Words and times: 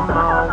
I'm. 0.00 0.48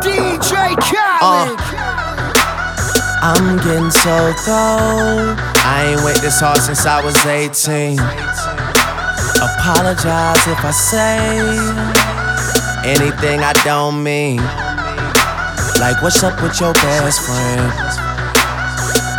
DJ 0.00 0.74
Khaled. 0.80 1.60
I'm 3.22 3.56
getting 3.58 3.90
so 3.90 4.32
cold. 4.44 5.36
I 5.64 5.92
ain't 5.92 6.02
wait 6.04 6.16
this 6.22 6.40
hard 6.40 6.58
since 6.58 6.86
I 6.86 7.04
was 7.04 7.14
18. 7.26 7.98
Apologize 9.58 10.46
if 10.48 10.64
I 10.64 10.70
say 10.70 11.18
anything 12.88 13.40
I 13.40 13.52
don't 13.64 14.02
mean. 14.02 14.38
Like, 15.78 16.02
what's 16.02 16.22
up 16.22 16.40
with 16.42 16.58
your 16.58 16.72
best 16.74 17.20
friend? 17.20 18.01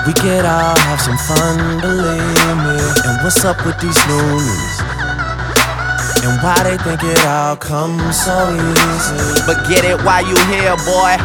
We 0.03 0.11
could 0.11 0.43
all 0.43 0.75
have 0.75 0.99
some 0.99 1.15
fun, 1.15 1.79
believe 1.79 2.57
me. 2.59 2.75
And 3.07 3.23
what's 3.23 3.39
up 3.45 3.55
with 3.65 3.79
these 3.79 3.95
loonies? 4.11 4.75
And 6.27 6.35
why 6.43 6.59
they 6.67 6.75
think 6.83 6.99
it 7.07 7.23
all 7.23 7.55
comes 7.55 8.19
so 8.19 8.35
easy? 8.51 9.23
But 9.47 9.63
get 9.71 9.87
it 9.87 9.95
while 10.03 10.19
you 10.19 10.35
here, 10.51 10.75
boy. 10.83 11.15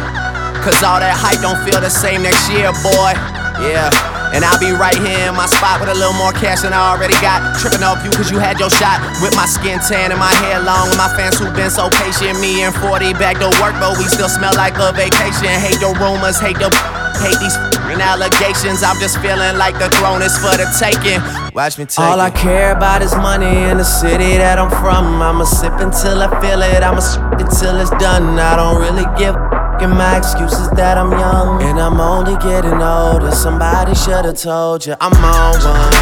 Cause 0.63 0.79
all 0.79 1.03
that 1.03 1.11
hype 1.11 1.43
don't 1.43 1.59
feel 1.67 1.83
the 1.83 1.91
same 1.91 2.23
next 2.23 2.47
year, 2.47 2.71
boy. 2.79 3.19
Yeah. 3.59 3.91
And 4.31 4.47
I'll 4.47 4.59
be 4.63 4.71
right 4.71 4.95
here 4.95 5.27
in 5.27 5.35
my 5.35 5.51
spot 5.51 5.83
with 5.83 5.91
a 5.91 5.97
little 5.99 6.15
more 6.15 6.31
cash 6.31 6.63
than 6.63 6.71
I 6.71 6.95
already 6.95 7.19
got. 7.19 7.59
Tripping 7.59 7.83
off 7.83 7.99
you 8.07 8.11
cause 8.15 8.31
you 8.31 8.39
had 8.39 8.63
your 8.63 8.71
shot. 8.71 9.03
With 9.19 9.35
my 9.35 9.47
skin 9.47 9.83
tan 9.83 10.15
and 10.15 10.19
my 10.23 10.31
hair 10.39 10.63
long. 10.63 10.87
And 10.87 10.95
my 10.95 11.11
fans 11.19 11.35
who've 11.35 11.51
been 11.51 11.71
so 11.71 11.91
patient. 11.99 12.39
Me 12.39 12.63
and 12.63 12.71
40 12.75 13.11
back 13.19 13.43
to 13.43 13.51
work, 13.59 13.75
but 13.83 13.99
we 13.99 14.07
still 14.07 14.31
smell 14.31 14.55
like 14.55 14.79
a 14.79 14.95
vacation. 14.95 15.51
Hate 15.51 15.83
the 15.83 15.91
rumors, 15.99 16.39
hate 16.39 16.55
the 16.63 16.71
hate 17.19 17.39
these 17.43 17.59
allegations. 17.97 18.83
I'm 18.83 18.99
just 18.99 19.17
feeling 19.19 19.57
like 19.57 19.73
the 19.79 19.89
throne 19.97 20.21
is 20.21 20.37
for 20.37 20.53
the 20.53 20.69
taking. 20.77 21.17
Watch 21.55 21.77
me 21.79 21.85
take 21.85 22.05
All 22.05 22.21
I 22.21 22.29
care 22.29 22.77
about 22.77 23.01
is 23.01 23.15
money 23.15 23.69
in 23.69 23.77
the 23.77 23.83
city 23.83 24.37
that 24.37 24.59
I'm 24.59 24.69
from. 24.69 25.21
I'ma 25.21 25.45
sip 25.45 25.73
until 25.81 26.21
I 26.21 26.29
feel 26.41 26.61
it. 26.61 26.83
I'ma 26.83 26.99
sip 26.99 27.21
until 27.39 27.81
it's 27.81 27.89
done. 27.97 28.37
I 28.37 28.55
don't 28.55 28.79
really 28.79 29.07
give 29.17 29.35
a 29.35 29.59
and 29.81 29.97
my 29.97 30.17
excuse 30.17 30.51
is 30.51 30.69
that 30.71 30.97
I'm 30.97 31.11
young 31.11 31.63
and 31.63 31.79
I'm 31.79 32.01
only 32.01 32.35
getting 32.43 32.81
older. 32.81 33.31
Somebody 33.31 33.95
should 33.95 34.25
have 34.25 34.35
told 34.35 34.85
you 34.85 34.93
I'm 34.99 35.13
on 35.23 35.55
one. 35.63 35.93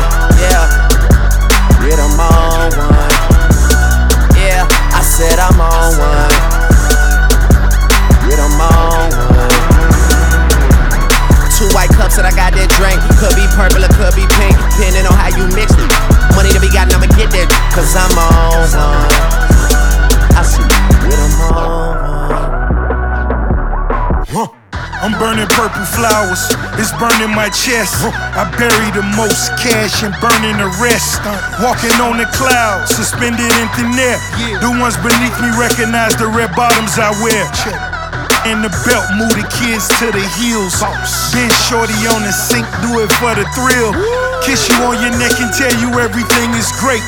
Yeah, 0.42 0.66
yeah, 1.86 2.02
I'm 2.02 2.20
on 2.20 2.72
one. 2.74 3.14
Yeah, 4.34 4.66
I 4.98 5.02
said 5.06 5.38
I'm 5.38 5.62
on 5.62 5.94
one. 6.02 6.34
Yeah, 8.28 8.46
I'm 8.46 8.62
on 8.62 9.30
one. 9.30 9.37
Two 11.58 11.66
white 11.74 11.90
cups 11.90 12.22
that 12.22 12.26
I 12.30 12.30
got 12.38 12.54
that 12.54 12.70
drink. 12.78 13.02
Could 13.18 13.34
be 13.34 13.50
purple 13.58 13.82
or 13.82 13.90
could 13.98 14.14
be 14.14 14.30
pink, 14.38 14.54
depending 14.78 15.10
on 15.10 15.18
how 15.18 15.34
you 15.34 15.50
mix 15.58 15.74
it. 15.74 15.90
Money 16.38 16.54
to 16.54 16.62
be 16.62 16.70
got, 16.70 16.86
I'ma 16.94 17.10
get 17.18 17.34
that, 17.34 17.50
cause 17.74 17.98
I'm 17.98 18.14
on 18.14 18.62
one. 18.78 19.10
I 20.38 20.46
said, 20.46 20.70
yeah, 21.10 21.18
I'm 21.18 21.34
on 21.50 21.98
one. 24.38 24.54
I'm 25.02 25.14
burning 25.18 25.50
purple 25.50 25.86
flowers, 25.98 26.46
it's 26.78 26.94
burning 27.02 27.34
my 27.34 27.50
chest. 27.50 28.06
I 28.06 28.46
bury 28.58 28.90
the 28.94 29.06
most 29.18 29.50
cash 29.58 30.06
and 30.06 30.14
burning 30.22 30.62
the 30.62 30.70
rest. 30.78 31.26
Walking 31.58 31.94
on 32.06 32.22
the 32.22 32.30
clouds, 32.38 32.94
suspended 32.94 33.50
in 33.62 33.68
thin 33.74 33.98
air. 33.98 34.22
The 34.62 34.70
ones 34.78 34.98
beneath 35.02 35.38
me 35.42 35.50
recognize 35.58 36.14
the 36.18 36.30
red 36.30 36.54
bottoms 36.54 37.02
I 37.02 37.14
wear. 37.18 37.50
In 38.48 38.64
the 38.64 38.72
belt, 38.88 39.12
move 39.20 39.36
the 39.36 39.44
kids 39.60 39.92
to 40.00 40.08
the 40.08 40.24
heels. 40.40 40.80
Been 41.36 41.52
shorty 41.68 42.00
on 42.08 42.24
the 42.24 42.32
sink, 42.32 42.64
do 42.80 43.04
it 43.04 43.12
for 43.20 43.36
the 43.36 43.44
thrill. 43.52 43.92
Kiss 44.40 44.72
you 44.72 44.88
on 44.88 44.96
your 45.04 45.12
neck 45.20 45.36
and 45.44 45.52
tell 45.52 45.76
you 45.84 45.92
everything 46.00 46.56
is 46.56 46.72
great. 46.80 47.04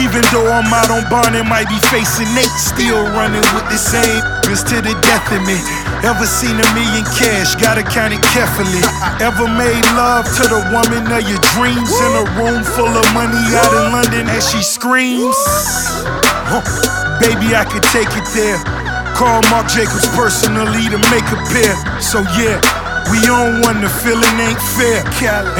Even 0.00 0.24
though 0.32 0.48
I'm 0.48 0.72
out 0.72 0.88
on 0.88 1.04
bond 1.12 1.36
and 1.36 1.44
might 1.44 1.68
be 1.68 1.76
facing 1.92 2.32
Nate, 2.32 2.48
still 2.56 3.04
running 3.12 3.44
with 3.52 3.68
the 3.68 3.76
same 3.76 4.24
bitch 4.48 4.64
to 4.72 4.80
the 4.80 4.96
death 5.04 5.28
of 5.28 5.44
me. 5.44 5.60
Ever 6.00 6.24
seen 6.24 6.56
a 6.56 6.68
million 6.72 7.04
cash? 7.12 7.60
Gotta 7.60 7.84
count 7.84 8.16
it 8.16 8.24
carefully. 8.32 8.80
Ever 9.20 9.52
made 9.52 9.84
love 9.92 10.24
to 10.40 10.48
the 10.48 10.64
woman 10.72 11.04
of 11.12 11.22
your 11.28 11.44
dreams 11.60 11.92
in 11.92 12.12
a 12.16 12.24
room 12.40 12.64
full 12.64 12.88
of 12.88 13.04
money 13.12 13.36
out 13.52 13.68
in 13.76 13.92
London 13.92 14.32
as 14.32 14.48
she 14.48 14.64
screams? 14.64 15.36
Baby, 17.20 17.52
I 17.52 17.68
could 17.68 17.84
take 17.92 18.08
it 18.16 18.24
there. 18.32 18.79
Call 19.20 19.44
Marc 19.52 19.68
Jacobs 19.68 20.08
personally 20.16 20.88
to 20.88 20.96
make 21.12 21.28
a 21.28 21.36
pair. 21.52 21.76
So 22.00 22.24
yeah. 22.40 22.56
We 23.12 23.18
on 23.28 23.60
one, 23.60 23.82
the 23.82 23.90
feeling 24.00 24.36
ain't 24.40 24.60
fair. 24.78 25.04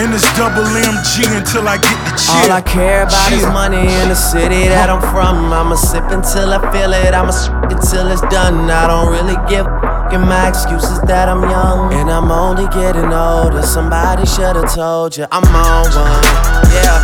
And 0.00 0.14
it's 0.14 0.24
double 0.32 0.64
MG 0.64 1.28
until 1.36 1.68
I 1.68 1.76
get 1.76 1.98
the 2.08 2.16
cheer. 2.16 2.48
All 2.48 2.52
I 2.52 2.62
care 2.62 3.02
about 3.02 3.32
is 3.32 3.44
money 3.44 3.84
in 3.84 4.08
the 4.08 4.14
city 4.14 4.68
that 4.68 4.88
I'm 4.88 5.02
from. 5.12 5.52
I'ma 5.52 5.74
sip 5.74 6.04
until 6.08 6.54
I 6.54 6.72
feel 6.72 6.92
it. 6.94 7.12
I'ma 7.12 7.32
sip 7.32 7.52
until 7.68 8.08
it's 8.08 8.22
done. 8.32 8.70
I 8.70 8.86
don't 8.86 9.12
really 9.12 9.36
give 9.50 9.66
and 10.12 10.22
my 10.22 10.48
excuse 10.48 10.84
is 10.84 11.00
that 11.02 11.28
I'm 11.28 11.42
young 11.42 11.92
and 11.92 12.10
I'm 12.10 12.32
only 12.32 12.66
getting 12.72 13.12
older. 13.12 13.62
Somebody 13.62 14.24
should 14.24 14.56
have 14.56 14.74
told 14.74 15.18
you 15.18 15.26
I'm 15.30 15.44
on 15.44 15.84
one. 15.92 16.24
Yeah, 16.72 16.96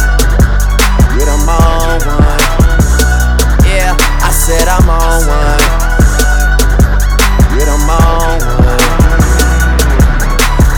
yeah, 1.21 1.37
I'm 1.37 1.49
on 1.53 2.01
one. 2.01 2.41
Yeah, 3.69 3.93
I 4.25 4.31
said 4.33 4.67
I'm 4.69 4.89
on 4.89 5.27
one. 5.29 5.86
Yeah, 7.57 7.73
I'm 7.73 7.89
on. 7.89 8.37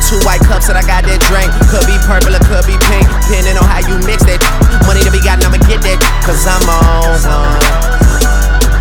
Two 0.07 0.17
white 0.25 0.41
cups 0.47 0.71
that 0.71 0.79
I 0.79 0.87
got 0.87 1.03
that 1.05 1.21
drink. 1.27 1.51
Could 1.69 1.85
be 1.85 1.99
purple 2.07 2.33
or 2.33 2.41
could 2.47 2.65
be 2.65 2.79
pink, 2.89 3.05
depending 3.29 3.59
on 3.59 3.67
how 3.67 3.83
you 3.83 3.99
mix 4.07 4.23
that. 4.25 4.41
Money 4.87 5.03
to 5.05 5.11
be 5.11 5.21
got, 5.21 5.43
I'ma 5.43 5.59
get 5.67 5.83
that, 5.85 5.99
cause 6.25 6.47
I'm 6.49 6.63
on 6.65 7.19
one. 7.29 7.61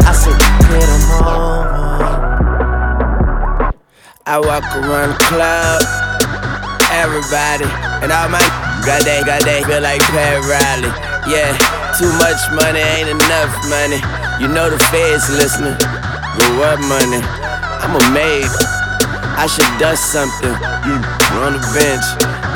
I 0.08 0.14
said, 0.16 0.38
get 0.72 0.88
'em 0.88 1.26
on. 1.26 1.68
I 4.24 4.40
walk 4.40 4.64
around 4.78 5.18
the 5.18 5.20
club, 5.28 5.82
everybody, 6.96 7.68
and 8.04 8.12
all 8.12 8.30
my 8.30 8.40
got 8.88 9.04
that, 9.04 9.26
got 9.26 9.44
that, 9.44 9.66
feel 9.68 9.82
like 9.82 10.00
Pat 10.14 10.40
Riley. 10.48 10.92
Yeah, 11.28 11.52
too 12.00 12.12
much 12.24 12.40
money 12.56 12.80
ain't 12.80 13.10
enough 13.10 13.52
money. 13.68 14.00
You 14.40 14.48
know 14.48 14.70
the 14.70 14.80
feds 14.94 15.28
listening. 15.34 15.76
But 15.76 16.52
what 16.56 16.80
money? 16.88 17.20
I'm 17.84 17.96
a 17.96 18.04
maid. 18.14 18.50
I 19.38 19.46
should 19.46 19.70
dust 19.78 20.12
something. 20.12 20.54
You 20.86 20.98
on 21.46 21.54
the 21.54 21.64
bench, 21.78 22.06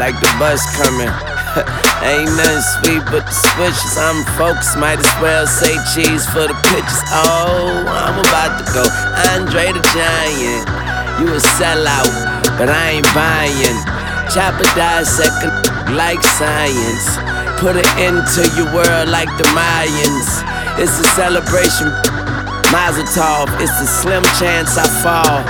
like 0.01 0.17
the 0.17 0.31
bus 0.41 0.61
coming. 0.81 1.11
Ain't 2.01 2.31
nothing 2.33 2.65
sweet 2.81 3.03
but 3.13 3.21
the 3.29 3.35
switches. 3.53 3.93
I'm 4.01 4.25
focused, 4.33 4.77
might 4.81 4.97
as 4.97 5.13
well 5.21 5.45
say 5.45 5.77
cheese 5.93 6.25
for 6.25 6.49
the 6.49 6.57
pictures. 6.73 7.03
Oh, 7.13 7.85
I'm 7.85 8.17
about 8.17 8.57
to 8.57 8.65
go. 8.73 8.83
Andre 9.29 9.69
the 9.77 9.83
Giant. 9.93 10.65
You 11.21 11.29
a 11.29 11.41
sellout, 11.59 12.09
but 12.57 12.69
I 12.69 12.97
ain't 12.97 13.09
buying. 13.13 13.77
Chopper 14.33 14.65
dissecting 14.73 15.53
like 15.93 16.23
science. 16.23 17.19
Put 17.61 17.75
it 17.77 17.85
into 18.01 18.41
your 18.57 18.73
world 18.73 19.09
like 19.09 19.29
the 19.37 19.45
Mayans. 19.53 20.41
It's 20.81 20.97
a 20.97 21.05
celebration. 21.13 21.93
Mazel 22.71 23.03
tov, 23.03 23.51
it's 23.59 23.75
a 23.81 23.85
slim 23.85 24.23
chance 24.39 24.77
I 24.77 24.87
fall. 25.03 25.43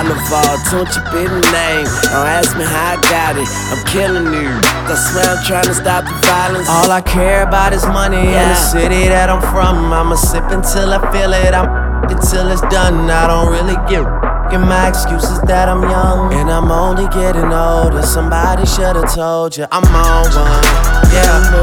Oliver, 0.00 0.14
don't 0.14 0.26
fall. 0.30 0.56
Don't 0.70 0.90
you 0.94 1.02
be 1.10 1.22
the 1.26 1.42
name. 1.50 1.84
Don't 2.14 2.28
ask 2.30 2.56
me 2.56 2.64
how 2.64 2.94
I 2.94 3.00
got 3.10 3.36
it. 3.36 3.48
I'm 3.74 3.82
killing 3.86 4.32
you. 4.32 4.48
I 4.86 4.94
swear 4.94 5.36
I'm 5.36 5.44
trying 5.44 5.66
to 5.66 5.74
stop 5.74 6.04
the 6.04 6.14
violence. 6.26 6.68
All 6.68 6.90
I 6.90 7.00
care 7.00 7.42
about 7.42 7.72
is 7.72 7.84
money 7.86 8.22
in 8.22 8.46
the 8.48 8.54
city 8.54 9.08
that 9.08 9.28
I'm 9.28 9.42
from. 9.52 9.92
I'ma 9.92 10.14
sip 10.14 10.44
until 10.50 10.94
I 10.94 11.00
feel 11.12 11.32
it. 11.34 11.52
I'm 11.54 11.68
until 12.14 12.48
it's 12.48 12.62
done. 12.72 13.10
I 13.10 13.26
don't 13.26 13.50
really 13.52 13.76
give. 13.90 14.06
And 14.54 14.62
my 14.62 14.88
excuse 14.88 15.24
is 15.24 15.40
that 15.42 15.68
I'm 15.68 15.82
young 15.82 16.32
and 16.34 16.50
I'm 16.50 16.70
only 16.70 17.06
getting 17.10 17.52
older. 17.52 18.02
Somebody 18.02 18.66
should 18.66 18.96
have 18.96 19.14
told 19.14 19.56
you 19.56 19.66
I'm 19.70 19.84
on 19.84 20.24
one. 20.32 20.64
Yeah, 21.12 21.34
I'm 21.34 21.54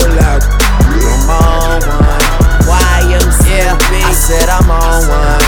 on 1.31 1.81
one. 1.87 2.46
YMCB. 2.67 3.91
I 4.03 4.11
said 4.11 4.51
I'm 4.51 4.67
on 4.67 5.07
one. 5.07 5.43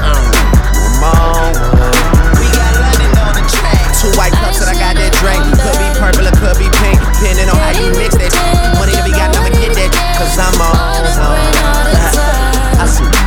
Mm, 0.00 0.32
I'm 0.80 1.04
on 1.04 1.52
one. 1.76 2.32
We 2.40 2.48
got 2.56 2.72
London 2.80 3.12
on 3.20 3.36
the 3.36 3.44
track. 3.44 3.92
Two 4.00 4.08
white 4.16 4.32
cups 4.32 4.64
that 4.64 4.72
I 4.72 4.76
got 4.80 4.96
that 4.96 5.12
drink. 5.20 5.44
Could 5.60 5.76
be 5.76 5.88
purple, 6.00 6.24
it 6.24 6.36
could 6.40 6.56
be 6.56 6.72
pink. 6.80 6.96
Depending 7.20 7.52
on 7.52 7.60
how 7.60 7.76
you 7.76 7.92
mix 7.92 8.16
that. 8.16 8.32
Money 8.80 8.96
to 8.96 9.04
be 9.04 9.12
got, 9.12 9.28
never 9.36 9.52
get 9.52 9.76
that. 9.76 9.92
Cause 10.16 10.40
I'm 10.40 10.56
on 10.56 11.04
one. 11.20 11.52
I 12.80 12.86
see. 12.88 13.19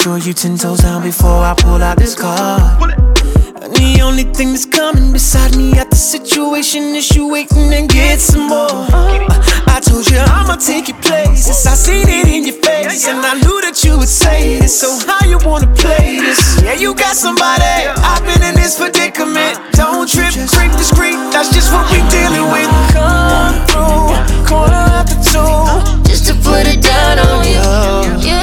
Sure 0.00 0.16
you 0.16 0.32
ten 0.32 0.56
toes 0.56 0.78
down 0.78 1.02
before 1.02 1.44
I 1.44 1.54
pull 1.54 1.82
out 1.82 1.98
this 1.98 2.14
card. 2.14 2.96
And 3.60 3.74
the 3.76 4.00
only 4.02 4.24
thing 4.24 4.52
that's 4.52 4.64
coming 4.64 5.12
beside 5.12 5.54
me 5.56 5.72
at 5.74 5.90
the 5.90 5.96
situation 5.96 6.96
is 6.96 7.14
you 7.14 7.28
waiting 7.28 7.68
and 7.74 7.86
get 7.86 8.18
some 8.18 8.48
more. 8.48 8.88
I 9.68 9.78
told 9.84 10.08
you 10.08 10.16
I'ma 10.16 10.56
take 10.56 10.88
your 10.88 10.96
places. 11.02 11.66
I 11.66 11.74
seen 11.74 12.08
it 12.08 12.28
in 12.28 12.44
your 12.48 12.56
face, 12.64 13.06
and 13.08 13.18
I 13.20 13.34
knew 13.44 13.60
that 13.60 13.84
you 13.84 13.98
would 13.98 14.08
say 14.08 14.58
this. 14.58 14.80
So 14.80 14.88
how 15.06 15.20
you 15.28 15.38
wanna 15.44 15.68
play 15.76 16.16
this? 16.16 16.62
Yeah, 16.62 16.80
you 16.80 16.94
got 16.94 17.14
somebody. 17.14 17.92
I've 18.00 18.24
been 18.24 18.40
in 18.40 18.54
this 18.54 18.80
predicament. 18.80 19.60
Don't 19.72 20.08
trip, 20.08 20.32
creep 20.32 20.72
discreet. 20.80 21.20
That's 21.28 21.52
just 21.52 21.68
what 21.74 21.84
we 21.92 22.00
dealing 22.08 22.48
with. 22.48 22.70
Come 22.96 23.52
through, 23.68 24.48
corner 24.48 24.80
after 24.96 25.20
two, 25.28 26.08
just 26.08 26.24
to 26.28 26.34
put 26.40 26.64
it 26.64 26.80
down 26.80 27.18
on 27.20 27.44
you. 27.44 27.60
You 28.24 28.40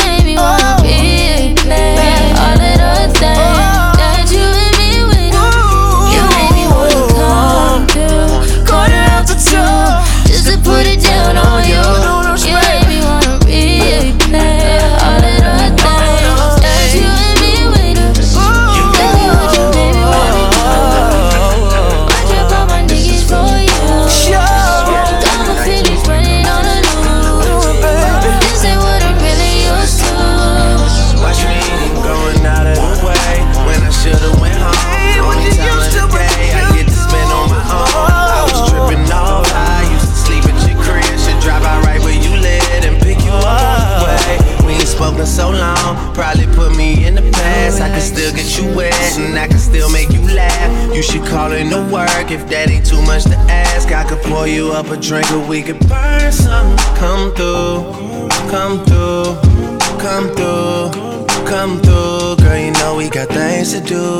laugh. 51.37 51.51
You 51.51 51.57
should 51.57 51.71
call 51.71 51.77
in 51.77 51.87
to 51.87 51.93
work 51.93 52.31
if 52.31 52.47
that 52.49 52.69
ain't 52.69 52.85
too 52.85 53.01
much 53.03 53.23
to 53.25 53.37
ask. 53.49 53.91
I 53.91 54.03
could 54.03 54.21
pour 54.23 54.47
you 54.47 54.71
up 54.71 54.89
a 54.89 54.97
drink 54.97 55.31
or 55.31 55.47
we 55.47 55.61
could 55.61 55.79
burn 55.87 56.31
something. 56.31 56.77
Come 56.95 57.33
through, 57.33 58.29
come 58.49 58.83
through, 58.85 59.37
come 59.99 60.29
through. 60.35 61.27
Come 61.47 61.79
through, 61.81 62.35
girl, 62.43 62.57
you 62.57 62.71
know 62.71 62.97
we 62.97 63.09
got 63.09 63.29
things 63.29 63.71
to 63.71 63.79
do. 63.79 64.19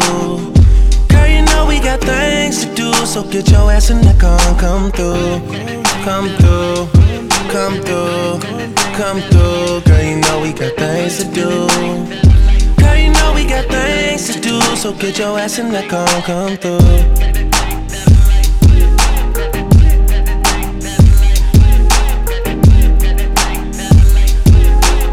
Girl, 1.10 1.28
you 1.28 1.44
know 1.48 1.66
we 1.68 1.80
got 1.82 2.00
things 2.00 2.64
to 2.64 2.74
do, 2.74 2.94
so 3.06 3.22
get 3.24 3.50
your 3.52 3.70
ass 3.70 3.90
in 3.90 4.00
the 4.00 4.16
car 4.18 4.40
come 4.58 4.92
through. 4.92 5.42
Come 6.06 6.30
through, 6.40 6.88
come 7.52 7.82
through, 7.84 8.40
come 8.96 9.20
through. 9.30 9.82
Girl, 9.82 10.04
you 10.04 10.22
know 10.22 10.40
we 10.42 10.54
got 10.54 10.74
things 10.78 11.18
to 11.18 11.26
do. 11.26 11.68
Girl, 12.80 12.96
you 12.96 13.12
know 13.12 13.34
we 13.36 13.46
got 13.46 13.66
things 13.66 13.97
so 14.78 14.94
get 14.94 15.18
your 15.18 15.40
ass 15.40 15.58
in 15.58 15.70
the 15.70 15.82
car 15.88 16.08
and 16.08 16.24
come 16.24 16.56
through. 16.58 16.78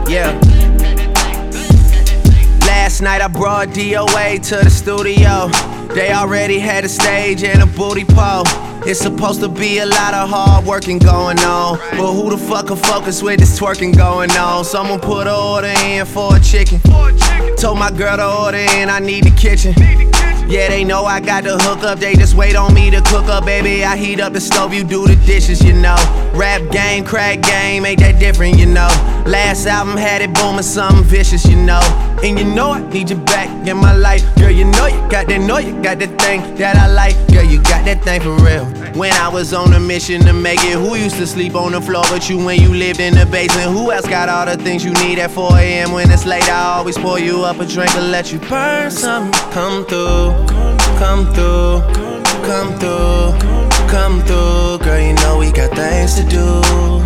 Yeah. 0.06 0.38
Last 2.66 3.00
night 3.00 3.22
I 3.22 3.28
brought 3.28 3.68
DOA 3.68 4.42
to 4.50 4.56
the 4.56 4.70
studio. 4.70 5.48
They 5.94 6.12
already 6.12 6.58
had 6.58 6.84
a 6.84 6.88
stage 6.88 7.42
and 7.42 7.62
a 7.62 7.66
booty 7.66 8.04
pole. 8.04 8.44
It's 8.86 9.00
supposed 9.00 9.40
to 9.40 9.48
be 9.48 9.78
a 9.78 9.86
lot 9.86 10.12
of 10.12 10.28
hard 10.28 10.66
working 10.66 10.98
going 10.98 11.38
on. 11.38 11.78
But 11.92 12.12
who 12.12 12.28
the 12.28 12.36
fuck 12.36 12.66
can 12.66 12.76
focus 12.76 13.22
with 13.22 13.40
this 13.40 13.58
twerking 13.58 13.96
going 13.96 14.30
on? 14.32 14.64
Someone 14.64 15.00
put 15.00 15.26
an 15.26 15.34
order 15.34 15.72
in 15.84 16.04
for 16.04 16.36
a 16.36 16.40
chicken. 16.40 16.80
Told 17.56 17.78
my 17.78 17.90
girl 17.90 18.16
to 18.16 18.26
order 18.26 18.58
and 18.58 18.90
I 18.90 18.98
need 18.98 19.24
the 19.24 19.30
kitchen. 19.30 19.74
Yeah, 20.46 20.68
they 20.68 20.84
know 20.84 21.04
I 21.04 21.20
got 21.20 21.44
the 21.44 21.56
hook 21.56 21.82
up, 21.84 21.98
they 21.98 22.14
just 22.14 22.34
wait 22.34 22.54
on 22.54 22.74
me 22.74 22.90
to 22.90 23.00
cook 23.00 23.26
up, 23.28 23.46
baby. 23.46 23.84
I 23.84 23.96
heat 23.96 24.20
up 24.20 24.34
the 24.34 24.40
stove, 24.40 24.74
you 24.74 24.84
do 24.84 25.06
the 25.06 25.16
dishes, 25.24 25.62
you 25.64 25.72
know. 25.72 25.96
Rap 26.34 26.70
game, 26.70 27.04
crack 27.04 27.40
game, 27.40 27.86
ain't 27.86 28.00
that 28.00 28.20
different, 28.20 28.58
you 28.58 28.66
know. 28.66 28.88
Last 29.24 29.66
album 29.66 29.96
had 29.96 30.20
it 30.20 30.34
booming, 30.34 30.62
something 30.62 31.02
vicious, 31.02 31.46
you 31.46 31.56
know. 31.56 31.80
And 32.24 32.38
you 32.38 32.46
know 32.46 32.70
I 32.70 32.80
need 32.88 33.10
you 33.10 33.16
back 33.16 33.68
in 33.68 33.76
my 33.76 33.94
life. 33.94 34.24
Girl, 34.36 34.50
you 34.50 34.64
know 34.64 34.86
you 34.86 34.98
got 35.10 35.26
that, 35.28 35.42
know 35.42 35.58
you 35.58 35.74
got 35.82 35.98
that 35.98 36.18
thing 36.18 36.40
that 36.54 36.74
I 36.74 36.86
like. 36.86 37.14
Girl, 37.30 37.44
you 37.44 37.60
got 37.60 37.84
that 37.84 38.02
thing 38.02 38.22
for 38.22 38.34
real. 38.42 38.64
When 38.98 39.12
I 39.12 39.28
was 39.28 39.52
on 39.52 39.74
a 39.74 39.78
mission 39.78 40.22
to 40.22 40.32
make 40.32 40.58
it, 40.64 40.72
who 40.72 40.94
used 40.96 41.16
to 41.16 41.26
sleep 41.26 41.54
on 41.54 41.72
the 41.72 41.82
floor 41.82 42.02
but 42.08 42.30
you 42.30 42.42
when 42.42 42.58
you 42.62 42.72
lived 42.72 43.00
in 43.00 43.12
the 43.12 43.26
basement? 43.26 43.72
Who 43.72 43.92
else 43.92 44.08
got 44.08 44.30
all 44.30 44.46
the 44.46 44.56
things 44.56 44.82
you 44.82 44.94
need 45.04 45.18
at 45.18 45.32
4 45.32 45.52
a.m. 45.58 45.92
when 45.92 46.10
it's 46.10 46.24
late? 46.24 46.48
I 46.48 46.78
always 46.78 46.96
pour 46.96 47.18
you 47.18 47.44
up 47.44 47.60
a 47.60 47.66
drink 47.66 47.94
and 47.94 48.10
let 48.10 48.32
you 48.32 48.38
burn 48.38 48.90
something. 48.90 49.38
Come 49.52 49.84
through, 49.84 50.32
come 50.96 51.26
through, 51.34 51.82
come 52.48 52.72
through, 52.78 53.36
come 53.90 54.22
through. 54.22 54.78
Girl, 54.78 54.98
you 54.98 55.12
know 55.16 55.36
we 55.36 55.52
got 55.52 55.76
things 55.76 56.14
to 56.14 56.24
do. 56.24 57.03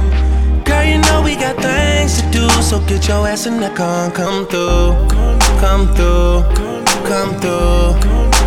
You 0.88 0.98
know 1.02 1.22
we 1.22 1.36
got 1.36 1.56
things 1.60 2.22
to 2.22 2.30
do, 2.30 2.48
so 2.62 2.80
get 2.86 3.06
your 3.08 3.28
ass 3.28 3.46
in 3.46 3.60
the 3.60 3.68
car 3.70 4.06
and 4.06 4.14
come 4.14 4.46
through, 4.46 4.96
come 5.60 5.86
through, 5.94 6.42
come 7.04 7.32
through, 7.40 7.92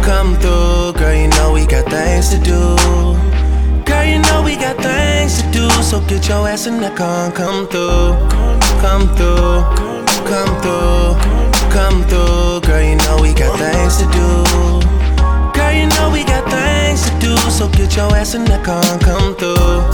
come 0.02 0.36
through. 0.42 0.94
Girl, 0.94 1.14
you 1.14 1.28
know 1.30 1.54
we 1.54 1.66
got 1.68 1.86
things 1.90 2.30
to 2.30 2.40
do. 2.40 2.76
Girl, 3.86 4.06
you 4.06 4.20
know 4.20 4.42
we 4.44 4.56
got 4.56 4.78
things 4.78 5.42
to 5.42 5.52
do, 5.52 5.70
so 5.84 6.00
get 6.08 6.28
your 6.28 6.48
ass 6.48 6.66
in 6.66 6.80
the 6.80 6.90
car 6.92 7.26
and 7.26 7.36
come 7.36 7.68
through, 7.68 8.18
come 8.82 9.06
through, 9.16 9.62
come 10.26 10.52
through, 10.62 11.14
come 11.70 12.04
through. 12.10 12.62
Girl, 12.62 12.82
you 12.82 12.96
know 13.06 13.18
we 13.22 13.34
got 13.34 13.54
things 13.60 13.98
to 13.98 14.06
do. 14.18 14.28
Girl, 15.54 15.74
you 15.74 15.88
know 15.96 16.10
we 16.12 16.24
got 16.24 16.50
things 16.50 17.06
to 17.08 17.20
do, 17.20 17.38
so 17.52 17.70
get 17.70 17.96
your 17.96 18.14
ass 18.16 18.34
in 18.34 18.46
the 18.46 18.58
car 18.66 18.84
and 18.84 19.02
come 19.02 19.36
through, 19.36 19.86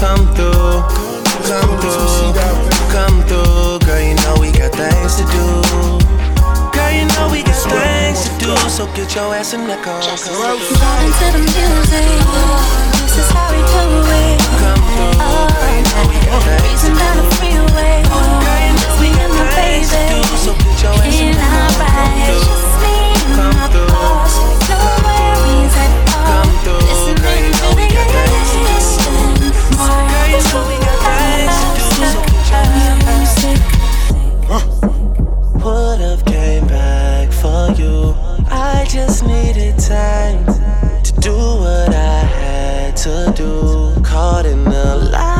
come 0.00 0.24
through, 0.34 1.11
come 1.46 1.78
through, 1.80 2.32
come 2.90 3.18
through. 3.26 3.78
Girl, 3.86 4.00
you 4.00 4.14
know 4.22 4.36
we 4.40 4.50
got 4.52 4.72
things 4.72 5.16
to 5.16 5.24
do. 5.24 5.46
Girl, 6.72 6.92
you 6.92 7.06
know 7.14 7.28
we 7.30 7.42
got 7.42 7.58
things 7.70 8.28
to 8.28 8.30
do, 8.38 8.54
so 8.68 8.86
get 8.94 9.14
your 9.14 9.34
ass 9.34 9.52
in 9.54 9.66
the 9.66 9.76
car 9.82 10.00
and 10.00 10.20
come 10.20 10.58
through. 10.58 10.78
Vibing 10.78 11.14
to 11.18 11.26
the 11.32 11.42
music. 11.42 12.06
This 13.02 13.16
is 13.18 13.30
how 13.32 13.50
we 13.50 13.60
do 13.60 13.84
it. 14.08 14.40
Come 14.62 14.82
through, 14.94 15.20
All 15.20 15.48
girl, 15.50 15.72
you 15.76 15.84
know 15.92 16.04
we 16.08 16.16
got 16.26 16.42
things 16.46 16.82
to 16.84 16.90
Breezing 16.90 16.96
down 16.98 17.16
the 17.18 17.24
do. 17.24 17.36
freeway. 17.36 17.96
Girl, 18.08 18.60
you 18.62 18.72
know 18.72 18.80
Just 18.82 19.00
we 19.00 19.08
me 19.10 19.20
and 19.20 19.32
my 19.34 19.44
got 19.44 19.52
things 19.58 19.88
to 19.90 19.98
baby. 19.98 20.22
do, 20.22 20.36
so 20.44 20.52
get 20.54 20.76
your 20.82 20.94
ass 20.96 21.20
in 21.20 21.28
In 21.28 21.36
the 21.36 21.42
our 21.42 21.70
car 21.76 22.06
and 22.06 22.16
ride. 22.16 22.26
come 22.26 22.42
Just 22.42 22.66
through. 22.72 22.82
me 22.82 22.96
and 23.12 23.34
Come 23.36 23.54
my 23.58 23.66
through. 23.72 23.90
boss. 23.92 24.34
No 24.70 24.78
worries 25.04 25.74
at 25.76 25.92
all. 26.16 26.26
Come 26.30 26.52
through, 26.64 26.80
Listening 26.88 27.20
girl, 27.20 27.36
you 27.42 27.52
know 27.60 27.70
to 27.70 27.76
we 27.76 27.86
the 27.88 27.94
got 27.94 28.08
things 28.14 28.50
to 28.54 28.58
do. 28.62 28.72
engine. 28.72 29.52
Girl, 29.76 30.28
you 30.32 30.40
know 30.48 30.62
we 30.70 30.76
got 30.80 30.91
to 43.02 43.32
do. 43.34 44.00
Caught 44.04 44.46
in 44.46 44.62
the 44.62 44.94
life, 45.10 45.31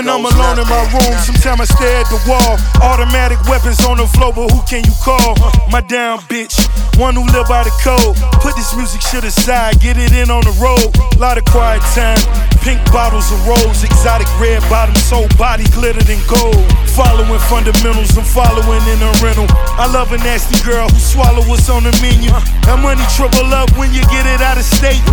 When 0.00 0.08
I'm 0.08 0.24
alone 0.24 0.56
in 0.56 0.64
my 0.64 0.80
room, 0.96 1.12
sometimes 1.20 1.60
I 1.60 1.68
stare 1.76 2.00
at 2.00 2.08
the 2.08 2.16
wall. 2.24 2.56
Automatic 2.80 3.36
weapons 3.44 3.84
on 3.84 3.98
the 3.98 4.08
floor, 4.08 4.32
but 4.32 4.48
who 4.48 4.64
can 4.64 4.80
you 4.80 4.96
call? 5.04 5.36
My 5.68 5.84
down 5.84 6.24
bitch, 6.24 6.56
one 6.96 7.12
who 7.12 7.20
live 7.36 7.44
by 7.52 7.68
the 7.68 7.74
code. 7.84 8.16
Put 8.40 8.56
this 8.56 8.72
music 8.72 9.04
shit 9.04 9.28
aside, 9.28 9.76
get 9.76 10.00
it 10.00 10.16
in 10.16 10.32
on 10.32 10.40
the 10.48 10.56
road. 10.56 10.88
Lot 11.20 11.36
of 11.36 11.44
quiet 11.44 11.84
time, 11.92 12.16
pink 12.64 12.80
bottles 12.88 13.28
of 13.28 13.44
rose, 13.44 13.84
exotic 13.84 14.24
red 14.40 14.64
bottoms, 14.72 15.04
whole 15.04 15.28
body 15.36 15.68
glittered 15.76 16.08
in 16.08 16.16
gold. 16.24 16.64
Following 16.96 17.40
fundamentals, 17.52 18.16
I'm 18.16 18.24
following 18.24 18.80
in 18.88 19.04
a 19.04 19.12
rental. 19.20 19.52
I 19.76 19.84
love 19.84 20.16
a 20.16 20.18
nasty 20.24 20.56
girl 20.64 20.88
who 20.88 20.96
swallow 20.96 21.44
what's 21.44 21.68
on 21.68 21.84
the 21.84 21.92
menu. 22.00 22.32
That 22.64 22.80
money 22.80 23.04
triple 23.20 23.52
up 23.52 23.68
when 23.76 23.92
you 23.92 24.00
get 24.08 24.24
it 24.24 24.40
out 24.40 24.56
of 24.56 24.64
state. 24.64 25.04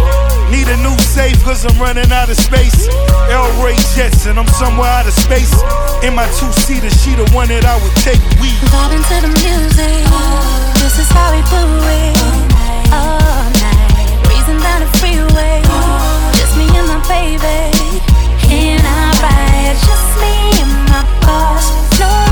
Need 0.48 0.72
a 0.72 0.80
new 0.80 0.96
safe, 1.04 1.44
cause 1.44 1.68
I'm 1.68 1.76
running 1.76 2.08
out 2.08 2.32
of 2.32 2.40
space. 2.40 2.88
Elroy 3.28 3.76
Jetson, 3.92 4.40
I'm 4.40 4.48
somewhere 4.78 4.94
out 4.94 5.08
of 5.08 5.14
space. 5.14 5.52
In 6.04 6.14
my 6.14 6.28
two 6.38 6.52
seater, 6.62 6.90
she 6.90 7.16
the 7.16 7.26
one 7.34 7.48
that 7.50 7.66
I 7.66 7.82
would 7.82 7.96
take. 8.06 8.22
We 8.38 8.54
vibing 8.70 9.02
to 9.10 9.18
the 9.26 9.32
music. 9.34 10.06
Oh, 10.14 10.74
this 10.78 11.00
is 11.02 11.10
how 11.10 11.34
we 11.34 11.42
do 11.50 11.64
it. 11.98 12.14
All 12.94 13.50
night, 13.58 14.10
breezing 14.30 14.62
down 14.62 14.86
the 14.86 14.90
freeway. 15.02 15.66
Just 16.38 16.54
me 16.58 16.70
and 16.78 16.88
my 16.94 17.02
baby, 17.10 17.74
and 18.54 18.86
I 18.86 19.18
ride. 19.26 19.78
Just 19.82 20.10
me 20.22 20.62
and 20.62 20.74
my 20.94 21.02
boss. 21.26 21.66
No 21.98 22.27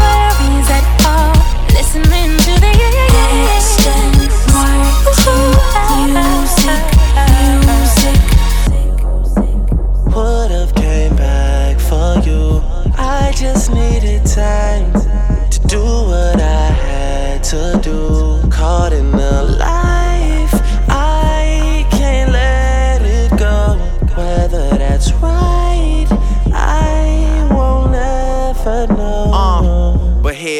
to 17.55 17.79
do. 17.81 18.49
Caught 18.49 18.91
in 18.91 19.11
the 19.11 19.55
lie. 19.59 19.84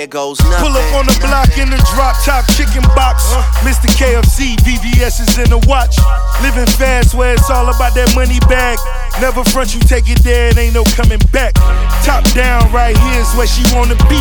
Goes 0.09 0.39
nothing. 0.41 0.67
Pull 0.67 0.75
up 0.77 0.93
on 0.93 1.05
the 1.05 1.17
block 1.21 1.57
in 1.57 1.69
the 1.69 1.79
drop 1.95 2.15
top 2.23 2.45
chicken 2.53 2.83
box. 2.93 3.25
Mr. 3.63 3.87
KFC, 3.95 4.55
VVS 4.61 5.21
is 5.23 5.37
in 5.37 5.49
the 5.49 5.61
watch. 5.65 5.95
Living 6.41 6.67
fast 6.77 7.15
where 7.15 7.33
it's 7.33 7.49
all 7.49 7.69
about 7.69 7.95
that 7.95 8.11
money 8.15 8.39
bag. 8.51 8.77
Never 9.21 9.43
front 9.43 9.73
you 9.73 9.79
take 9.79 10.09
it 10.09 10.19
there, 10.23 10.51
it 10.51 10.57
ain't 10.57 10.75
no 10.75 10.83
coming 10.99 11.21
back. 11.31 11.55
Top 12.03 12.27
down 12.35 12.67
right 12.71 12.97
here 12.97 13.21
is 13.21 13.31
where 13.39 13.47
she 13.47 13.63
wanna 13.71 13.95
be. 14.11 14.19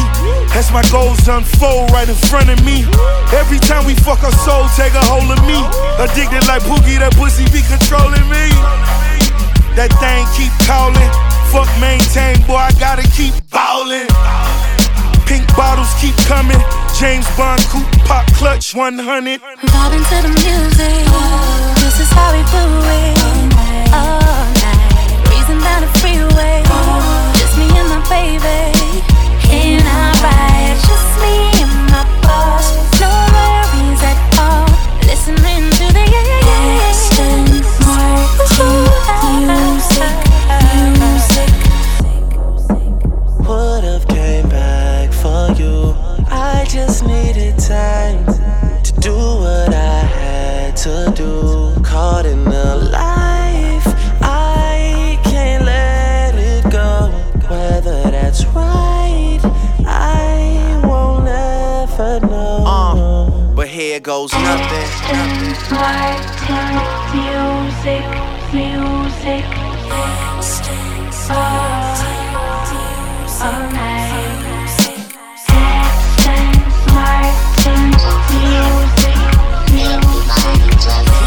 As 0.54 0.70
my 0.70 0.86
goals 0.94 1.26
unfold 1.26 1.90
right 1.90 2.08
in 2.08 2.18
front 2.30 2.48
of 2.48 2.62
me. 2.62 2.86
Every 3.34 3.58
time 3.58 3.84
we 3.84 3.94
fuck 3.98 4.22
our 4.22 4.34
soul, 4.46 4.70
take 4.78 4.94
a 4.94 5.04
hold 5.10 5.26
of 5.32 5.40
me. 5.42 5.58
Addicted 5.98 6.46
like 6.46 6.62
Pookie, 6.64 7.02
that 7.02 7.12
pussy 7.18 7.44
be 7.50 7.60
controlling 7.66 8.24
me. 8.30 8.46
That 9.74 9.90
thing 9.98 10.22
keep 10.38 10.54
calling. 10.64 11.10
Fuck 11.50 11.70
maintain, 11.80 12.38
boy, 12.46 12.62
I 12.62 12.72
gotta 12.78 13.06
keep 13.10 13.34
ballin'. 13.50 14.06
Pink 15.26 15.46
bottles 15.56 15.92
keep 16.00 16.16
coming. 16.28 16.60
James 16.98 17.26
Bond 17.36 17.60
coupe 17.72 17.90
pop 18.04 18.26
clutch 18.34 18.74
100. 18.74 19.40
Vibing 19.40 20.04
to 20.10 20.18
the 20.22 20.32
music. 20.44 21.04
This 21.80 22.00
is 22.00 22.10
how 22.12 22.30
we 22.32 22.42
do 22.52 22.64
it. 22.86 23.18
All 23.92 24.20
night. 24.62 25.16
Breezing 25.24 25.60
down 25.60 25.80
the 25.82 25.90
freeway. 25.98 26.62
Just 27.40 27.56
me 27.58 27.66
and 27.72 27.88
my 27.88 28.00
baby. 28.08 28.72
In 29.50 29.80
our 29.80 30.12
ride. 30.22 30.76
Just 30.86 31.13
Goes 64.04 64.32
nothing. 64.34 64.90
Music, 67.14 68.04
music, 68.52 69.44
all, 71.30 71.96
all 73.40 73.62
night. 73.73 74.75
Martin, 76.92 77.88
music, 78.30 79.20
music, 79.73 81.23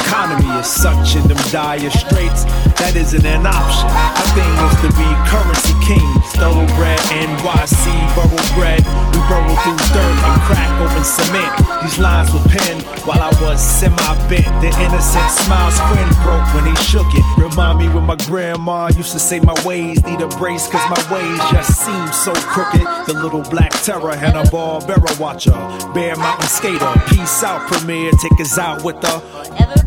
economy 0.00 0.50
is 0.58 0.66
such 0.66 1.16
in 1.16 1.26
them 1.28 1.40
dire 1.50 1.90
straits, 1.90 2.44
that 2.78 2.94
isn't 2.96 3.24
an 3.24 3.46
option. 3.46 3.88
Our 3.90 4.28
thing 4.34 4.54
is 4.66 4.74
to 4.82 4.90
be 4.98 5.08
currency 5.30 5.74
kings, 5.86 6.24
thoroughbred 6.34 7.00
NYC 7.14 7.84
borough 8.14 8.48
bred. 8.58 8.82
We 9.14 9.18
burrow 9.30 9.54
through 9.62 9.80
dirt 9.94 10.18
and 10.26 10.38
crack 10.42 10.70
open 10.82 11.04
cement. 11.04 11.52
These 11.82 11.98
lines 11.98 12.32
were 12.32 12.44
penned 12.48 12.82
while 13.06 13.20
I 13.20 13.30
was 13.40 13.60
semi-bent. 13.60 14.50
The 14.60 14.72
innocent 14.82 15.30
smile 15.30 15.70
screen 15.70 16.08
broke 16.24 16.46
when 16.54 16.66
he 16.66 16.76
shook 16.82 17.06
it. 17.12 17.24
Remind 17.38 17.78
me 17.78 17.88
when 17.88 18.04
my 18.04 18.16
grandma 18.26 18.88
used 18.96 19.12
to 19.12 19.18
say 19.18 19.40
my 19.40 19.54
ways 19.64 20.02
need 20.04 20.20
a 20.20 20.28
brace 20.40 20.66
cause 20.68 20.84
my 20.90 21.02
ways 21.12 21.38
just 21.52 21.84
seem 21.84 22.06
so 22.12 22.32
crooked. 22.34 22.86
The 23.06 23.14
little 23.14 23.42
black 23.42 23.72
terror 23.82 24.16
had 24.16 24.36
a 24.36 24.48
ball 24.50 24.84
barrel 24.86 25.14
watcher, 25.18 25.52
Bear 25.94 26.16
Mountain 26.16 26.48
skater, 26.48 26.92
peace 27.08 27.42
out 27.42 27.68
premiere, 27.70 28.12
take 28.12 28.40
us 28.40 28.58
out 28.58 28.82
with 28.82 29.00
the 29.00 29.83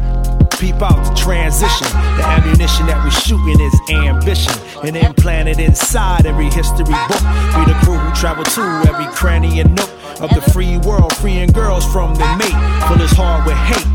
Peep 0.78 0.92
out 0.92 1.04
the 1.04 1.16
transition. 1.16 1.88
The 2.18 2.24
ammunition 2.24 2.86
that 2.86 3.04
we 3.04 3.10
shooting 3.10 3.60
is 3.60 3.74
ambition. 3.90 4.54
And 4.84 4.96
implanted 4.96 5.60
inside 5.60 6.28
every 6.28 6.52
history 6.52 6.86
book. 6.86 7.22
We 7.58 7.66
the 7.66 7.78
crew 7.82 7.98
who 7.98 8.14
travel 8.14 8.44
to 8.44 8.62
every 8.88 9.12
cranny 9.14 9.60
and 9.60 9.74
nook 9.76 9.90
of 10.22 10.30
the 10.30 10.42
free 10.54 10.78
world, 10.78 11.16
freeing 11.16 11.50
girls 11.50 11.86
from 11.92 12.14
the 12.14 12.28
mate. 12.38 12.86
Full 12.88 12.98
his 12.98 13.12
hard 13.12 13.48
with 13.48 13.58
hate. 13.58 13.88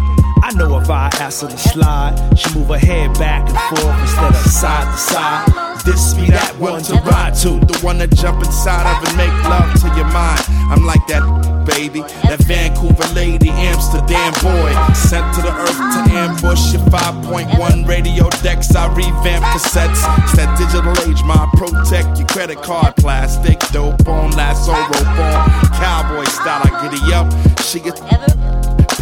I 0.43 0.53
know 0.57 0.77
if 0.81 0.91
I 0.91 1.09
ask 1.21 1.43
her 1.43 1.49
to 1.49 1.59
slide, 1.59 2.37
she 2.37 2.53
move 2.59 2.69
her 2.69 2.79
head 2.79 3.15
back 3.15 3.49
and 3.49 3.79
forth 3.79 4.01
instead 4.01 4.31
of 4.31 4.51
side 4.51 4.93
to 4.93 4.99
side. 4.99 5.72
This 5.85 6.15
be 6.15 6.31
that 6.31 6.55
one 6.59 6.83
to 6.85 6.95
ride 7.03 7.35
to, 7.43 7.59
the 7.59 7.79
one 7.83 7.99
to 7.99 8.07
jump 8.07 8.39
inside 8.39 8.87
of 8.87 9.03
and 9.03 9.17
make 9.17 9.35
love 9.51 9.75
to 9.83 9.89
your 9.99 10.07
mind. 10.15 10.39
I'm 10.71 10.87
like 10.87 11.05
that 11.09 11.27
baby, 11.67 12.03
that 12.23 12.39
Vancouver 12.47 13.07
lady, 13.15 13.51
Amsterdam 13.51 14.33
boy, 14.39 14.71
sent 14.95 15.27
to 15.35 15.43
the 15.43 15.51
earth 15.51 15.75
to 15.75 16.01
ambush 16.15 16.73
your 16.73 16.83
5.1 16.87 17.87
radio 17.87 18.31
decks. 18.47 18.75
I 18.77 18.87
revamp 18.95 19.45
cassettes. 19.51 20.07
It's 20.23 20.37
that 20.39 20.55
digital 20.55 20.95
age, 21.11 21.23
my 21.25 21.51
protect 21.59 22.19
your 22.19 22.29
credit 22.29 22.62
card, 22.62 22.95
plastic, 22.97 23.59
dope 23.75 24.07
on, 24.07 24.31
lasso 24.33 24.73
rope 24.73 25.19
on, 25.19 25.51
cowboy 25.83 26.25
style. 26.31 26.62
I 26.62 26.71
giddy 26.83 27.12
up, 27.12 27.27
she 27.61 27.81
gets 27.81 28.01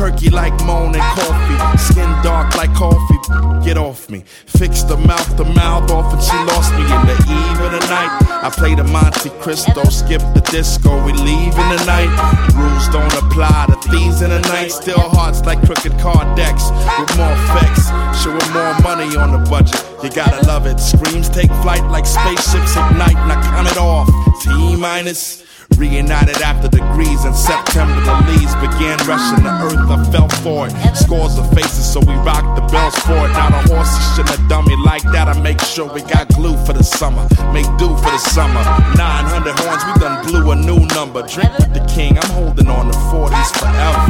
perky 0.01 0.31
like 0.31 0.57
moan 0.65 0.95
and 0.95 1.05
coffee, 1.13 1.79
skin 1.79 2.09
dark 2.25 2.57
like 2.57 2.73
coffee. 2.73 3.19
Get 3.63 3.77
off 3.77 4.09
me, 4.09 4.25
fix 4.47 4.83
the 4.83 4.97
mouth, 4.97 5.37
the 5.37 5.45
mouth 5.45 5.91
off, 5.91 6.15
and 6.15 6.23
she 6.23 6.39
lost 6.49 6.73
me 6.73 6.85
in 6.89 7.03
the 7.05 7.17
eve 7.29 7.61
of 7.61 7.71
the 7.71 7.85
night. 7.93 8.09
I 8.43 8.49
play 8.49 8.75
the 8.75 8.85
Monte 8.85 9.29
Cristo, 9.45 9.85
skip 9.91 10.23
the 10.33 10.41
disco, 10.51 11.05
we 11.05 11.13
leave 11.13 11.53
in 11.53 11.69
the 11.69 11.83
night. 11.85 12.09
Rules 12.57 12.89
don't 12.89 13.13
apply 13.13 13.67
to 13.69 13.77
thieves 13.91 14.23
in 14.23 14.31
the 14.31 14.41
night. 14.49 14.73
Still 14.73 15.05
hearts 15.13 15.45
like 15.45 15.61
crooked 15.67 15.93
card 16.01 16.35
decks 16.35 16.71
with 16.97 17.13
more 17.21 17.37
effects, 17.37 17.93
showing 18.25 18.51
more 18.57 18.73
money 18.81 19.15
on 19.17 19.37
the 19.37 19.51
budget. 19.51 19.85
You 20.03 20.09
gotta 20.09 20.41
love 20.47 20.65
it. 20.65 20.81
Screams 20.81 21.29
take 21.29 21.53
flight 21.61 21.85
like 21.93 22.07
spaceships 22.07 22.73
ignite, 22.73 23.21
and 23.21 23.33
I 23.33 23.39
count 23.53 23.69
it 23.69 23.77
off. 23.77 24.09
T 24.41 24.77
minus. 24.77 25.50
Reunited 25.77 26.43
after 26.43 26.69
degrees 26.69 27.25
in 27.25 27.35
September, 27.35 28.01
the 28.01 28.15
leaves 28.29 28.55
began 28.57 28.99
rushing 29.07 29.43
the 29.43 29.51
earth. 29.65 29.91
I 29.91 30.05
fell 30.13 30.29
for 30.43 30.67
it. 30.67 30.73
Scores 30.97 31.39
of 31.39 31.49
faces, 31.55 31.91
so 31.91 32.01
we 32.01 32.15
rocked 32.27 32.55
the 32.57 32.67
bells 32.71 32.95
for 33.07 33.27
it. 33.27 33.33
Now 33.33 33.49
the 33.51 33.75
horses 33.75 34.15
shouldn't 34.15 34.37
have 34.37 34.49
done 34.49 34.67
me 34.67 34.77
like 34.85 35.03
that. 35.13 35.29
I 35.29 35.41
make 35.41 35.61
sure 35.61 35.93
we 35.93 36.03
got 36.03 36.29
glue 36.29 36.57
for 36.67 36.73
the 36.73 36.85
summer. 36.85 37.27
Make 37.53 37.67
do 37.79 37.89
for 37.89 38.11
the 38.11 38.19
summer. 38.19 38.63
900 38.97 39.59
horns, 39.61 39.85
we 39.87 39.93
done 40.01 40.27
blew 40.27 40.51
a 40.51 40.57
new 40.57 40.87
number. 40.95 41.23
Drink 41.27 41.57
with 41.59 41.73
the 41.73 41.85
king, 41.87 42.19
I'm 42.19 42.31
holding 42.31 42.69
on 42.69 42.87
to 42.91 42.99
40s 43.11 43.51
forever. 43.59 44.01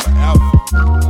Forever. 0.00 0.40
Forever. 0.70 1.09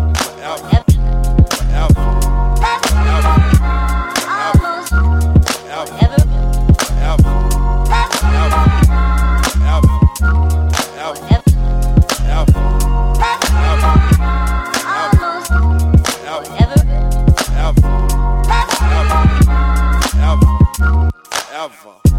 Ever. 21.61 22.10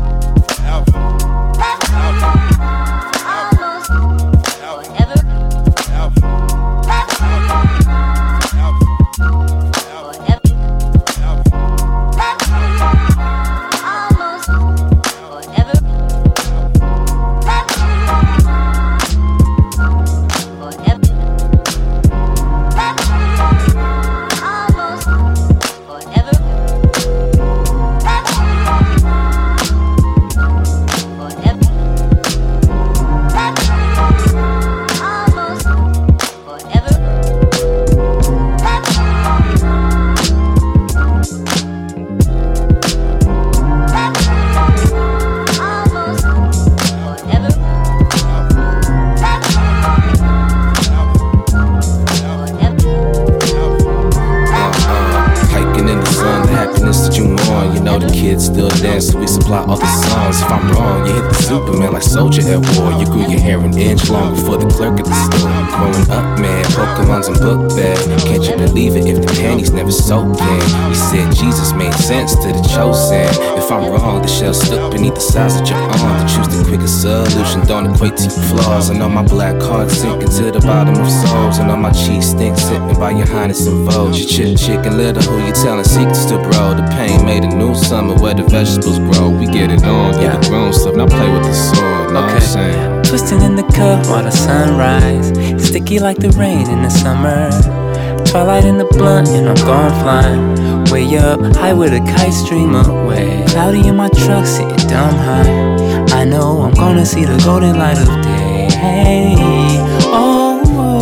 Don't 78.25 78.33
equate 78.33 78.33
to 78.33 78.39
your 78.39 78.63
flaws. 78.63 78.89
And 78.89 79.01
all 79.01 79.09
my 79.09 79.23
black 79.23 79.61
heart 79.61 79.89
sinking 79.89 80.29
to 80.29 80.51
the 80.51 80.59
bottom 80.59 80.95
of 80.95 81.09
souls. 81.09 81.59
And 81.59 81.71
all 81.71 81.77
my 81.77 81.91
cheeks 81.91 82.27
stink 82.27 82.57
sitting 82.57 82.93
by 82.99 83.11
your 83.11 83.27
highness 83.27 83.67
and 83.67 83.89
vogue. 83.89 84.15
You 84.15 84.25
chick, 84.25 84.57
chicken 84.57 84.97
little, 84.97 85.21
who 85.23 85.45
you 85.45 85.53
telling 85.53 85.83
secrets 85.83 86.25
to, 86.25 86.37
bro? 86.37 86.75
The 86.75 86.87
pain 86.97 87.25
made 87.25 87.43
a 87.43 87.47
new 87.55 87.75
summer 87.75 88.15
where 88.15 88.33
the 88.33 88.43
vegetables 88.43 88.99
grow. 88.99 89.29
We 89.29 89.45
get 89.47 89.71
it 89.71 89.83
on, 89.83 90.19
Yeah. 90.21 90.37
the 90.37 90.49
grown 90.49 90.73
stuff, 90.73 90.95
now 90.95 91.07
play 91.07 91.31
with 91.31 91.43
the 91.43 91.53
sword. 91.53 92.13
Know 92.13 92.21
what 92.21 92.31
I'm 92.31 92.41
saying? 92.41 93.03
Twisting 93.03 93.41
in 93.41 93.55
the 93.55 93.63
cup 93.63 94.05
while 94.07 94.23
the 94.23 94.31
sun 94.31 94.77
rise. 94.77 95.31
Sticky 95.65 95.99
like 95.99 96.17
the 96.17 96.29
rain 96.31 96.69
in 96.69 96.81
the 96.81 96.89
summer. 96.89 97.49
Twilight 98.25 98.63
in 98.63 98.77
the 98.77 98.85
blunt 98.85 99.27
and 99.29 99.49
I'm 99.49 99.55
gone 99.65 99.91
flying. 100.01 100.85
Way 100.91 101.17
up, 101.17 101.39
high 101.55 101.73
with 101.73 101.93
a 101.93 101.99
kite 101.99 102.33
stream 102.33 102.75
away. 102.75 103.43
Cloudy 103.47 103.85
in 103.87 103.95
my 103.97 104.09
truck, 104.09 104.45
sitting 104.45 104.87
dumb 104.87 105.15
high. 105.15 105.90
I 106.21 106.23
know 106.23 106.61
I'm 106.61 106.73
gonna 106.75 107.03
see 107.03 107.25
the 107.25 107.35
golden 107.43 107.79
light 107.79 107.97
of 107.97 108.05
day. 108.21 108.67
Oh. 110.05 110.51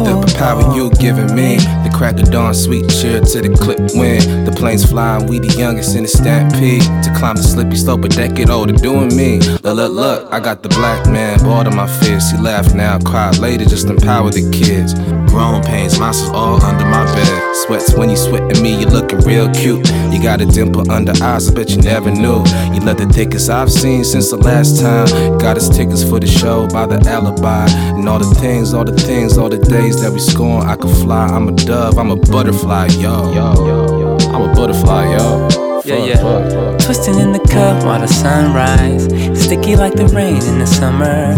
The 0.05 0.33
power 0.37 0.73
you 0.73 0.89
giving 0.91 1.35
me, 1.35 1.57
the 1.57 1.91
crack 1.93 2.17
of 2.19 2.31
dawn, 2.31 2.53
sweet 2.53 2.87
cheer 2.87 3.19
to 3.19 3.41
the 3.41 3.49
clip 3.49 3.79
wind. 3.95 4.47
The 4.47 4.53
planes 4.55 4.89
flying, 4.89 5.27
we 5.27 5.39
the 5.39 5.53
youngest 5.59 5.97
in 5.97 6.03
the 6.03 6.07
stampede. 6.07 6.83
To 7.03 7.13
climb 7.17 7.35
the 7.35 7.43
slippy 7.43 7.75
slope, 7.75 8.05
a 8.05 8.07
decade 8.07 8.49
older, 8.49 8.71
doing 8.71 9.13
me. 9.13 9.39
Look, 9.39 9.75
look, 9.75 9.91
look, 9.91 10.31
I 10.31 10.39
got 10.39 10.63
the 10.63 10.69
black 10.69 11.05
man, 11.07 11.39
bored 11.43 11.67
of 11.67 11.75
my 11.75 11.87
fears. 11.99 12.31
He 12.31 12.37
laugh 12.37 12.73
now, 12.73 12.97
cry 12.99 13.31
later, 13.31 13.65
just 13.65 13.87
empower 13.87 14.29
the 14.29 14.49
kids. 14.51 14.93
Grown 15.29 15.61
pains, 15.63 15.99
monsters 15.99 16.29
all 16.29 16.61
under 16.63 16.85
my 16.85 17.05
bed. 17.13 17.55
Sweats 17.65 17.93
when 17.93 18.09
you 18.09 18.17
sweating 18.17 18.61
me, 18.63 18.79
you're 18.79 18.89
looking 18.89 19.19
real 19.19 19.49
cute. 19.51 19.87
You 20.11 20.21
got 20.21 20.41
a 20.41 20.45
dimple 20.45 20.89
under 20.91 21.13
eyes, 21.23 21.49
I 21.49 21.53
bet 21.53 21.69
you 21.69 21.77
never 21.77 22.11
knew. 22.11 22.43
You 22.73 22.81
love 22.81 22.97
the 22.97 23.09
thickest 23.11 23.49
I've 23.49 23.71
seen 23.71 24.03
since 24.03 24.31
the 24.31 24.37
last 24.37 24.81
time. 24.81 25.37
Got 25.37 25.57
us 25.57 25.69
tickets 25.69 26.03
for 26.03 26.19
the 26.19 26.27
show 26.27 26.67
by 26.67 26.87
the 26.87 26.99
alibi. 27.07 27.67
And 27.69 28.09
all 28.09 28.19
the 28.19 28.33
things, 28.35 28.73
all 28.73 28.85
the 28.85 28.95
things, 28.95 29.37
all 29.37 29.49
the 29.49 29.59
days 29.59 30.01
that 30.01 30.11
we 30.11 30.19
scorn. 30.19 30.67
I 30.67 30.75
could 30.75 30.95
fly, 30.97 31.27
I'm 31.27 31.47
a 31.47 31.51
dove, 31.51 31.97
I'm 31.97 32.11
a 32.11 32.15
butterfly, 32.15 32.87
yo. 32.97 33.31
Yo, 33.31 33.53
yo, 33.65 33.99
yo. 33.99 34.17
I'm 34.29 34.49
a 34.49 34.53
butterfly, 34.53 35.15
yo. 35.15 35.47
Yeah, 35.85 36.05
yeah. 36.05 36.77
Twisting 36.77 37.19
in 37.19 37.31
the 37.31 37.39
cup 37.39 37.83
while 37.83 37.99
the 37.99 38.07
sun 38.07 38.53
rise. 38.53 39.05
Sticky 39.41 39.75
like 39.75 39.93
the 39.93 40.07
rain 40.07 40.43
in 40.43 40.59
the 40.59 40.67
summer. 40.67 41.35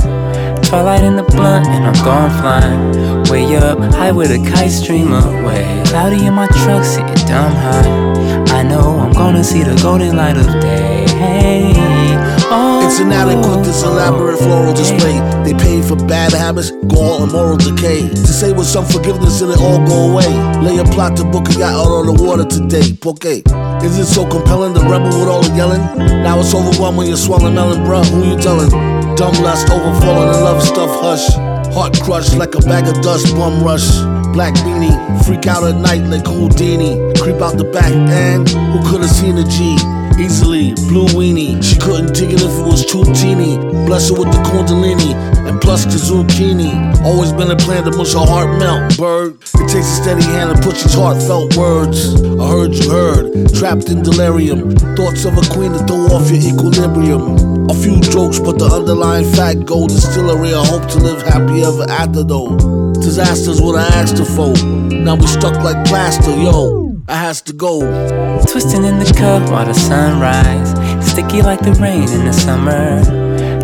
Twilight 0.63 1.03
in 1.03 1.15
the 1.15 1.23
blunt 1.23 1.67
and 1.67 1.85
I'm 1.85 2.05
gone 2.05 2.29
flying. 2.41 3.20
Way 3.31 3.55
up, 3.55 3.79
high 3.95 4.11
with 4.11 4.29
a 4.29 4.39
kite 4.51 4.71
stream 4.71 5.13
away. 5.13 5.81
Cloudy 5.85 6.25
in 6.25 6.33
my 6.33 6.47
truck, 6.47 6.83
sitting 6.83 7.15
dumb 7.25 7.53
high. 7.53 8.11
I 8.59 8.61
know 8.61 8.99
I'm 8.99 9.13
gonna 9.13 9.41
see 9.41 9.63
the 9.63 9.73
golden 9.81 10.17
light 10.17 10.35
of 10.35 10.47
day. 10.59 11.05
Hey, 11.15 11.71
oh, 12.51 12.85
It's 12.85 12.99
inadequate, 12.99 13.63
this 13.63 13.83
elaborate 13.83 14.37
floral 14.37 14.73
display. 14.73 15.17
They 15.45 15.53
pay 15.53 15.81
for 15.81 15.95
bad 15.95 16.33
habits, 16.33 16.71
gall, 16.91 17.23
and 17.23 17.31
moral 17.31 17.55
decay. 17.55 18.09
To 18.09 18.27
say 18.27 18.51
with 18.51 18.67
some 18.67 18.85
forgiveness, 18.85 19.39
and 19.39 19.53
it'll 19.53 19.65
all 19.65 19.87
go 19.87 20.11
away. 20.11 20.27
Lay 20.59 20.79
a 20.79 20.83
plot 20.83 21.15
to 21.15 21.23
book 21.23 21.47
a 21.47 21.53
yacht 21.53 21.71
out 21.71 21.87
on 21.87 22.07
the 22.07 22.21
water 22.21 22.43
today. 22.43 22.97
Okay. 23.05 23.43
Is 23.81 23.97
it 23.97 24.07
so 24.07 24.27
compelling, 24.27 24.73
the 24.73 24.81
rebel 24.81 25.07
with 25.07 25.29
all 25.29 25.41
the 25.41 25.55
yelling? 25.55 25.79
Now 26.21 26.41
it's 26.41 26.53
overwhelmed 26.53 26.97
when 26.97 27.07
you're 27.07 27.15
swallowing 27.15 27.55
melon, 27.55 27.79
bruh. 27.85 28.03
Who 28.11 28.27
you 28.27 28.35
telling? 28.35 28.69
Dumb 29.15 29.35
lust, 29.41 29.69
overflowing 29.69 30.35
and 30.35 30.43
love 30.43 30.61
stuff, 30.61 30.91
hush. 30.99 31.50
Heart 31.73 32.01
crushed 32.01 32.35
like 32.35 32.53
a 32.55 32.59
bag 32.59 32.87
of 32.87 33.01
dust, 33.01 33.33
bum 33.33 33.63
rush. 33.63 33.87
Black 34.33 34.53
beanie, 34.55 35.25
freak 35.25 35.47
out 35.47 35.63
at 35.63 35.75
night 35.75 36.03
like 36.03 36.27
Houdini. 36.27 37.13
Creep 37.15 37.41
out 37.41 37.57
the 37.57 37.63
back, 37.63 37.93
and 37.93 38.47
who 38.49 38.83
could 38.89 39.01
have 39.01 39.09
seen 39.09 39.37
a 39.37 39.43
G? 39.43 39.77
Easily, 40.21 40.75
blue 40.87 41.07
weenie. 41.17 41.63
She 41.63 41.79
couldn't 41.79 42.13
dig 42.13 42.31
it 42.31 42.41
if 42.45 42.53
it 42.53 42.65
was 42.65 42.85
too 42.85 43.03
teeny. 43.11 43.57
Bless 43.87 44.09
her 44.09 44.15
with 44.19 44.29
the 44.29 44.37
kundalini, 44.45 45.15
and 45.49 45.59
plus 45.59 45.85
the 45.85 45.97
zucchini. 45.97 46.71
Always 47.03 47.33
been 47.33 47.49
a 47.49 47.55
plan 47.55 47.85
to 47.85 47.97
mush 47.97 48.13
her 48.13 48.19
heart 48.19 48.59
melt, 48.59 48.95
bird. 48.99 49.41
It 49.41 49.67
takes 49.67 49.89
a 49.89 49.97
steady 50.03 50.23
hand 50.23 50.55
to 50.55 50.61
push 50.61 50.83
these 50.83 50.93
heartfelt 50.93 51.57
words. 51.57 52.21
I 52.21 52.47
heard 52.47 52.75
you 52.75 52.91
heard, 52.91 53.55
trapped 53.55 53.89
in 53.89 54.03
delirium. 54.03 54.75
Thoughts 54.95 55.25
of 55.25 55.39
a 55.39 55.45
queen 55.49 55.73
to 55.73 55.81
throw 55.89 56.13
off 56.13 56.29
your 56.29 56.53
equilibrium. 56.53 57.67
A 57.71 57.73
few 57.73 57.99
jokes, 57.99 58.37
but 58.37 58.59
the 58.59 58.69
underlying 58.69 59.25
fact 59.33 59.65
gold 59.65 59.89
distillery. 59.89 60.53
I 60.53 60.63
hope 60.63 60.87
to 60.91 60.99
live 60.99 61.23
happy 61.23 61.63
ever 61.63 61.89
after 61.89 62.21
though. 62.21 62.93
Disasters 62.93 63.59
what 63.59 63.75
I 63.75 63.87
asked 63.97 64.19
her 64.19 64.25
for. 64.25 64.53
Now 64.93 65.15
we 65.15 65.25
stuck 65.25 65.57
like 65.63 65.83
plaster, 65.87 66.37
yo. 66.37 66.80
I 67.07 67.15
has 67.15 67.41
to 67.43 67.53
go. 67.53 67.79
Twisting 68.45 68.83
in 68.83 68.99
the 68.99 69.13
cup 69.17 69.49
while 69.49 69.65
the 69.65 69.73
sun 69.73 70.19
rise. 70.19 70.71
Sticky 71.05 71.41
like 71.41 71.61
the 71.61 71.73
rain 71.73 72.09
in 72.09 72.25
the 72.25 72.33
summer. 72.33 73.01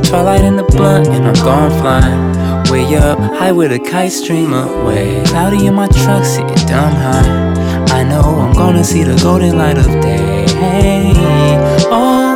Twilight 0.04 0.42
in 0.42 0.56
the 0.56 0.64
blunt 0.64 1.08
and 1.08 1.28
I'm 1.28 1.34
gone 1.46 1.72
flying. 1.82 2.34
Way 2.72 2.96
up, 2.98 3.20
high 3.20 3.52
with 3.52 3.72
a 3.72 3.80
kite 3.80 4.12
stream 4.12 4.54
away. 4.54 5.24
Cloudy 5.26 5.68
in 5.68 5.76
my 5.76 5.88
truck, 5.88 6.26
sitting 6.26 6.68
dumb 6.68 6.94
high. 6.94 7.54
I 8.00 8.04
know 8.04 8.22
I'm 8.22 8.54
gonna 8.54 8.84
see 8.84 9.04
the 9.04 9.16
golden 9.22 9.58
light 9.58 9.78
of 9.78 9.86
day. 10.02 10.46
Oh, 11.90 12.27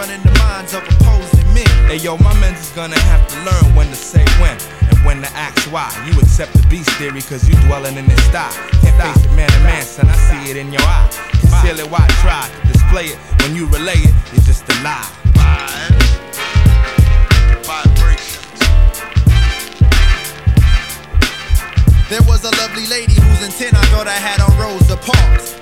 running 0.00 0.22
the 0.22 0.32
minds 0.38 0.72
of 0.72 0.82
opposing 0.88 1.44
men. 1.52 1.68
Hey 1.84 1.96
yo, 1.96 2.16
my 2.16 2.32
men's 2.40 2.58
is 2.60 2.70
gonna 2.70 2.98
have 3.12 3.22
to 3.28 3.36
learn 3.44 3.76
when 3.76 3.86
to 3.88 3.94
say 3.94 4.24
when 4.40 4.56
and 4.88 4.96
when 5.04 5.20
to 5.20 5.28
ask 5.36 5.70
why. 5.70 5.92
You 6.06 6.18
accept 6.18 6.54
the 6.54 6.66
beast 6.68 6.88
theory 6.92 7.20
cause 7.20 7.46
you 7.46 7.54
dwelling 7.68 7.98
in 7.98 8.06
this 8.08 8.24
style. 8.24 8.50
Can't 8.80 8.96
face 8.96 9.24
it 9.26 9.32
man 9.36 9.50
to 9.50 9.60
man, 9.60 9.84
son, 9.84 10.08
I 10.08 10.16
see 10.16 10.50
it 10.50 10.56
in 10.56 10.72
your 10.72 10.80
eye. 10.80 11.08
Conceal 11.40 11.78
it, 11.80 11.90
why 11.90 12.06
try 12.24 12.48
to 12.48 12.72
display 12.72 13.12
it? 13.12 13.18
When 13.42 13.54
you 13.54 13.66
relay 13.66 14.00
it, 14.00 14.14
it's 14.32 14.46
just 14.46 14.64
a 14.72 14.76
lie. 14.82 15.04
There 22.08 22.24
was 22.26 22.42
a 22.42 22.50
lovely 22.56 22.86
lady 22.86 23.14
whose 23.20 23.44
intent 23.44 23.74
I 23.74 23.84
thought 23.92 24.08
I 24.08 24.18
had 24.18 24.40
on 24.40 24.50
Rosa 24.58 24.96
Parks. 24.96 25.59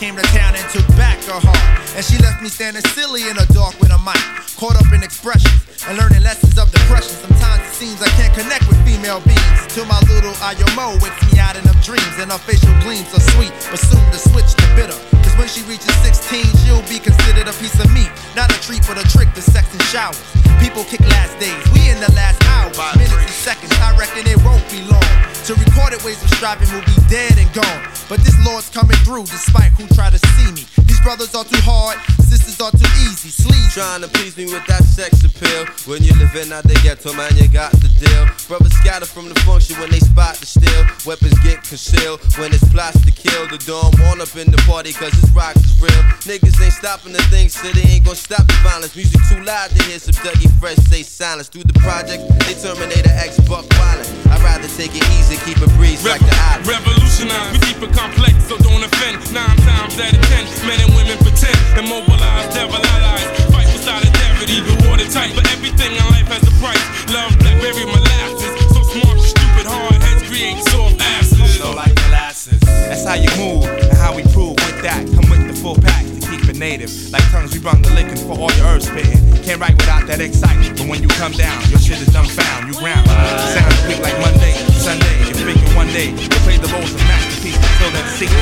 Came 0.00 0.16
to 0.16 0.24
town 0.32 0.56
and 0.56 0.64
took 0.72 0.88
back 0.96 1.20
her 1.28 1.36
heart. 1.36 1.60
And 1.92 2.00
she 2.00 2.16
left 2.24 2.40
me 2.40 2.48
standing 2.48 2.80
silly 2.96 3.28
in 3.28 3.36
the 3.36 3.44
dark 3.52 3.76
with 3.84 3.92
a 3.92 4.00
mic. 4.00 4.16
Caught 4.56 4.80
up 4.80 4.88
in 4.96 5.04
expressions 5.04 5.60
and 5.84 6.00
learning 6.00 6.24
lessons 6.24 6.56
of 6.56 6.72
depression. 6.72 7.12
Sometimes 7.20 7.60
it 7.68 7.76
seems 7.76 8.00
I 8.00 8.08
can't 8.16 8.32
connect 8.32 8.64
with 8.64 8.80
female 8.88 9.20
beings. 9.28 9.60
Till 9.68 9.84
my 9.84 10.00
little 10.08 10.32
Ayomo 10.40 10.96
wakes 11.04 11.20
me 11.28 11.36
out 11.36 11.60
in 11.60 11.68
them 11.68 11.76
dreams. 11.84 12.16
And 12.16 12.32
her 12.32 12.40
facial 12.48 12.72
gleams 12.80 13.12
are 13.12 13.20
sweet, 13.36 13.52
but 13.68 13.76
soon 13.76 14.00
to 14.08 14.16
switch 14.16 14.48
to 14.56 14.66
bitter. 14.72 14.96
Cause 15.20 15.36
when 15.36 15.52
she 15.52 15.60
reaches 15.68 15.92
16, 16.00 16.48
she'll 16.64 16.80
be 16.88 16.96
considered 16.96 17.44
a 17.44 17.54
piece 17.60 17.76
of 17.76 17.92
meat. 17.92 18.08
Not 18.32 18.48
a 18.48 18.56
treat, 18.64 18.80
but 18.88 18.96
a 18.96 19.04
trick 19.12 19.28
to 19.36 19.44
sex 19.44 19.68
and 19.68 19.84
showers. 19.92 20.16
People 20.64 20.80
kick 20.88 21.04
last 21.12 21.36
days, 21.36 21.60
we 21.76 21.92
in 21.92 22.00
the 22.00 22.08
last 22.16 22.40
hour. 22.48 22.72
Minutes 22.96 23.20
and 23.20 23.36
seconds, 23.36 23.76
I 23.84 23.92
reckon 24.00 24.24
it 24.24 24.40
won't 24.48 24.64
be 24.72 24.80
long. 24.88 25.12
To 25.46 25.54
recorded 25.54 26.02
ways 26.04 26.22
of 26.22 26.28
striving 26.30 26.68
will 26.74 26.84
be 26.84 26.94
dead 27.08 27.38
and 27.38 27.50
gone. 27.54 27.82
But 28.08 28.20
this 28.20 28.36
Lord's 28.46 28.68
coming 28.68 28.96
through 28.98 29.24
despite 29.24 29.72
who 29.72 29.86
try 29.94 30.10
to 30.10 30.18
see 30.18 30.52
me. 30.52 30.89
These 31.00 31.16
brothers 31.16 31.34
are 31.34 31.48
too 31.48 31.64
hard, 31.64 31.96
sisters 32.28 32.60
are 32.60 32.70
too 32.76 32.84
easy. 33.08 33.32
Sleazy. 33.32 33.72
Trying 33.72 34.02
to 34.04 34.08
please 34.12 34.36
me 34.36 34.44
with 34.44 34.66
that 34.68 34.84
sex 34.84 35.24
appeal. 35.24 35.64
When 35.88 36.04
you 36.04 36.12
living 36.20 36.52
out 36.52 36.68
the 36.68 36.76
ghetto, 36.84 37.16
man, 37.16 37.32
you 37.40 37.48
got 37.48 37.72
the 37.80 37.88
deal. 37.96 38.28
Brothers 38.52 38.76
scatter 38.84 39.08
from 39.08 39.32
the 39.32 39.38
function 39.48 39.80
when 39.80 39.88
they 39.88 40.04
spot 40.04 40.36
the 40.36 40.44
steal. 40.44 40.84
Weapons 41.08 41.38
get 41.40 41.64
concealed 41.64 42.20
when 42.36 42.52
it's 42.52 42.60
plots 42.68 43.00
to 43.00 43.12
kill. 43.16 43.48
The 43.48 43.56
dawn 43.64 43.96
want 44.04 44.20
up 44.20 44.36
in 44.36 44.52
the 44.52 44.60
party 44.68 44.92
cause 44.92 45.16
this 45.16 45.30
rock 45.32 45.56
is 45.56 45.72
real. 45.80 46.04
Niggas 46.28 46.60
ain't 46.60 46.76
stopping 46.76 47.16
the 47.16 47.24
thing, 47.32 47.48
so 47.48 47.64
they 47.72 47.96
ain't 47.96 48.04
gonna 48.04 48.20
stop 48.20 48.44
the 48.44 48.60
violence. 48.60 48.92
Music 48.92 49.24
too 49.32 49.40
loud 49.40 49.72
to 49.72 49.80
hear 49.88 49.96
some 49.96 50.12
Dougie 50.20 50.52
Fresh 50.60 50.84
say 50.92 51.00
silence. 51.00 51.48
Through 51.48 51.64
the 51.64 51.78
project, 51.80 52.28
they 52.44 52.52
Terminator 52.60 53.16
X 53.16 53.40
Buck 53.48 53.64
violent. 53.72 54.04
I'd 54.28 54.44
rather 54.44 54.68
take 54.76 54.92
it 54.92 55.06
easy, 55.16 55.40
keep 55.48 55.56
it 55.64 55.72
breeze 55.80 56.04
like 56.04 56.20
the 56.20 56.36
island. 56.52 56.68
Revolutionize, 56.68 57.56
we 57.56 57.58
keep 57.64 57.80
it 57.80 57.92
complex, 57.96 58.36
so 58.44 58.60
don't 58.60 58.84
offend. 58.84 59.16
Nine 59.32 59.56
times 59.64 59.96
out 59.96 60.12
of 60.12 60.20
ten, 60.28 60.44
men 60.68 60.76
and 60.84 60.89
women 60.96 61.18
pretend, 61.18 61.56
immobilize, 61.78 62.52
devil 62.54 62.76
allies, 62.76 63.28
fight 63.52 63.68
for 63.68 63.80
solidarity, 63.80 64.60
watertight. 64.88 65.32
But 65.34 65.46
everything 65.52 65.92
in 65.92 66.04
life 66.14 66.28
has 66.28 66.42
a 66.46 66.54
price. 66.62 66.84
Love 67.12 67.32
blackberry 67.38 67.86
molasses, 67.86 68.52
so 68.74 68.82
smart, 68.82 69.18
stupid, 69.20 69.66
hard 69.66 70.00
heads 70.02 70.22
create 70.28 70.58
soft 70.70 71.00
asses. 71.00 71.58
So 71.58 71.72
like 71.72 71.94
molasses. 72.06 72.60
That's 72.60 73.04
how 73.04 73.14
you 73.14 73.30
move 73.38 73.64
and 73.64 73.96
how 73.98 74.14
we 74.14 74.22
prove 74.34 74.56
with 74.66 74.82
that. 74.82 75.06
Come 75.14 75.28
with 75.30 75.46
the 75.48 75.54
full 75.60 75.76
pack 75.76 76.04
to 76.04 76.19
keep 76.38 76.54
native. 76.56 76.92
Like 77.10 77.24
tongues, 77.30 77.52
we 77.52 77.58
run 77.60 77.82
the 77.82 77.90
licking 77.90 78.16
for 78.16 78.38
all 78.38 78.52
your 78.52 78.66
herbs 78.66 78.86
spitting. 78.86 79.18
Can't 79.42 79.60
write 79.60 79.74
without 79.74 80.06
that 80.06 80.20
excitement. 80.20 80.78
But 80.78 80.86
when 80.86 81.02
you 81.02 81.08
come 81.16 81.32
down, 81.32 81.58
your 81.70 81.80
shit 81.80 81.98
is 81.98 82.08
dumbfound. 82.12 82.68
You 82.68 82.74
ground. 82.78 83.08
Sounds 83.56 83.80
weak 83.88 83.98
like 84.04 84.18
Monday, 84.20 84.54
Sunday. 84.78 85.16
You 85.26 85.34
figure 85.34 85.74
one 85.74 85.88
day 85.88 86.12
you 86.12 86.28
play 86.46 86.58
the 86.58 86.68
roles 86.70 86.92
of 86.94 87.00
masterpiece 87.08 87.56
until 87.56 87.90
that 87.96 88.06
secret. 88.14 88.38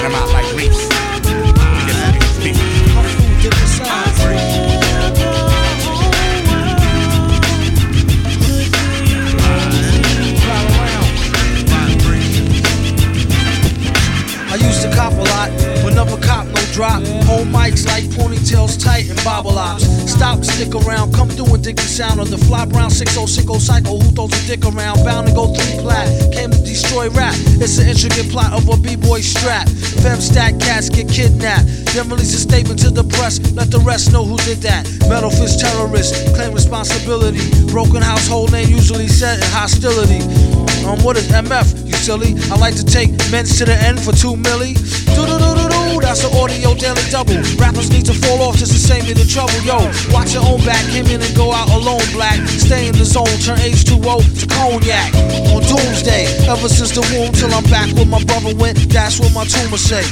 And 0.00 0.06
I'm 0.08 0.16
out 0.16 0.32
like 0.32 0.48
Reese. 0.56 0.88
I 14.50 14.54
used 14.54 14.80
to 14.80 14.90
cop 14.96 15.12
a 15.12 15.16
lot, 15.16 15.50
but 15.84 15.94
never 15.94 16.16
no 16.16 16.27
drop. 16.78 17.02
Hold 17.26 17.48
mics 17.50 17.84
like 17.90 18.04
ponytails 18.14 18.78
tight 18.78 19.10
and 19.10 19.18
bobble 19.24 19.58
ops. 19.58 19.82
Stop, 20.06 20.44
stick 20.44 20.72
around, 20.76 21.12
come 21.12 21.28
through 21.28 21.52
and 21.52 21.64
dig 21.64 21.74
the 21.74 21.82
sound 21.82 22.20
of 22.20 22.30
the 22.30 22.38
fly 22.38 22.66
brown 22.66 22.88
6060 22.88 23.58
cycle. 23.58 23.98
Who 23.98 24.08
throws 24.14 24.30
a 24.30 24.46
dick 24.46 24.62
around? 24.62 25.02
Bound 25.02 25.26
to 25.26 25.34
go 25.34 25.52
three 25.52 25.74
plat. 25.82 26.06
Came 26.32 26.52
to 26.52 26.62
destroy 26.62 27.10
rap. 27.10 27.34
It's 27.58 27.78
an 27.78 27.88
intricate 27.88 28.30
plot 28.30 28.52
of 28.52 28.68
a 28.70 28.76
b-boy 28.76 29.22
strap. 29.22 29.66
Fem 30.06 30.20
stack 30.20 30.60
cats 30.60 30.88
get 30.88 31.10
kidnapped. 31.10 31.66
Then 31.90 32.08
release 32.08 32.32
a 32.34 32.38
statement 32.38 32.78
to 32.86 32.90
the 32.90 33.02
press. 33.02 33.42
Let 33.58 33.72
the 33.72 33.80
rest 33.80 34.12
know 34.12 34.24
who 34.24 34.36
did 34.46 34.58
that. 34.62 34.86
Metal 35.10 35.30
fist 35.30 35.58
terrorist, 35.58 36.14
claim 36.36 36.54
responsibility. 36.54 37.42
Broken 37.74 38.02
household 38.02 38.52
name 38.52 38.68
usually 38.68 39.08
set 39.08 39.42
in 39.42 39.50
hostility. 39.50 40.22
Um, 40.86 41.02
what 41.02 41.16
is 41.16 41.26
MF? 41.28 41.86
You 41.86 41.94
silly. 41.94 42.38
I 42.50 42.56
like 42.56 42.76
to 42.76 42.84
take 42.84 43.10
men's 43.30 43.58
to 43.58 43.64
the 43.64 43.74
end 43.74 43.98
for 43.98 44.12
two 44.12 44.34
milli. 44.38 44.78
Do 45.12 45.26
do 45.26 45.36
do 45.42 45.50
do 45.58 45.66
do. 45.68 46.00
That's 46.00 46.22
the 46.22 46.30
audio 46.38 46.67
daily 46.74 47.04
double. 47.10 47.38
Rappers 47.56 47.90
need 47.90 48.04
to 48.06 48.14
fall 48.14 48.42
off 48.42 48.56
just 48.56 48.72
to 48.72 48.78
save 48.78 49.04
me 49.06 49.12
the 49.12 49.24
trouble. 49.24 49.54
Yo, 49.62 49.78
watch 50.12 50.34
your 50.34 50.44
own 50.44 50.60
back. 50.64 50.82
Came 50.90 51.06
in 51.06 51.22
and 51.22 51.34
go 51.36 51.52
out 51.52 51.70
alone, 51.70 52.04
black. 52.12 52.36
Stay 52.48 52.88
in 52.88 52.94
the 52.96 53.04
zone. 53.04 53.30
Turn 53.44 53.58
H2O 53.58 54.20
to 54.40 54.44
cognac. 54.46 55.14
On 55.54 55.62
doomsday. 55.62 56.26
Ever 56.48 56.68
since 56.68 56.92
the 56.92 57.04
womb 57.14 57.32
till 57.32 57.52
I'm 57.54 57.64
back 57.70 57.88
where 57.94 58.06
my 58.06 58.22
brother 58.24 58.54
went. 58.56 58.76
That's 58.90 59.20
what 59.20 59.32
my 59.32 59.44
tumor 59.44 59.78
say. 59.78 60.04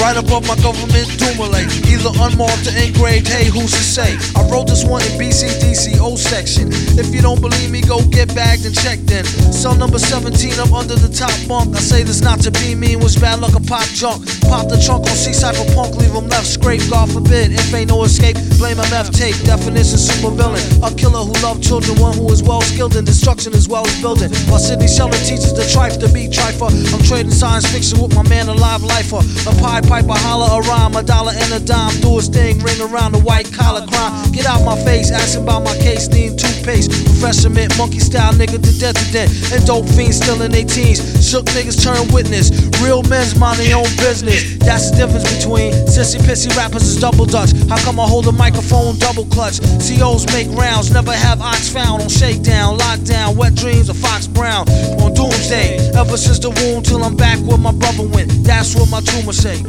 Right 0.00 0.16
above 0.16 0.46
my 0.46 0.56
government 0.58 1.06
Dumile. 1.22 1.62
Either 1.86 2.12
unmarked 2.18 2.66
or 2.66 2.74
engraved. 2.76 3.28
Hey, 3.28 3.46
who's 3.46 3.70
to 3.70 3.84
say? 3.84 4.18
I 4.34 4.42
wrote 4.50 4.66
this 4.66 4.84
one 4.84 5.02
in 5.02 5.14
BCDCO 5.18 6.18
section. 6.18 6.68
If 6.98 7.14
you 7.14 7.22
don't 7.22 7.40
believe 7.40 7.70
me, 7.70 7.80
go 7.80 8.02
get 8.10 8.34
bagged 8.34 8.66
and 8.66 8.74
checked 8.74 9.10
in. 9.10 9.24
Cell 9.52 9.74
number 9.74 9.98
17 9.98 10.58
up 10.58 10.72
under 10.72 10.94
the 10.96 11.08
top 11.08 11.34
bunk. 11.48 11.76
I 11.76 11.80
say 11.80 12.02
this 12.02 12.20
not 12.20 12.40
to 12.42 12.50
be 12.50 12.74
mean, 12.74 13.00
was 13.00 13.16
bad 13.16 13.40
luck 13.40 13.54
a 13.54 13.60
pop 13.60 13.86
junk. 13.94 14.26
Pop 14.50 14.68
the 14.68 14.78
trunk 14.82 15.06
on 15.06 15.16
C-Cypher 15.16 15.73
punk, 15.74 15.96
leave 15.98 16.14
him 16.14 16.28
left 16.30 16.46
scrape. 16.46 16.80
God 16.88 17.10
forbid, 17.10 17.52
if 17.52 17.74
ain't 17.74 17.90
no 17.90 18.04
escape, 18.04 18.38
blame 18.56 18.78
MF 18.78 19.10
tape. 19.10 19.34
Definition 19.44 19.98
super 19.98 20.30
villain. 20.30 20.62
A 20.86 20.94
killer 20.94 21.26
who 21.26 21.34
love 21.42 21.60
children, 21.60 22.00
one 22.00 22.16
who 22.16 22.30
is 22.30 22.42
well 22.42 22.62
skilled 22.62 22.96
in 22.96 23.04
destruction 23.04 23.52
as 23.52 23.68
well 23.68 23.86
as 23.86 24.00
building. 24.00 24.30
While 24.48 24.62
Sidney 24.62 24.88
Sheldon 24.88 25.20
teaches 25.26 25.52
the 25.52 25.66
trife 25.66 25.98
to 26.00 26.08
be 26.14 26.30
trifer. 26.30 26.70
I'm 26.94 27.02
trading 27.02 27.34
science 27.34 27.66
fiction 27.66 28.00
with 28.00 28.14
my 28.14 28.22
man, 28.28 28.48
a 28.48 28.54
live 28.54 28.82
lifer. 28.82 29.20
A 29.50 29.52
Pied 29.60 29.84
Piper, 29.88 30.14
holler 30.14 30.48
a 30.48 30.60
rhyme, 30.68 30.94
a 30.94 31.02
dollar 31.02 31.32
and 31.34 31.52
a 31.52 31.60
dime. 31.60 31.98
Do 32.00 32.16
his 32.16 32.28
thing, 32.28 32.58
ring 32.60 32.80
around 32.80 33.12
the 33.12 33.20
white 33.20 33.50
collar 33.52 33.84
crime. 33.86 34.30
Get 34.32 34.46
out 34.46 34.64
my 34.64 34.78
face, 34.84 35.10
asking 35.10 35.42
about 35.42 35.64
my 35.64 35.76
case, 35.78 36.08
need 36.08 36.38
toothpaste. 36.38 36.90
Refreshment, 37.18 37.76
monkey 37.76 37.98
style 37.98 38.32
nigga 38.32 38.62
to 38.62 38.72
death 38.78 38.94
to 38.94 39.06
death. 39.12 39.30
And 39.52 39.66
dope 39.66 39.88
fiends 39.90 40.22
still 40.22 40.40
in 40.42 40.52
their 40.52 40.64
teens. 40.64 41.02
Shook 41.18 41.46
niggas 41.56 41.82
turn 41.82 42.06
witness. 42.14 42.50
Real 42.82 43.02
men's 43.02 43.34
mind 43.36 43.58
their 43.58 43.76
own 43.76 43.90
business. 43.98 44.56
That's 44.58 44.90
the 44.90 44.96
difference 44.96 45.26
between 45.36 45.63
sissy 45.86 46.18
pissy 46.18 46.54
rappers 46.56 46.82
is 46.82 47.00
double 47.00 47.26
dutch. 47.26 47.52
How 47.68 47.78
come 47.78 48.00
I 48.00 48.06
hold 48.06 48.26
a 48.26 48.32
microphone 48.32 48.98
double 48.98 49.26
clutch? 49.26 49.60
COs 49.78 50.26
make 50.32 50.48
rounds, 50.56 50.90
never 50.90 51.12
have 51.12 51.40
ox 51.40 51.68
found 51.68 52.02
on 52.02 52.08
shakedown, 52.08 52.78
lockdown, 52.78 53.36
wet 53.36 53.54
dreams 53.54 53.88
of 53.88 53.96
Fox 53.96 54.26
Brown 54.26 54.68
on 55.00 55.14
doomsday. 55.14 55.78
Ever 55.94 56.16
since 56.16 56.38
the 56.38 56.50
womb 56.50 56.82
till 56.82 57.04
I'm 57.04 57.16
back 57.16 57.38
where 57.40 57.58
my 57.58 57.72
brother 57.72 58.06
went. 58.08 58.30
That's 58.44 58.74
what 58.74 58.90
my 58.90 59.00
tumor 59.00 59.32
say. 59.32 59.62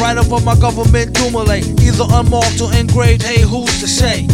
Right 0.00 0.16
above 0.16 0.44
my 0.44 0.56
government 0.56 1.12
Dumile, 1.12 1.60
either 1.80 2.06
unmarked 2.08 2.60
or 2.60 2.72
engraved. 2.74 3.22
Hey, 3.22 3.42
who's 3.42 3.80
to 3.80 3.88
say? 3.88 4.26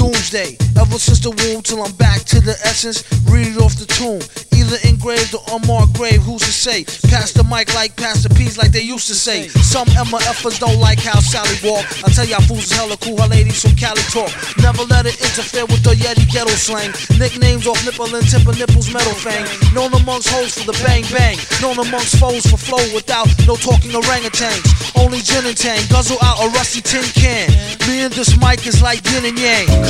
Doomsday. 0.00 0.56
Ever 0.80 0.96
since 0.96 1.20
the 1.20 1.28
womb 1.28 1.60
till 1.60 1.84
I'm 1.84 1.92
back 2.00 2.24
to 2.32 2.40
the 2.40 2.56
essence. 2.64 3.04
Read 3.28 3.52
it 3.52 3.60
off 3.60 3.76
the 3.76 3.84
tomb. 3.84 4.24
Either 4.56 4.80
engraved 4.88 5.36
or 5.36 5.44
unmarked 5.52 5.92
grave. 5.92 6.24
Who's 6.24 6.40
to 6.40 6.54
say? 6.56 6.88
Pass 7.12 7.36
the 7.36 7.44
mic 7.44 7.68
like 7.76 8.00
pass 8.00 8.24
the 8.24 8.32
like 8.56 8.72
they 8.72 8.80
used 8.80 9.08
to 9.12 9.14
say. 9.14 9.52
Some 9.60 9.84
MFers 9.92 10.56
don't 10.56 10.80
like 10.80 11.04
how 11.04 11.20
Sally 11.20 11.52
walk. 11.60 11.84
I 12.00 12.08
tell 12.16 12.24
y'all 12.24 12.40
fools 12.48 12.64
is 12.64 12.72
hella 12.72 12.96
cool. 12.96 13.20
Her 13.20 13.28
ladies 13.28 13.60
from 13.60 13.76
Cali 13.76 14.00
talk. 14.08 14.32
Never 14.64 14.88
let 14.88 15.04
it 15.04 15.20
interfere 15.20 15.68
with 15.68 15.84
the 15.84 15.92
Yeti 15.92 16.24
ghetto 16.32 16.56
slang. 16.56 16.96
Nicknames 17.20 17.68
off 17.68 17.76
nipple 17.84 18.08
and 18.08 18.24
tip 18.24 18.48
of 18.48 18.56
nipples 18.56 18.88
metal 18.88 19.12
fang. 19.20 19.44
Known 19.76 19.92
amongst 19.92 20.32
hoes 20.32 20.56
for 20.56 20.64
the 20.64 20.76
bang 20.80 21.04
bang. 21.12 21.36
Known 21.60 21.76
amongst 21.76 22.16
foes 22.16 22.48
for 22.48 22.56
flow 22.56 22.80
without 22.96 23.28
no 23.44 23.52
talking 23.52 23.92
orangutans. 23.92 24.64
Only 24.96 25.20
gin 25.20 25.44
and 25.44 25.56
tang. 25.56 25.84
Guzzle 25.92 26.16
out 26.24 26.40
a 26.40 26.48
rusty 26.56 26.80
tin 26.80 27.04
can. 27.12 27.52
Me 27.84 28.00
and 28.00 28.12
this 28.16 28.32
mic 28.40 28.64
is 28.64 28.80
like 28.80 29.04
yin 29.12 29.28
and 29.28 29.36
yang. 29.36 29.89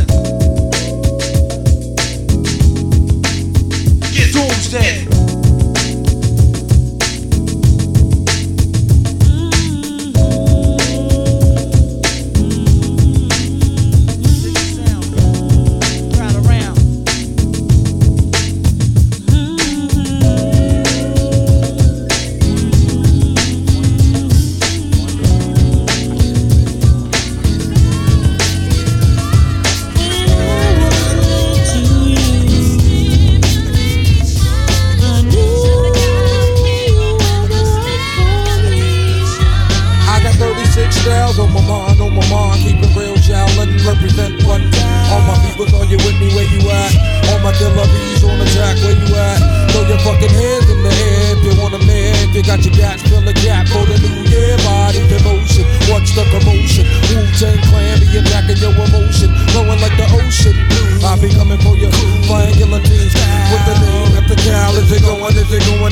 Doomsday. 4.33 5.20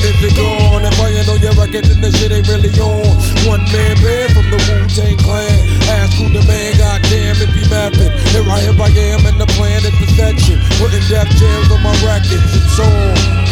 Going? 0.00 0.14
Is 0.14 0.32
it 0.32 0.36
gone? 0.36 0.84
And 0.84 0.94
playing 0.94 1.28
on 1.28 1.40
your 1.40 1.52
record, 1.52 1.84
and 1.88 2.02
the 2.02 2.10
shit 2.12 2.32
ain't 2.32 2.48
really 2.48 2.72
on. 2.80 3.16
One 3.46 3.64
man 3.72 3.96
band 4.00 4.32
from 4.32 4.50
the 4.50 4.56
Wu 4.56 4.88
Tang 4.88 5.16
Clan. 5.18 5.68
Ask 5.88 6.16
who 6.16 6.28
the 6.28 6.44
man, 6.46 6.76
goddamn, 6.78 7.36
if 7.36 7.52
he 7.52 7.68
mapping. 7.68 8.12
Here 8.32 8.48
I 8.48 8.60
am, 8.64 8.80
I 8.80 8.88
am, 8.88 9.26
and 9.26 9.40
the 9.40 9.46
plan 9.58 9.84
is 9.84 9.94
perfection. 10.00 10.60
Putting 10.80 11.04
death 11.08 11.28
jams 11.36 11.70
on 11.70 11.82
my 11.82 11.92
records, 12.04 12.48
it's 12.56 12.78
on. 12.80 13.49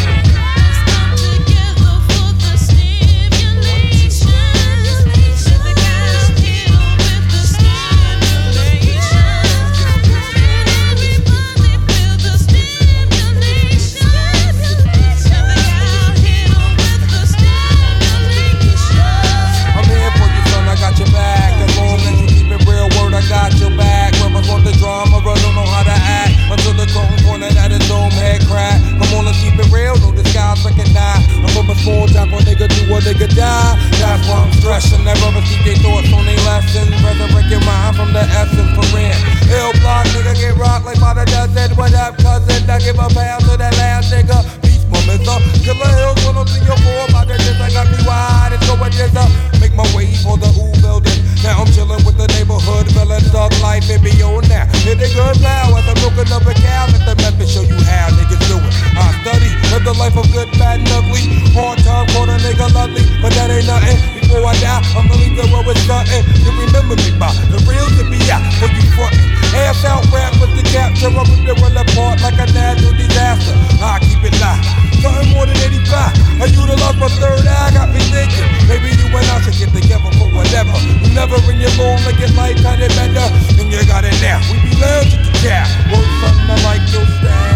Stressing. 34.79 35.03
Never 35.03 35.27
receive 35.35 35.63
their 35.65 35.75
thoughts 35.75 36.11
on 36.13 36.25
their 36.25 36.39
lessons. 36.47 36.91
Resurrect 37.03 37.49
your 37.51 37.63
mind 37.65 37.95
from 37.95 38.13
the 38.13 38.23
essence 38.23 38.71
for 38.75 38.85
real. 38.95 39.15
Ill 39.51 39.71
block, 39.81 40.07
nigga, 40.15 40.33
get 40.35 40.55
rocked 40.55 40.85
like 40.85 40.99
by 40.99 41.13
the 41.13 41.25
dozen. 41.25 41.75
What 41.75 41.93
up, 41.93 42.17
cousin? 42.17 42.69
I 42.69 42.79
give 42.79 42.97
a 42.97 43.07
pound 43.11 43.43
to 43.45 43.57
that 43.57 43.75
last 43.77 44.11
nigga. 44.11 44.39
Beast 44.61 44.87
moments 44.89 45.27
up. 45.27 45.41
Killer 45.63 45.91
Hills, 45.99 46.19
103 46.25 47.11
About 47.11 47.27
that 47.27 47.39
just 47.39 47.59
I 47.59 47.69
got 47.71 47.87
me 47.91 47.99
wide. 48.07 48.55
It's 48.55 48.65
going 48.67 48.91
this 48.91 49.15
up. 49.15 49.29
Make 49.59 49.75
my 49.75 49.87
way 49.95 50.07
for 50.23 50.37
the 50.37 50.49
U 50.55 50.71
building. 50.81 51.19
Now 51.43 51.63
I'm 51.63 51.71
chilling 51.71 52.03
with 52.03 52.19
the 52.19 52.27
neighborhood, 52.35 52.91
feeling 52.91 53.23
thug 53.31 53.51
life 53.63 53.87
and 53.87 54.03
be 54.03 54.11
on 54.23 54.43
now. 54.51 54.67
Hit 54.83 54.99
it 54.99 55.11
good 55.15 55.39
now 55.39 55.71
as 55.75 55.87
I'm 55.87 55.95
looking 56.03 56.27
up 56.35 56.43
a 56.43 56.53
cow. 56.55 56.87
Let 56.91 57.03
the 57.07 57.15
method 57.15 57.47
show 57.47 57.63
you 57.63 57.79
how 57.87 58.11
niggas 58.11 58.43
do 58.51 58.59
it. 58.59 58.73
I 58.99 59.07
study, 59.23 59.49
live 59.71 59.87
the 59.87 59.95
life 59.95 60.19
of 60.19 60.27
good, 60.35 60.51
bad, 60.59 60.83
and 60.83 60.91
ugly. 60.91 61.23
Hard 61.55 61.79
time, 61.79 62.07
call 62.11 62.27
a 62.27 62.35
nigga 62.43 62.67
lovely, 62.75 63.07
but 63.23 63.31
that 63.39 63.51
ain't 63.51 63.67
nothing. 63.67 64.18
Before 64.29 64.45
I 64.45 64.53
die, 64.61 64.85
I'ma 64.93 65.17
leave 65.17 65.33
the 65.33 65.49
world 65.49 65.65
with 65.65 65.81
something. 65.89 66.21
You 66.45 66.53
remember 66.53 66.93
me 67.01 67.09
by 67.17 67.33
the 67.49 67.57
real 67.65 67.81
to 67.97 68.05
be 68.13 68.21
out 68.29 68.45
for 68.61 68.69
you 68.69 68.85
frontin'. 68.93 69.25
Ass 69.57 69.81
out 69.89 70.05
rap 70.13 70.37
with 70.37 70.53
the 70.53 70.61
capture, 70.69 71.09
I 71.09 71.25
rip 71.25 71.49
the 71.49 71.57
world 71.57 71.73
apart 71.73 72.21
like 72.21 72.37
a 72.37 72.45
natural 72.53 72.93
disaster. 72.93 73.57
I 73.81 73.97
keep 74.05 74.21
it 74.21 74.37
live. 74.37 74.61
Something 75.01 75.33
more 75.33 75.49
than 75.49 75.57
85. 75.57 76.13
I 76.37 76.45
utilize 76.45 76.97
my 77.01 77.09
third 77.09 77.41
eye, 77.41 77.73
got 77.73 77.89
me 77.89 78.05
thinking. 78.13 78.45
Maybe 78.69 78.93
you 79.01 79.09
and 79.09 79.25
I 79.33 79.41
should 79.41 79.57
get 79.57 79.73
together 79.73 80.13
for 80.21 80.29
whatever. 80.29 80.77
You 80.77 81.09
never 81.09 81.41
in 81.49 81.57
your 81.57 81.73
long 81.81 81.97
like 82.05 82.21
your 82.21 82.29
life 82.37 82.61
had 82.61 82.85
it 82.85 82.93
better. 82.93 83.25
And 83.57 83.65
you 83.65 83.81
got 83.89 84.05
it 84.05 84.13
now. 84.21 84.45
We 84.53 84.61
be 84.61 84.77
lounging 84.77 85.25
to 85.25 85.33
cap. 85.41 85.65
Work 85.89 86.05
something 86.21 86.53
I 86.53 86.57
like 86.69 86.85
your 86.93 87.01
style. 87.17 87.49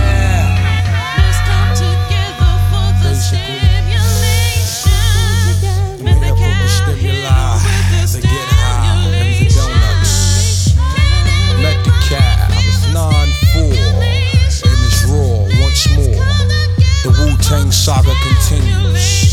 Basically. 3.06 3.54
I'm 3.54 3.63
to 7.24 8.22
get 8.22 8.32
high 8.32 9.08
and 9.14 9.48
the 9.48 9.54
donuts. 9.56 10.74
The 11.62 11.92
cab, 12.08 12.52
it's 12.52 12.86
9-4, 12.88 13.74
and 14.66 14.80
it's 14.84 15.06
raw 15.08 15.48
once 15.64 15.84
more. 15.96 16.26
The 17.04 17.12
Wu 17.18 17.38
Tang 17.38 17.72
saga 17.72 18.14
continues. 18.24 19.33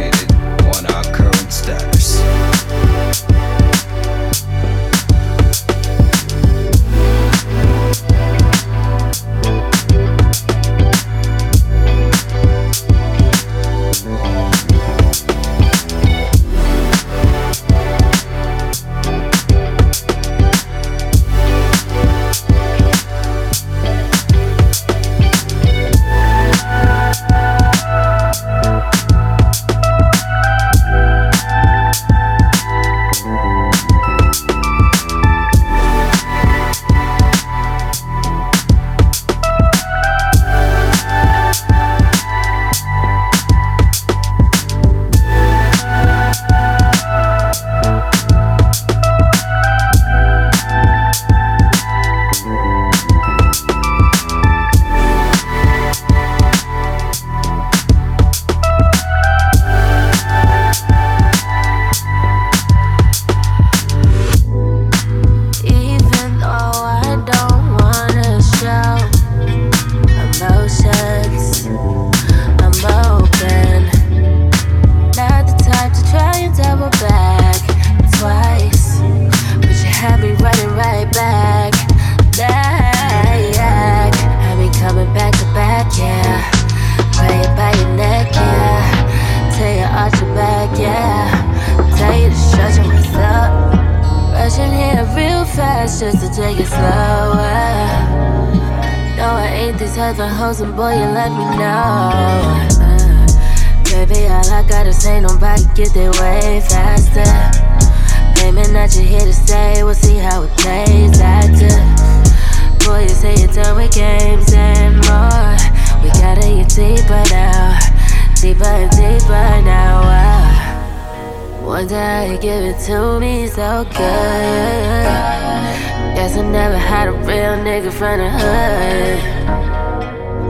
Had 126.91 127.07
a 127.07 127.13
real 127.13 127.55
nigga 127.63 127.89
from 127.89 128.19
the 128.19 128.29
hood. 128.29 129.19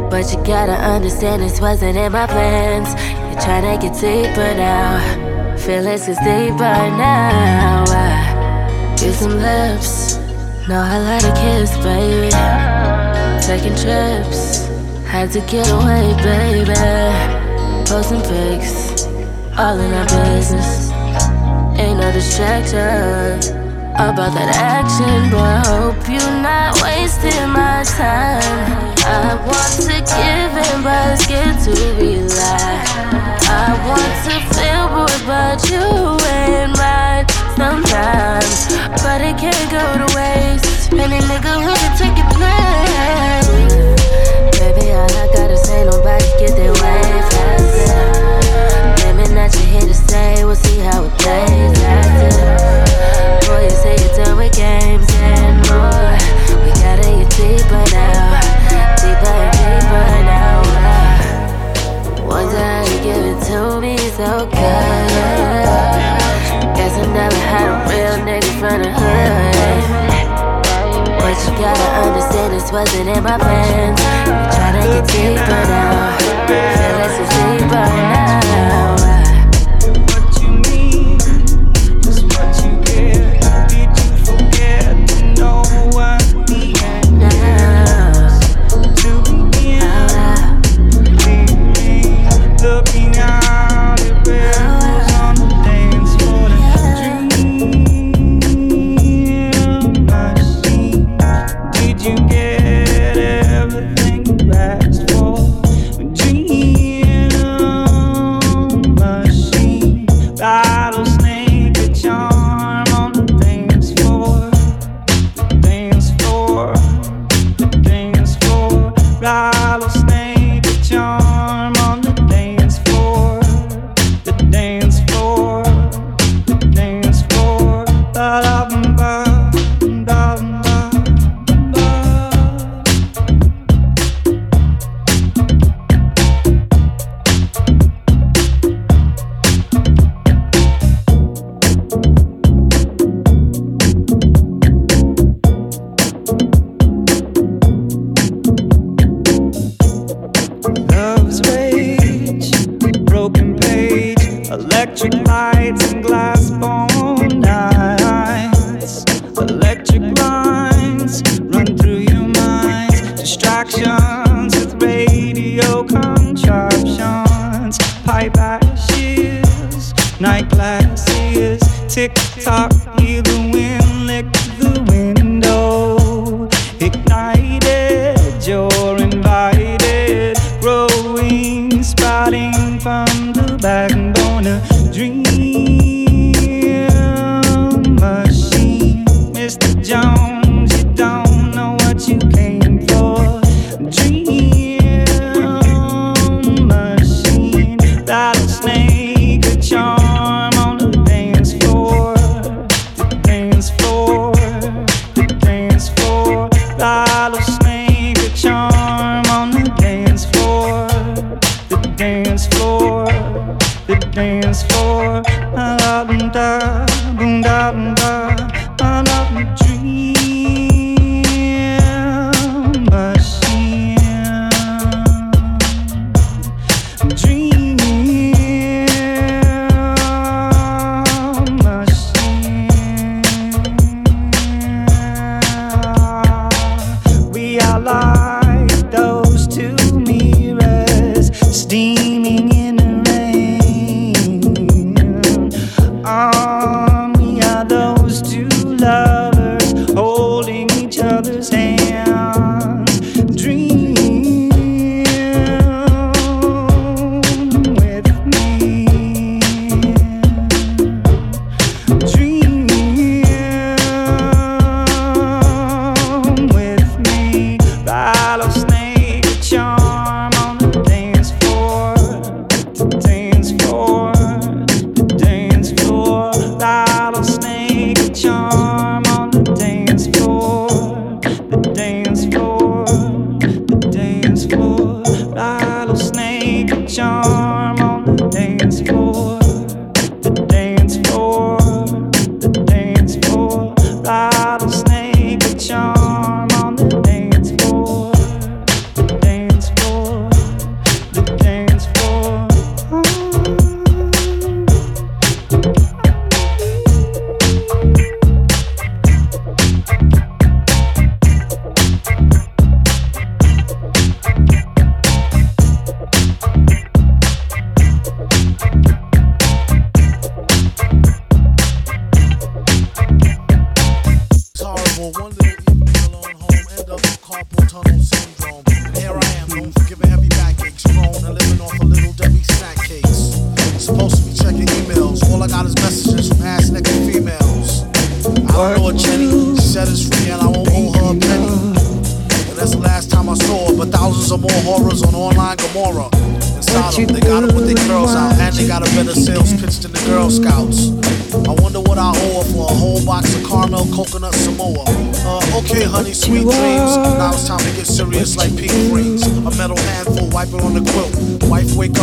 But 0.10 0.32
you 0.32 0.44
gotta 0.44 0.74
understand 0.74 1.44
this 1.44 1.62
wasn't 1.62 1.96
in 1.96 2.12
my 2.12 2.26
plans. 2.26 2.90
You're 3.30 3.42
trying 3.42 3.66
to 3.70 3.78
get 3.88 3.94
deeper 3.94 4.56
now. 4.56 5.56
Feelings 5.58 6.08
is 6.08 6.18
deeper 6.18 6.58
now. 6.58 7.86
I 7.90 8.96
get 8.98 9.14
some 9.14 9.38
lips. 9.38 10.18
Know 10.68 10.82
I 10.82 10.98
like 11.10 11.22
to 11.22 11.32
kiss, 11.42 11.78
baby. 11.86 12.32
Taking 13.46 13.76
trips. 13.76 14.66
Had 15.06 15.32
to 15.34 15.42
get 15.42 15.70
away, 15.70 16.16
baby. 16.24 16.74
Posting 17.86 18.22
pics. 18.22 19.06
All 19.60 19.78
in 19.78 19.94
our 19.94 20.08
business. 20.08 20.90
Ain't 21.78 22.00
no 22.00 22.12
distraction 22.12 23.61
about 23.96 24.34
that 24.34 24.52
action, 24.56 25.30
boy. 25.30 25.42
I 25.42 25.62
hope 25.68 26.02
you're 26.08 26.38
not 26.42 26.80
wasting 26.82 27.50
my 27.52 27.84
time. 27.84 28.42
I 29.04 29.36
want 29.44 29.74
to 29.88 29.98
give 30.00 30.54
in, 30.56 30.78
but 30.84 31.18
scared 31.18 31.58
to 31.66 31.74
rely. 32.00 32.84
I 33.52 33.76
want 33.88 34.14
to 34.28 34.36
feel 34.56 34.86
good, 34.96 35.22
but 35.28 35.60
you 35.70 35.84
ain't 36.24 36.78
right 36.80 37.26
sometimes. 37.58 38.72
But 39.04 39.22
it 39.22 39.36
can't 39.38 39.68
go 39.70 39.84
to 40.02 40.08
waste. 40.16 40.94
Any 40.94 41.20
nigga 41.28 41.60
who 41.60 41.74
can 41.74 41.94
take 41.98 42.16
your 42.16 42.30
place. 42.36 43.48
Baby, 44.60 44.92
all 44.92 45.12
I 45.12 45.28
gotta 45.34 45.58
say, 45.58 45.84
nobody 45.86 46.26
get 46.40 46.56
their 46.56 46.74
way 46.74 47.04
faster. 47.32 48.02
Claiming 49.02 49.36
that 49.36 49.54
you're 49.56 49.80
here 49.80 49.88
to 49.88 49.94
stay, 49.94 50.46
we'll 50.46 50.56
see 50.56 50.80
how 50.80 51.04
it 51.04 51.14
plays 51.20 51.80
after. 51.84 53.21
Boy, 53.52 53.64
you 53.64 53.70
say 53.70 53.96
you're 54.00 54.16
done 54.16 54.38
with 54.38 54.56
games 54.56 55.12
and 55.20 55.60
more. 55.68 56.16
We 56.64 56.72
gotta 56.80 57.04
get 57.04 57.28
deeper 57.36 57.84
now, 57.92 58.40
deeper 58.96 59.28
and 59.28 59.52
deeper 59.60 60.08
now. 60.24 60.64
Wonder 62.24 62.64
how 62.64 62.88
you 62.88 62.98
give 63.04 63.24
it 63.28 63.44
to 63.52 63.60
me 63.82 63.98
so 64.16 64.48
good. 64.48 65.12
Guess 66.80 66.96
I 66.96 67.06
never 67.12 67.42
had 67.52 67.68
a 67.68 67.76
real 67.92 68.16
nigga 68.24 68.52
from 68.58 68.78
the 68.84 68.92
hood. 68.96 69.84
But 71.20 71.36
you 71.44 71.52
gotta 71.60 71.88
understand 72.08 72.54
this 72.54 72.72
wasn't 72.72 73.10
in 73.10 73.22
my 73.22 73.38
plans. 73.38 74.00
We 74.00 74.32
tryna 74.56 74.84
get 74.96 75.04
deeper 75.12 75.62
now. 75.68 76.16
Feelings 76.48 77.20
is 77.20 77.30
deeper 77.36 77.86
now. 78.00 79.41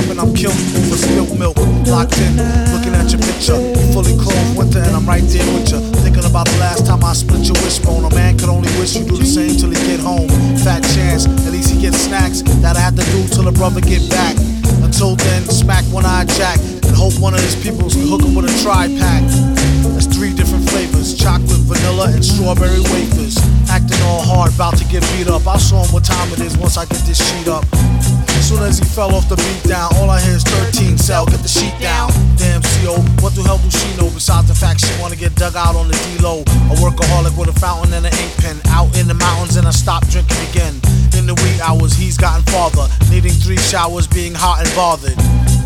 And 0.08 0.18
I'm 0.20 0.34
killed 0.34 0.56
for 0.88 0.96
spilled 0.96 1.38
milk. 1.38 1.56
Locked 1.86 2.18
in, 2.18 2.36
looking 2.72 2.94
at 2.96 3.12
your 3.12 3.20
picture. 3.20 3.56
Fully 3.92 4.16
clothed 4.16 4.56
winter, 4.56 4.80
and 4.80 4.96
I'm 4.96 5.06
right 5.06 5.22
there 5.22 5.44
with 5.52 5.70
you. 5.70 5.80
Thinking 6.00 6.24
about 6.24 6.48
the 6.48 6.58
last 6.58 6.86
time 6.86 7.04
I 7.04 7.12
split 7.12 7.44
your 7.46 7.56
wishbone. 7.62 8.04
A 8.04 8.14
man 8.14 8.38
could 8.38 8.48
only 8.48 8.68
wish 8.80 8.96
you 8.96 9.04
do 9.04 9.16
the 9.16 9.26
same 9.26 9.56
till 9.56 9.70
he 9.70 9.80
get 9.86 10.00
home. 10.00 10.28
Fat 10.64 10.80
chance, 10.96 11.26
at 11.26 11.52
least 11.52 11.70
he 11.70 11.80
gets 11.80 11.98
snacks 11.98 12.42
that 12.64 12.76
I 12.76 12.80
have 12.80 12.96
to 12.96 13.04
do 13.12 13.28
till 13.28 13.44
the 13.44 13.52
brother 13.52 13.80
get 13.80 14.08
back. 14.10 14.36
Until 14.82 15.16
then, 15.16 15.44
smack 15.44 15.84
one 15.92 16.04
eye 16.04 16.24
jack 16.24 16.58
and 16.58 16.96
hope 16.96 17.18
one 17.20 17.34
of 17.34 17.40
his 17.40 17.56
peoples 17.56 17.94
can 17.94 18.08
hook 18.08 18.22
him 18.22 18.34
with 18.34 18.48
a 18.48 18.54
tri 18.62 18.88
pack. 18.98 19.22
That's 19.92 20.06
three 20.06 20.32
different 20.32 20.68
flavors 20.70 21.14
chocolate, 21.16 21.64
vanilla, 21.68 22.12
and 22.12 22.24
strawberry 22.24 22.80
wafers. 22.80 23.36
Acting 23.68 24.00
all 24.02 24.22
hard, 24.22 24.54
about 24.54 24.76
to 24.78 24.84
get 24.88 25.02
beat 25.12 25.28
up. 25.28 25.46
I'll 25.46 25.58
show 25.58 25.78
him 25.78 25.92
what 25.92 26.04
time 26.04 26.32
it 26.32 26.40
is 26.40 26.56
once 26.56 26.76
I 26.76 26.84
get 26.86 27.04
this 27.04 27.20
sheet 27.20 27.48
up. 27.48 27.64
As 28.38 28.48
soon 28.48 28.62
as 28.62 28.78
he 28.78 28.84
fell 28.84 29.14
off 29.14 29.28
the 29.28 29.36
beat 29.36 29.68
down, 29.68 29.92
all 29.96 30.08
I 30.08 30.20
hear 30.20 30.36
is 30.36 30.44
13 30.44 30.96
cell, 30.96 31.26
get 31.26 31.40
the 31.40 31.48
sheet 31.48 31.74
down. 31.80 32.10
Damn 32.36 32.62
CO, 32.62 33.02
what 33.20 33.34
the 33.34 33.42
hell 33.42 33.58
do 33.58 33.70
she 33.70 33.88
know 33.96 34.08
besides 34.08 34.48
the 34.48 34.54
fact 34.54 34.80
she 34.80 34.92
wanna 35.00 35.16
get 35.16 35.34
dug 35.34 35.56
out 35.56 35.76
on 35.76 35.88
the 35.88 35.96
D-low? 36.16 36.40
A 36.72 36.74
workaholic 36.80 37.36
with 37.36 37.48
a 37.48 37.58
fountain 37.60 37.92
and 37.92 38.06
an 38.06 38.14
ink 38.14 38.32
pen, 38.38 38.56
out 38.68 38.88
in 38.96 39.06
the 39.06 39.14
mountains 39.14 39.56
and 39.56 39.66
I 39.66 39.70
stopped 39.70 40.10
drinking 40.10 40.38
again. 40.50 40.80
The 41.28 41.36
wee 41.44 41.60
hours, 41.60 41.92
he's 41.92 42.16
gotten 42.16 42.40
farther, 42.48 42.88
needing 43.12 43.36
three 43.36 43.60
showers, 43.60 44.08
being 44.08 44.32
hot 44.32 44.64
and 44.64 44.72
bothered. 44.72 45.12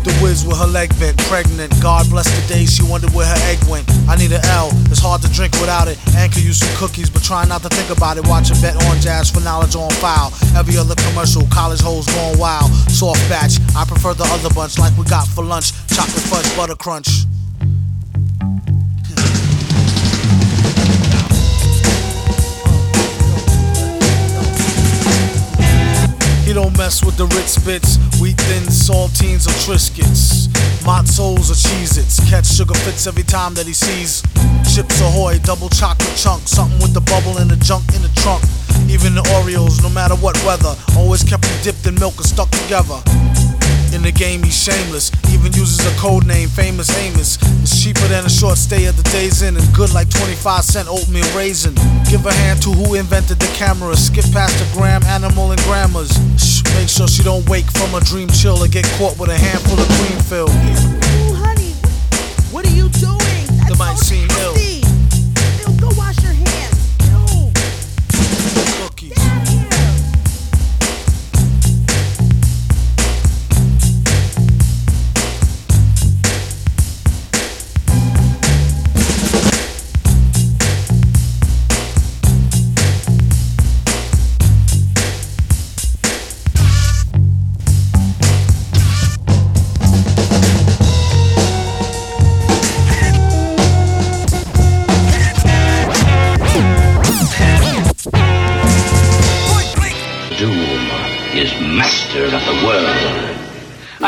The 0.03 0.11
whiz 0.19 0.43
with 0.43 0.59
her 0.59 0.67
leg 0.67 0.91
bent, 0.99 1.15
pregnant. 1.31 1.71
God 1.79 2.09
bless 2.11 2.27
the 2.27 2.43
day 2.51 2.67
she 2.67 2.83
wondered 2.83 3.15
where 3.15 3.23
her 3.23 3.41
egg 3.47 3.63
went. 3.71 3.87
I 4.03 4.19
need 4.19 4.35
an 4.35 4.43
L, 4.51 4.75
it's 4.91 4.99
hard 4.99 5.23
to 5.23 5.31
drink 5.31 5.55
without 5.63 5.87
it. 5.87 5.95
And 6.19 6.27
could 6.27 6.43
use 6.43 6.59
some 6.59 6.75
cookies, 6.75 7.09
but 7.09 7.23
try 7.23 7.47
not 7.47 7.63
to 7.63 7.71
think 7.71 7.87
about 7.95 8.19
it. 8.19 8.27
Watch 8.27 8.51
a 8.51 8.59
bet 8.59 8.75
on 8.91 8.99
jazz 8.99 9.31
for 9.31 9.39
knowledge 9.39 9.79
on 9.79 9.89
file. 10.03 10.35
Every 10.51 10.75
other 10.75 10.99
commercial, 10.99 11.47
college 11.47 11.79
hoes 11.79 12.11
going 12.11 12.35
wild. 12.35 12.67
Soft 12.91 13.23
batch, 13.31 13.55
I 13.71 13.87
prefer 13.87 14.11
the 14.13 14.27
other 14.35 14.51
bunch 14.51 14.75
like 14.77 14.91
we 14.99 15.07
got 15.07 15.31
for 15.31 15.47
lunch. 15.47 15.71
Chocolate 15.87 16.27
fudge 16.27 16.49
butter 16.59 16.75
crunch. 16.75 17.23
He 26.45 26.51
don't 26.51 26.77
mess 26.77 27.03
with 27.03 27.15
the 27.15 27.25
Ritz 27.27 27.57
bits, 27.63 27.97
wheat 28.19 28.35
thin 28.35 28.63
saltines 28.63 29.47
or 29.47 29.55
Triscuits. 29.63 30.47
Matzos 30.83 31.49
or 31.49 31.55
Cheez 31.55 31.97
Its. 31.97 32.19
Catch 32.29 32.47
sugar 32.47 32.73
fits 32.83 33.07
every 33.07 33.23
time 33.23 33.53
that 33.53 33.65
he 33.65 33.73
sees. 33.73 34.21
Chips 34.67 34.99
Ahoy, 34.99 35.39
double 35.39 35.69
chocolate 35.69 36.15
chunk. 36.17 36.45
Something 36.47 36.79
with 36.79 36.93
the 36.93 37.01
bubble 37.01 37.37
and 37.37 37.49
the 37.49 37.55
junk 37.63 37.87
in 37.95 38.01
the 38.01 38.11
trunk. 38.19 38.43
Even 38.91 39.15
the 39.15 39.23
Oreos, 39.39 39.81
no 39.81 39.89
matter 39.89 40.15
what 40.15 40.35
weather, 40.43 40.75
always 40.97 41.23
kept 41.23 41.43
them 41.43 41.63
dipped 41.63 41.87
in 41.87 41.95
milk 41.95 42.17
and 42.17 42.25
stuck 42.25 42.51
together. 42.51 42.99
In 43.93 44.01
the 44.01 44.11
game, 44.11 44.41
he's 44.41 44.57
shameless. 44.57 45.11
Even 45.29 45.53
uses 45.53 45.85
a 45.85 45.95
code 45.99 46.25
name, 46.25 46.49
Famous 46.49 46.89
Amos. 46.97 47.37
It's 47.61 47.83
cheaper 47.83 48.07
than 48.07 48.25
a 48.25 48.29
short 48.29 48.57
stay 48.57 48.87
at 48.87 48.95
the 48.95 49.03
Days 49.13 49.43
Inn 49.43 49.55
and 49.55 49.73
good 49.73 49.93
like 49.93 50.09
25 50.09 50.63
cent 50.63 50.87
oatmeal 50.89 51.29
raisin. 51.37 51.75
Give 52.09 52.25
a 52.25 52.33
hand 52.33 52.59
to 52.63 52.71
who 52.71 52.95
invented 52.95 53.37
the 53.37 53.45
camera. 53.53 53.95
Skip 53.95 54.25
past 54.33 54.57
the 54.57 54.65
graham, 54.73 55.03
animal, 55.03 55.51
and 55.51 55.61
Grandma's. 55.61 56.09
Shh, 56.41 56.63
make 56.73 56.89
sure 56.89 57.07
she 57.07 57.21
don't 57.21 57.47
wake 57.47 57.69
from 57.69 57.93
a 57.93 57.99
dream 58.01 58.29
chill 58.29 58.57
or 58.63 58.67
get 58.67 58.85
caught 58.97 59.19
with 59.19 59.29
a 59.29 59.37
handful 59.37 59.77
of 59.79 59.87
cream 60.01 60.19
fill. 60.25 60.49
Ooh, 60.49 61.37
honey, 61.37 61.73
what 62.49 62.65
are 62.65 62.73
you 62.73 62.89
doing? 62.89 63.45
That's 63.61 63.69
that 63.69 63.77
might 63.77 63.97
so 63.97 64.05
seem 64.05 64.27
ill. 64.41 64.62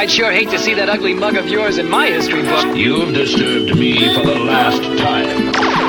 I'd 0.06 0.12
sure 0.12 0.32
hate 0.32 0.52
to 0.52 0.60
see 0.60 0.76
that 0.76 0.88
ugly 0.88 1.16
mug 1.16 1.36
of 1.36 1.48
yours 1.48 1.80
in 1.80 1.90
my 1.90 2.06
history 2.06 2.44
book. 2.44 2.78
You've 2.78 3.16
disturbed 3.16 3.76
me 3.76 4.14
for 4.14 4.24
the 4.24 4.36
last 4.36 4.84
time. 5.00 5.85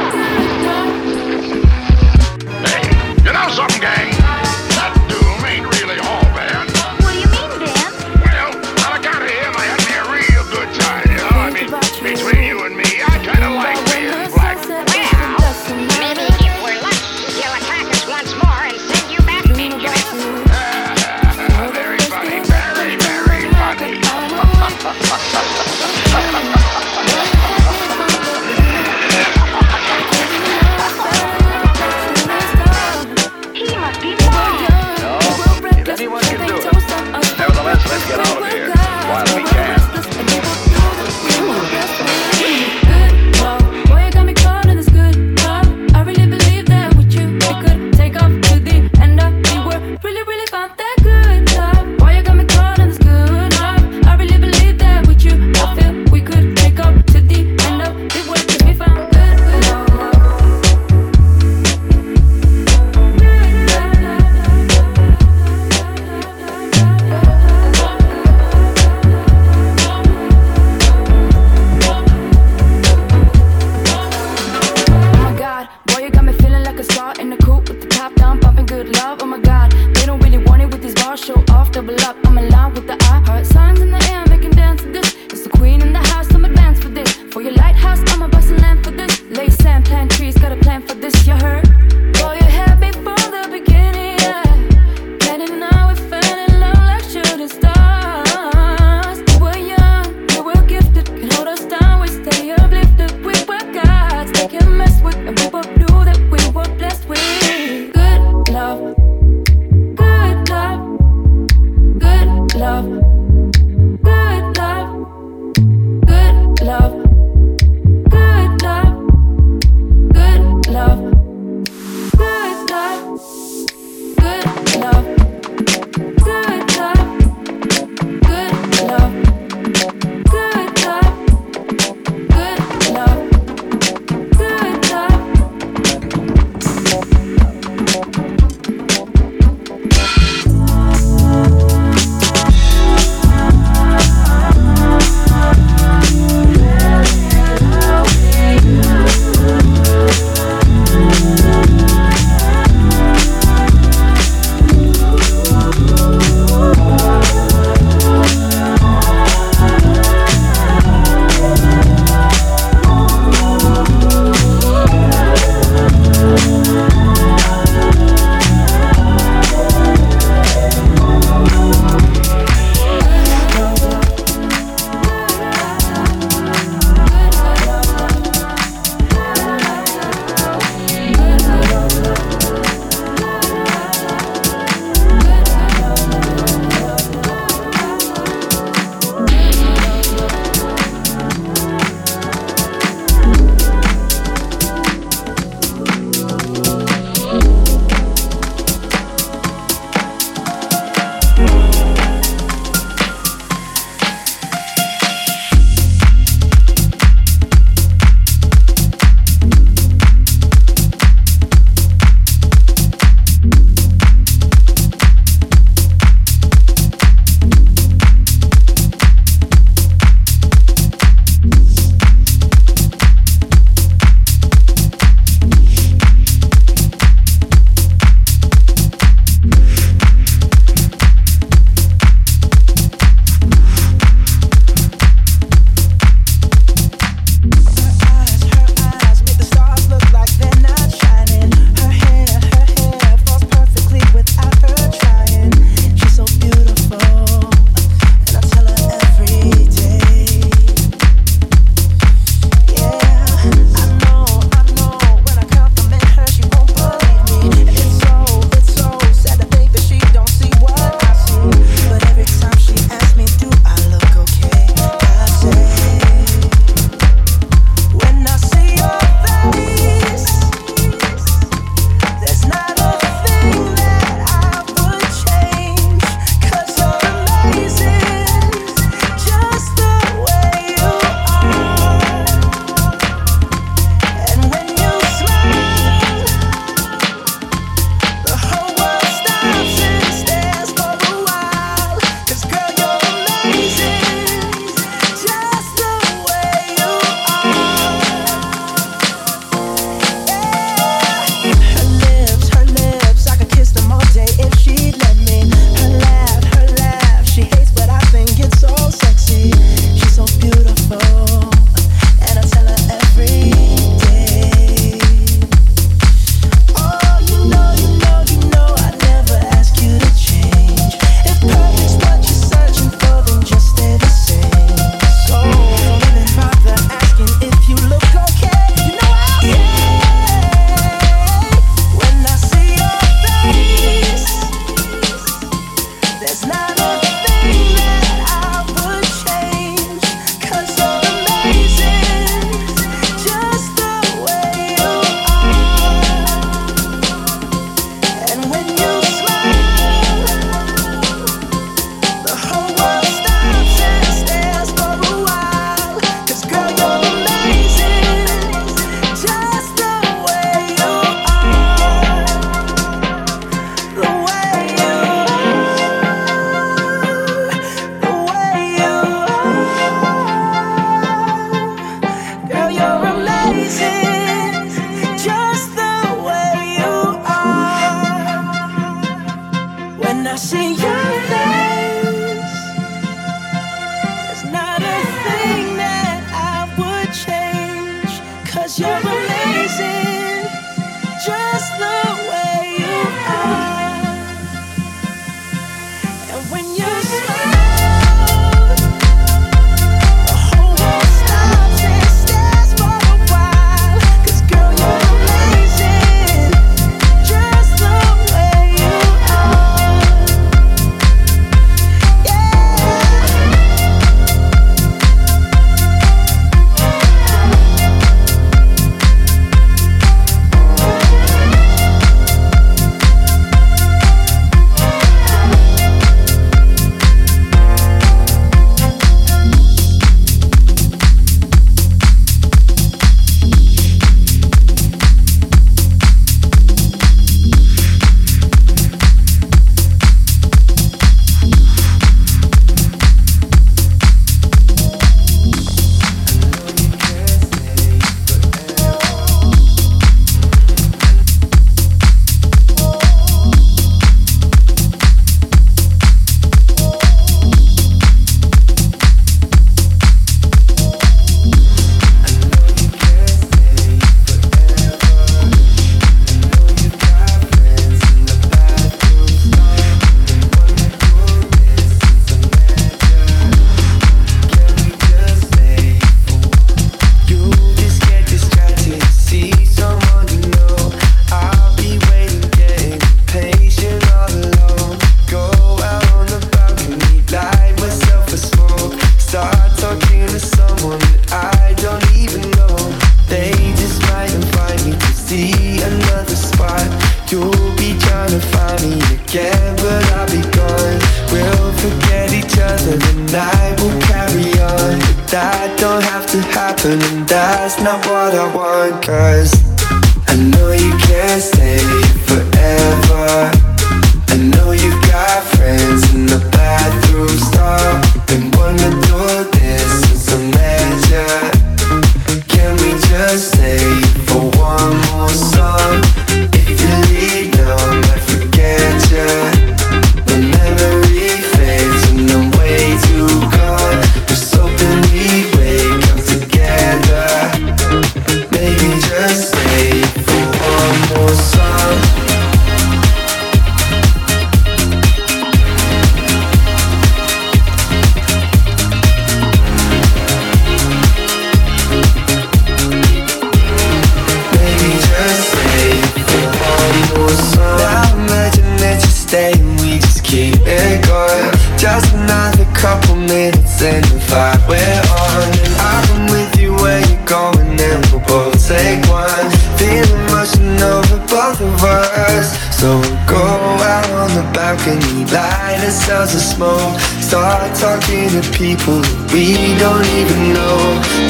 to 578.06 578.30
the 578.38 578.44
people 578.56 578.98
we 579.34 579.74
don't 579.82 580.06
even 580.20 580.52
know. 580.54 580.78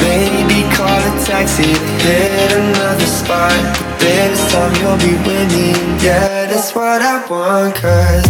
Maybe 0.05 0.61
call 0.75 1.01
a 1.09 1.13
taxi, 1.25 1.73
hit 2.05 2.51
another 2.53 3.09
spot. 3.19 3.57
This 3.99 4.39
time 4.51 4.73
you'll 4.81 5.01
be 5.01 5.15
winning. 5.25 5.75
Yeah, 6.05 6.45
that's 6.45 6.75
what 6.75 7.01
I 7.01 7.25
want, 7.27 7.75
cause 7.75 8.25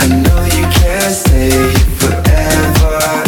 I 0.00 0.06
know 0.08 0.42
you 0.56 0.66
can't 0.74 1.14
stay 1.14 1.72
forever. 2.00 3.27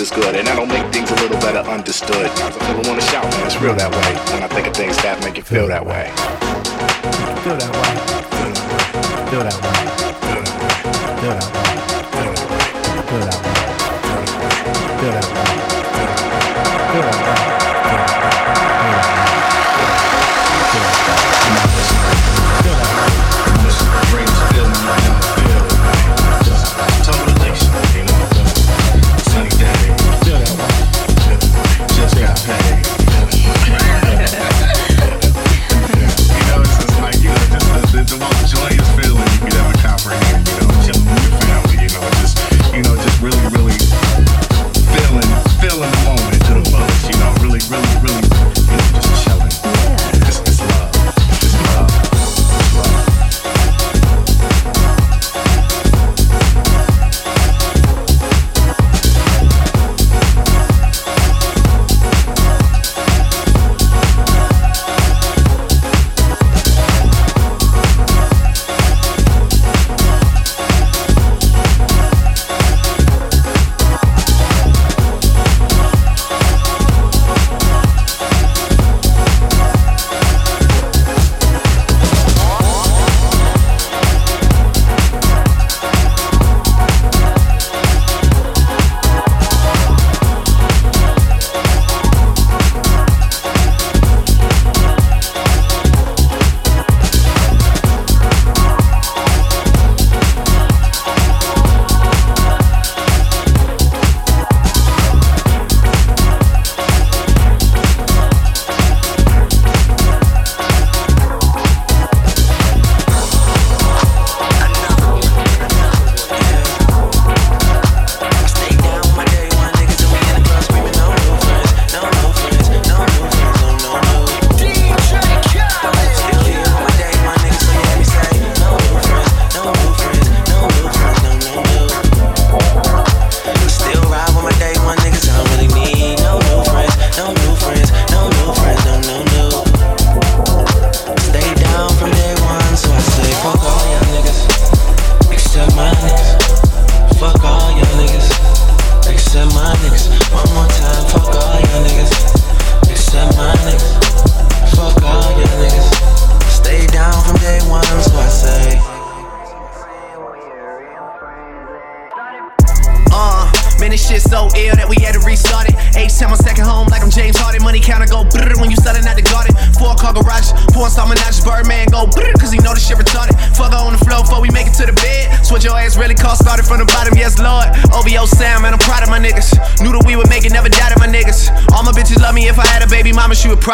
Is 0.00 0.10
good, 0.10 0.34
and 0.34 0.46
that'll 0.46 0.66
make 0.66 0.92
things 0.92 1.10
a 1.10 1.14
little 1.16 1.38
better 1.40 1.58
understood. 1.70 2.26
I 2.26 2.48
I 2.58 2.88
wanna 2.88 3.00
shout, 3.00 3.24
man, 3.24 3.46
it's 3.46 3.60
real 3.60 3.74
that 3.74 3.90
way. 3.90 4.32
When 4.32 4.42
I 4.42 4.48
think 4.48 4.66
of 4.66 4.74
things 4.74 4.96
that 5.02 5.22
make 5.22 5.36
you 5.36 5.42
feel 5.42 5.68
that 5.68 5.84
way. 5.84 6.10
Feel 7.44 7.56
that 7.56 7.70
way. 7.70 7.94
Feel 9.30 9.44
that 9.44 9.44
way. 9.44 9.44
Feel 9.44 9.44
that 9.44 9.58
way. 9.62 9.84
Feel 10.30 10.42
that 10.42 10.50
way. 10.50 11.20
Feel 11.20 11.34
that 11.34 11.68
way. 11.68 11.73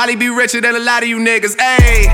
Probably 0.00 0.16
be 0.16 0.30
richer 0.30 0.62
than 0.62 0.74
a 0.74 0.78
lot 0.78 1.02
of 1.02 1.10
you 1.10 1.18
niggas. 1.18 1.54
Ayy, 1.56 2.06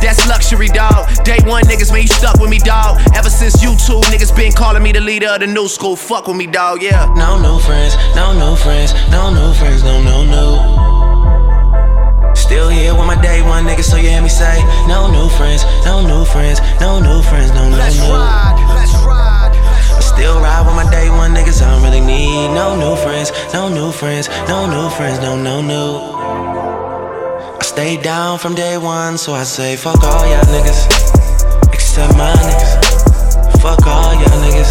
that's 0.00 0.26
luxury, 0.26 0.68
dog. 0.68 1.06
Day 1.24 1.36
one 1.44 1.62
niggas, 1.64 1.92
man, 1.92 2.00
you 2.00 2.08
stuck 2.08 2.40
with 2.40 2.48
me, 2.48 2.58
dog. 2.58 2.98
Ever 3.14 3.28
since 3.28 3.62
you 3.62 3.76
two 3.84 4.00
niggas 4.08 4.34
been 4.34 4.50
calling 4.50 4.82
me 4.82 4.92
the 4.92 5.00
leader 5.02 5.28
of 5.28 5.40
the 5.40 5.46
new 5.46 5.68
school. 5.68 5.94
Fuck 5.94 6.26
with 6.26 6.38
me, 6.38 6.46
dog, 6.46 6.80
yeah. 6.80 7.04
No 7.14 7.38
new 7.38 7.58
friends, 7.60 7.96
no 8.16 8.32
new 8.32 8.56
friends, 8.56 8.94
no 9.10 9.28
new 9.28 9.52
friends, 9.60 9.84
no 9.84 10.02
no 10.02 10.24
no. 10.24 12.32
Still 12.34 12.70
here 12.70 12.94
with 12.94 13.06
my 13.06 13.20
day 13.20 13.42
one 13.42 13.66
niggas, 13.66 13.90
so 13.92 13.98
you 13.98 14.08
hear 14.08 14.22
me 14.22 14.30
say, 14.30 14.56
no 14.88 15.12
new 15.12 15.28
friends, 15.36 15.66
no 15.84 16.00
new 16.00 16.24
friends, 16.24 16.60
no 16.80 16.98
new 16.98 17.20
friends, 17.28 17.50
no 17.50 17.68
no 17.68 17.76
Let's 17.76 17.98
no. 17.98 18.08
ride, 18.08 18.56
let's 18.72 18.94
ride. 19.04 19.52
Still 20.00 20.40
ride 20.40 20.64
with 20.64 20.76
my 20.76 20.90
day 20.90 21.10
one 21.10 21.34
niggas, 21.34 21.60
I 21.60 21.72
don't 21.72 21.82
really 21.82 22.00
need 22.00 22.54
no 22.56 22.74
new 22.74 22.96
friends, 22.96 23.32
no 23.52 23.68
new 23.68 23.92
friends, 23.92 24.30
no 24.48 24.64
new 24.64 24.88
friends, 24.96 25.18
no 25.18 25.36
no 25.36 25.60
no. 25.60 26.13
Stay 27.74 27.96
down 27.96 28.38
from 28.38 28.54
day 28.54 28.78
one, 28.78 29.18
so 29.18 29.34
I 29.34 29.42
say 29.42 29.74
fuck 29.74 30.00
all 30.04 30.24
y'all 30.30 30.46
niggas, 30.46 30.86
except 31.74 32.16
my 32.16 32.30
niggas. 32.30 33.60
Fuck 33.60 33.84
all 33.88 34.14
y'all 34.14 34.38
niggas, 34.46 34.70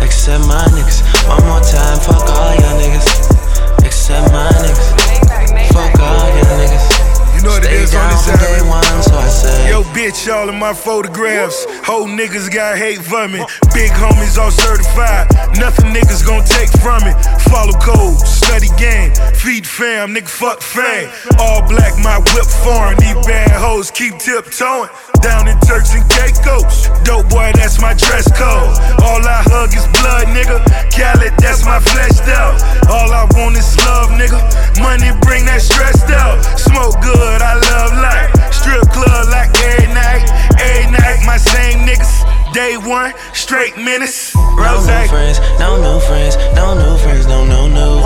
except 0.00 0.46
my 0.46 0.62
niggas. 0.70 1.02
One 1.26 1.42
more 1.50 1.58
time, 1.58 1.98
fuck 1.98 2.22
all 2.30 2.54
y'all 2.62 2.78
niggas, 2.78 3.84
except 3.84 4.30
my 4.30 4.48
niggas. 4.62 5.74
Fuck 5.74 5.98
all 5.98 6.28
y'all 6.30 6.62
niggas. 6.62 7.02
You 7.34 7.42
know 7.42 7.58
what 7.58 7.64
it 7.64 7.72
is 7.72 7.92
on 7.92 8.08
this 8.08 8.30
from 8.30 8.38
day 8.38 8.62
one, 8.70 9.02
so 9.02 9.18
I 9.18 9.28
say. 9.28 9.70
Yo, 9.70 9.82
bitch, 9.82 10.32
all 10.32 10.48
of 10.48 10.54
my 10.54 10.72
photographs. 10.72 11.66
Whole 11.82 12.06
niggas 12.06 12.54
got 12.54 12.78
hate 12.78 13.02
for 13.02 13.26
me. 13.26 13.44
Big 13.74 13.90
homies 13.90 14.38
all 14.38 14.52
certified. 14.52 15.26
Nothing 15.58 15.92
niggas 15.92 16.24
gon' 16.24 16.44
take 16.44 16.70
from 16.78 17.02
it. 17.02 17.18
Follow 17.50 17.74
codes, 17.82 18.41
study 18.52 18.68
game, 18.76 19.08
feed 19.32 19.66
fam, 19.66 20.12
nigga 20.12 20.28
fuck 20.28 20.60
fame. 20.60 21.08
All 21.40 21.64
black, 21.66 21.96
my 22.04 22.18
whip 22.36 22.44
foreign. 22.60 22.98
These 23.00 23.16
bad 23.24 23.48
hoes 23.50 23.90
keep 23.90 24.18
tiptoeing. 24.18 24.90
Down 25.24 25.48
in 25.48 25.56
Turks 25.64 25.94
and 25.96 26.04
Caicos. 26.12 26.92
Dope 27.00 27.30
boy, 27.30 27.48
that's 27.56 27.80
my 27.80 27.94
dress 27.94 28.28
code. 28.36 28.76
All 29.00 29.24
I 29.24 29.40
hug 29.48 29.72
is 29.72 29.88
blood, 29.96 30.28
nigga. 30.36 30.60
Khaled, 30.92 31.32
that's 31.40 31.64
my 31.64 31.80
flesh 31.80 32.20
out. 32.28 32.60
All 32.92 33.08
I 33.08 33.24
want 33.32 33.56
is 33.56 33.72
love, 33.88 34.12
nigga. 34.20 34.36
Money 34.84 35.16
bring 35.24 35.46
that 35.48 35.62
stressed 35.62 36.12
out. 36.12 36.44
Smoke 36.60 37.00
good, 37.00 37.40
I 37.40 37.56
love 37.56 37.92
life. 38.04 38.52
Strip 38.52 38.84
club 38.92 39.32
like 39.32 39.48
every 39.64 39.88
night. 39.96 40.28
Every 40.60 40.92
night 40.92 41.24
my 41.24 41.38
same 41.38 41.88
niggas. 41.88 42.20
Day 42.52 42.76
one, 42.76 43.14
straight 43.42 43.76
menace. 43.76 44.34
No 44.36 44.78
new 44.86 45.08
friends, 45.10 45.40
no 45.58 45.74
new 45.74 45.98
friends, 46.06 46.36
no 46.54 46.74
new 46.78 46.96
friends, 47.02 47.26
no, 47.26 47.44
no, 47.44 47.66
no. 47.66 47.98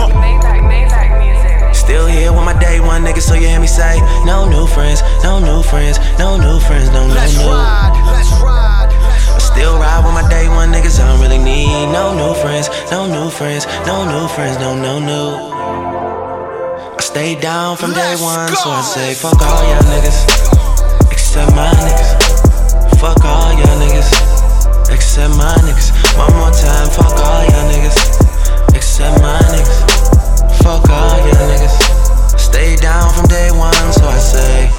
Still 1.74 2.06
here 2.06 2.32
with 2.32 2.44
my 2.44 2.58
day 2.58 2.80
one 2.80 3.04
nigga, 3.04 3.20
so 3.20 3.34
you 3.34 3.46
hear 3.46 3.60
me 3.60 3.66
say, 3.66 4.00
no 4.24 4.48
new 4.48 4.66
friends, 4.66 5.02
no 5.22 5.38
new 5.38 5.62
friends, 5.62 5.98
no 6.18 6.38
new 6.40 6.58
friends, 6.60 6.88
no, 6.88 7.06
no, 7.06 7.14
Let's 7.14 7.36
no. 7.36 7.52
ride, 7.52 7.92
let's 8.08 8.32
ride. 8.42 8.88
I 9.36 9.38
still 9.38 9.76
ride 9.78 10.02
with 10.04 10.14
my 10.14 10.26
day 10.30 10.48
one 10.48 10.72
niggas, 10.72 10.98
I 10.98 11.06
don't 11.06 11.20
really 11.20 11.38
need 11.38 11.92
no 11.92 12.16
new 12.16 12.34
friends, 12.40 12.70
no 12.90 13.06
new 13.06 13.28
friends, 13.30 13.66
no 13.86 14.08
new 14.08 14.26
friends, 14.28 14.56
no, 14.58 14.74
no, 14.74 14.98
no. 14.98 15.52
I 16.98 17.02
stay 17.02 17.38
down 17.38 17.76
from 17.76 17.92
day 17.92 18.16
one, 18.18 18.48
so 18.56 18.70
I 18.70 18.80
say, 18.80 19.12
fuck 19.14 19.36
all 19.42 19.62
y'all 19.68 19.84
niggas, 19.92 21.12
except 21.12 21.54
my 21.54 21.68
niggas. 21.84 22.36
Fuck 22.98 23.22
all 23.26 23.52
y'all 23.52 23.76
niggas, 23.76 24.08
except 25.16 25.38
my 25.38 25.54
niggas. 25.64 25.96
One 26.18 26.32
more 26.36 26.50
time, 26.50 26.90
fuck 26.90 27.16
all 27.24 27.42
y'all 27.48 27.72
niggas, 27.72 28.76
except 28.76 29.18
my 29.22 29.40
niggas. 29.48 30.60
Fuck 30.62 30.90
all 30.90 31.16
y'all 31.16 31.48
niggas. 31.48 32.38
Stay 32.38 32.76
down 32.76 33.10
from 33.14 33.24
day 33.24 33.50
one, 33.50 33.72
so 33.94 34.04
I 34.04 34.18
say. 34.18 34.70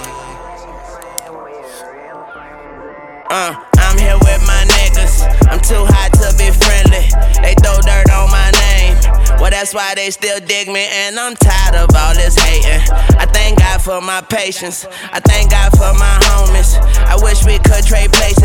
Uh, 3.31 3.55
I'm 3.79 3.97
here 3.97 4.13
with 4.13 4.41
my 4.45 4.63
niggas. 4.77 5.25
I'm 5.49 5.59
too 5.59 5.83
hot 5.89 6.13
to 6.21 6.29
be 6.37 6.53
friendly. 6.53 7.09
They 7.41 7.55
throw 7.57 7.81
dirt 7.81 8.05
on 8.13 8.29
my 8.29 8.51
name. 8.61 9.17
Well, 9.41 9.49
that's 9.49 9.73
why 9.73 9.95
they 9.95 10.11
still 10.11 10.39
dig 10.39 10.67
me, 10.67 10.85
and 10.85 11.17
I'm 11.19 11.33
tired 11.35 11.75
of 11.75 11.95
all 11.95 12.13
this 12.13 12.37
hating. 12.37 12.85
I 13.17 13.25
thank 13.25 13.57
God 13.57 13.81
for 13.81 14.01
my 14.01 14.21
patience. 14.21 14.85
I 15.13 15.19
thank 15.19 15.49
God 15.49 15.71
for 15.77 15.93
my 15.97 16.17
homies. 16.29 16.77
I 17.05 17.15
wish 17.21 17.45
we 17.45 17.57
could 17.59 17.85
trade 17.85 18.11
places, 18.13 18.36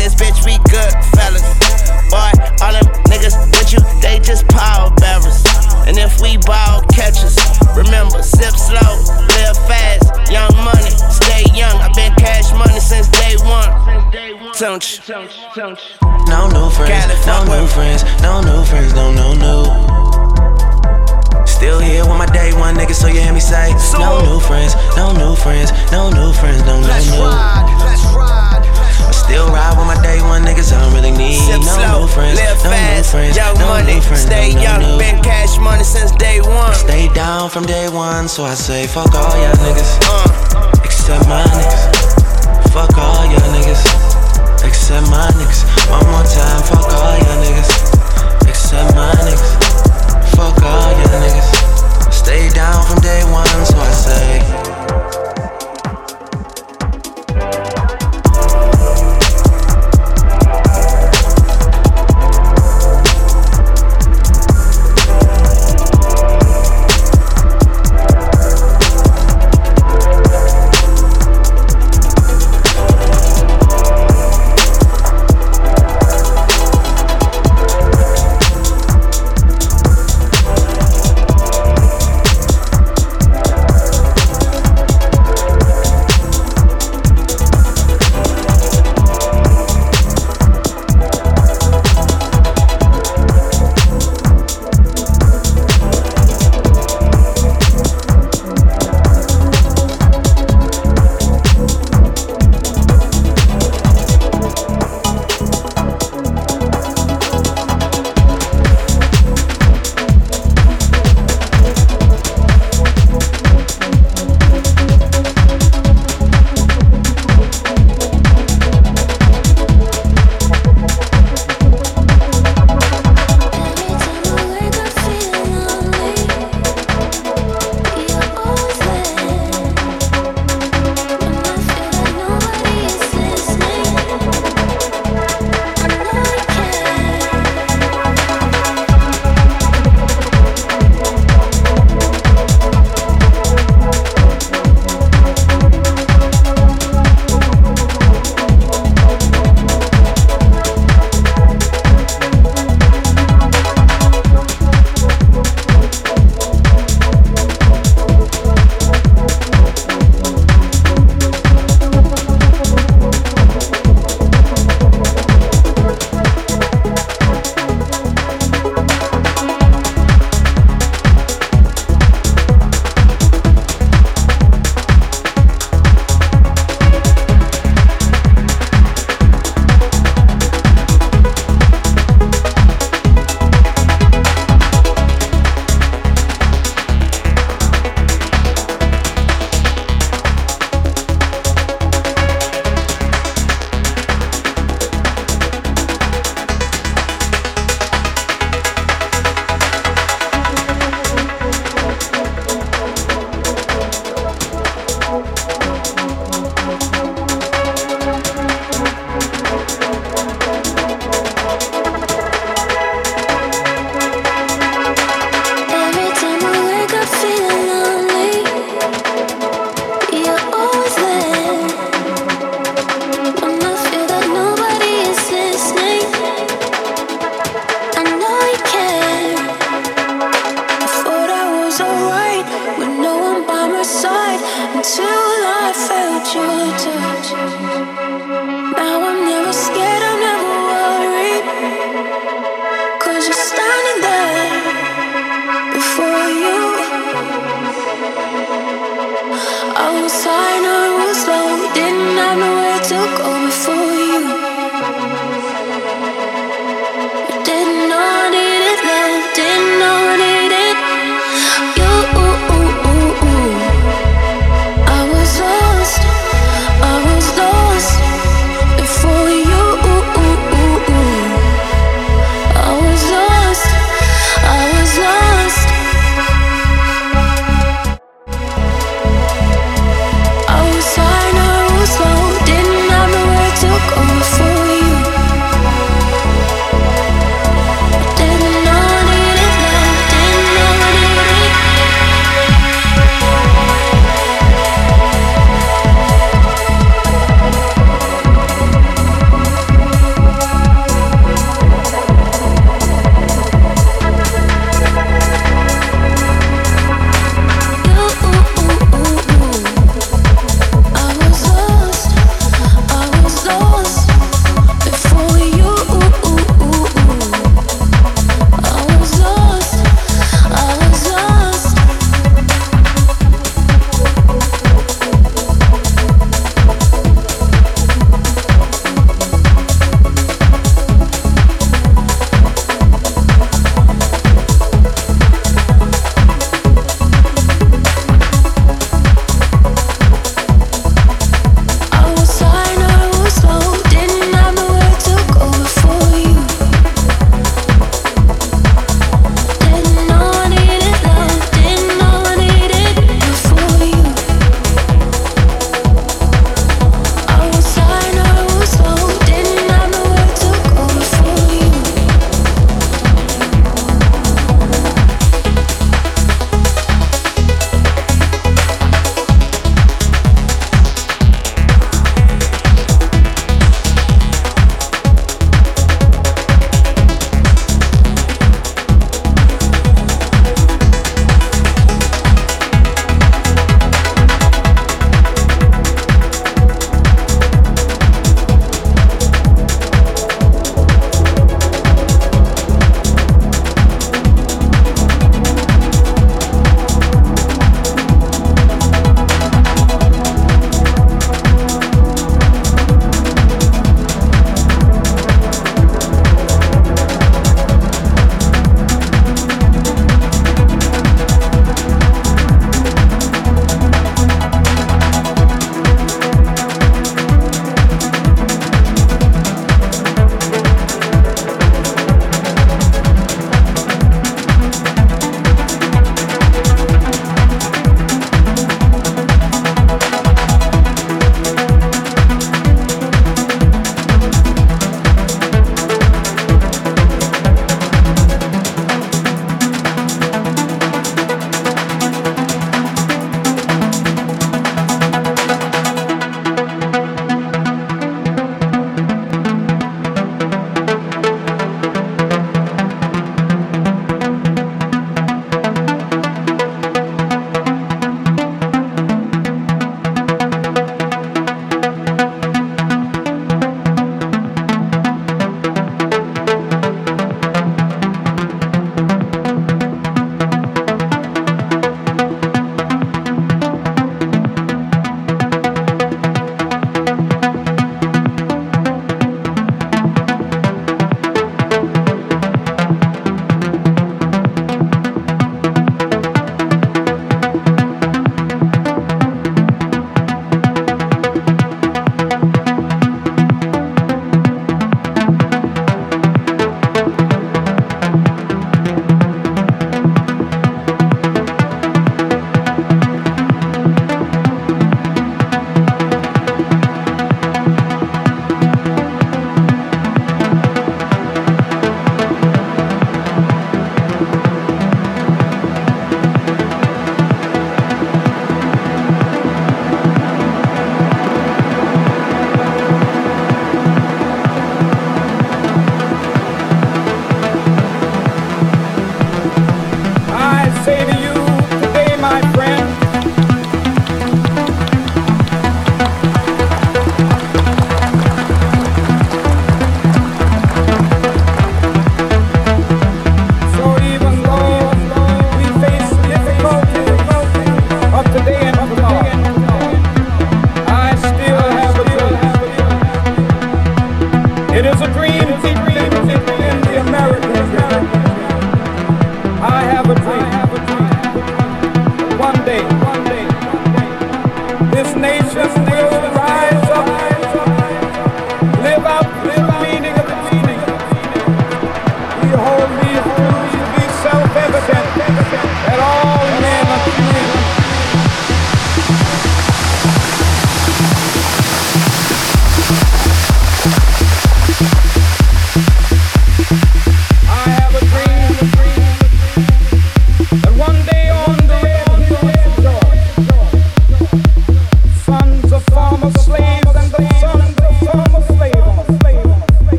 Don't? 15.55 15.79
No 16.27 16.49
new 16.51 16.69
friends, 16.69 17.07
no 17.25 17.43
new 17.47 17.65
friends, 17.67 18.03
no 18.21 18.41
new 18.41 18.65
friends, 18.65 18.93
no, 18.93 19.13
no, 19.13 19.33
no. 19.33 19.63
Still 21.45 21.79
here 21.79 22.03
with 22.03 22.17
my 22.19 22.25
day 22.27 22.51
one 22.53 22.75
niggas, 22.75 22.95
so 22.99 23.07
you 23.07 23.21
hear 23.21 23.31
me 23.31 23.39
say, 23.39 23.71
no 23.95 24.19
new 24.27 24.41
friends, 24.41 24.75
no 24.97 25.13
new 25.13 25.35
friends, 25.37 25.71
no 25.91 26.09
new 26.11 26.33
friends, 26.33 26.59
no, 26.67 26.81
no, 26.81 26.87
Let's 26.87 27.07
no. 27.15 27.23
ride, 27.23 27.63
let's 27.79 28.03
ride. 28.11 28.59
I 29.07 29.11
still 29.11 29.47
ride 29.47 29.77
with 29.77 29.87
my 29.87 29.95
day 30.03 30.19
one 30.21 30.43
niggas, 30.43 30.75
I 30.75 30.81
don't 30.83 30.93
really 30.93 31.11
need 31.15 31.39
Sip 31.39 31.61
no 31.61 31.79
slow, 31.79 32.01
new 32.01 32.07
friends, 32.11 32.35
live 32.39 32.59
no 32.63 32.69
new 32.75 33.03
friends, 33.03 33.37
young 33.37 33.55
no 33.59 33.67
money, 33.67 33.95
new 33.95 34.01
friends, 34.01 34.23
stay 34.27 34.49
no, 34.51 34.55
no, 34.55 34.63
young. 34.67 34.81
no. 34.81 34.97
Been 34.99 35.23
cash 35.23 35.57
money 35.59 35.85
since 35.85 36.11
day 36.11 36.41
one. 36.41 36.75
Stay 36.75 37.07
down 37.13 37.49
from 37.49 37.63
day 37.65 37.87
one, 37.87 38.27
so 38.27 38.43
I 38.43 38.53
say, 38.55 38.85
fuck 38.87 39.15
all 39.15 39.31
y'all 39.39 39.55
niggas, 39.63 39.95
Uh. 40.11 40.83
except 40.83 41.23
my 41.29 41.39
niggas. 41.55 41.82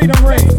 Freedom 0.00 0.24
Ring. 0.24 0.49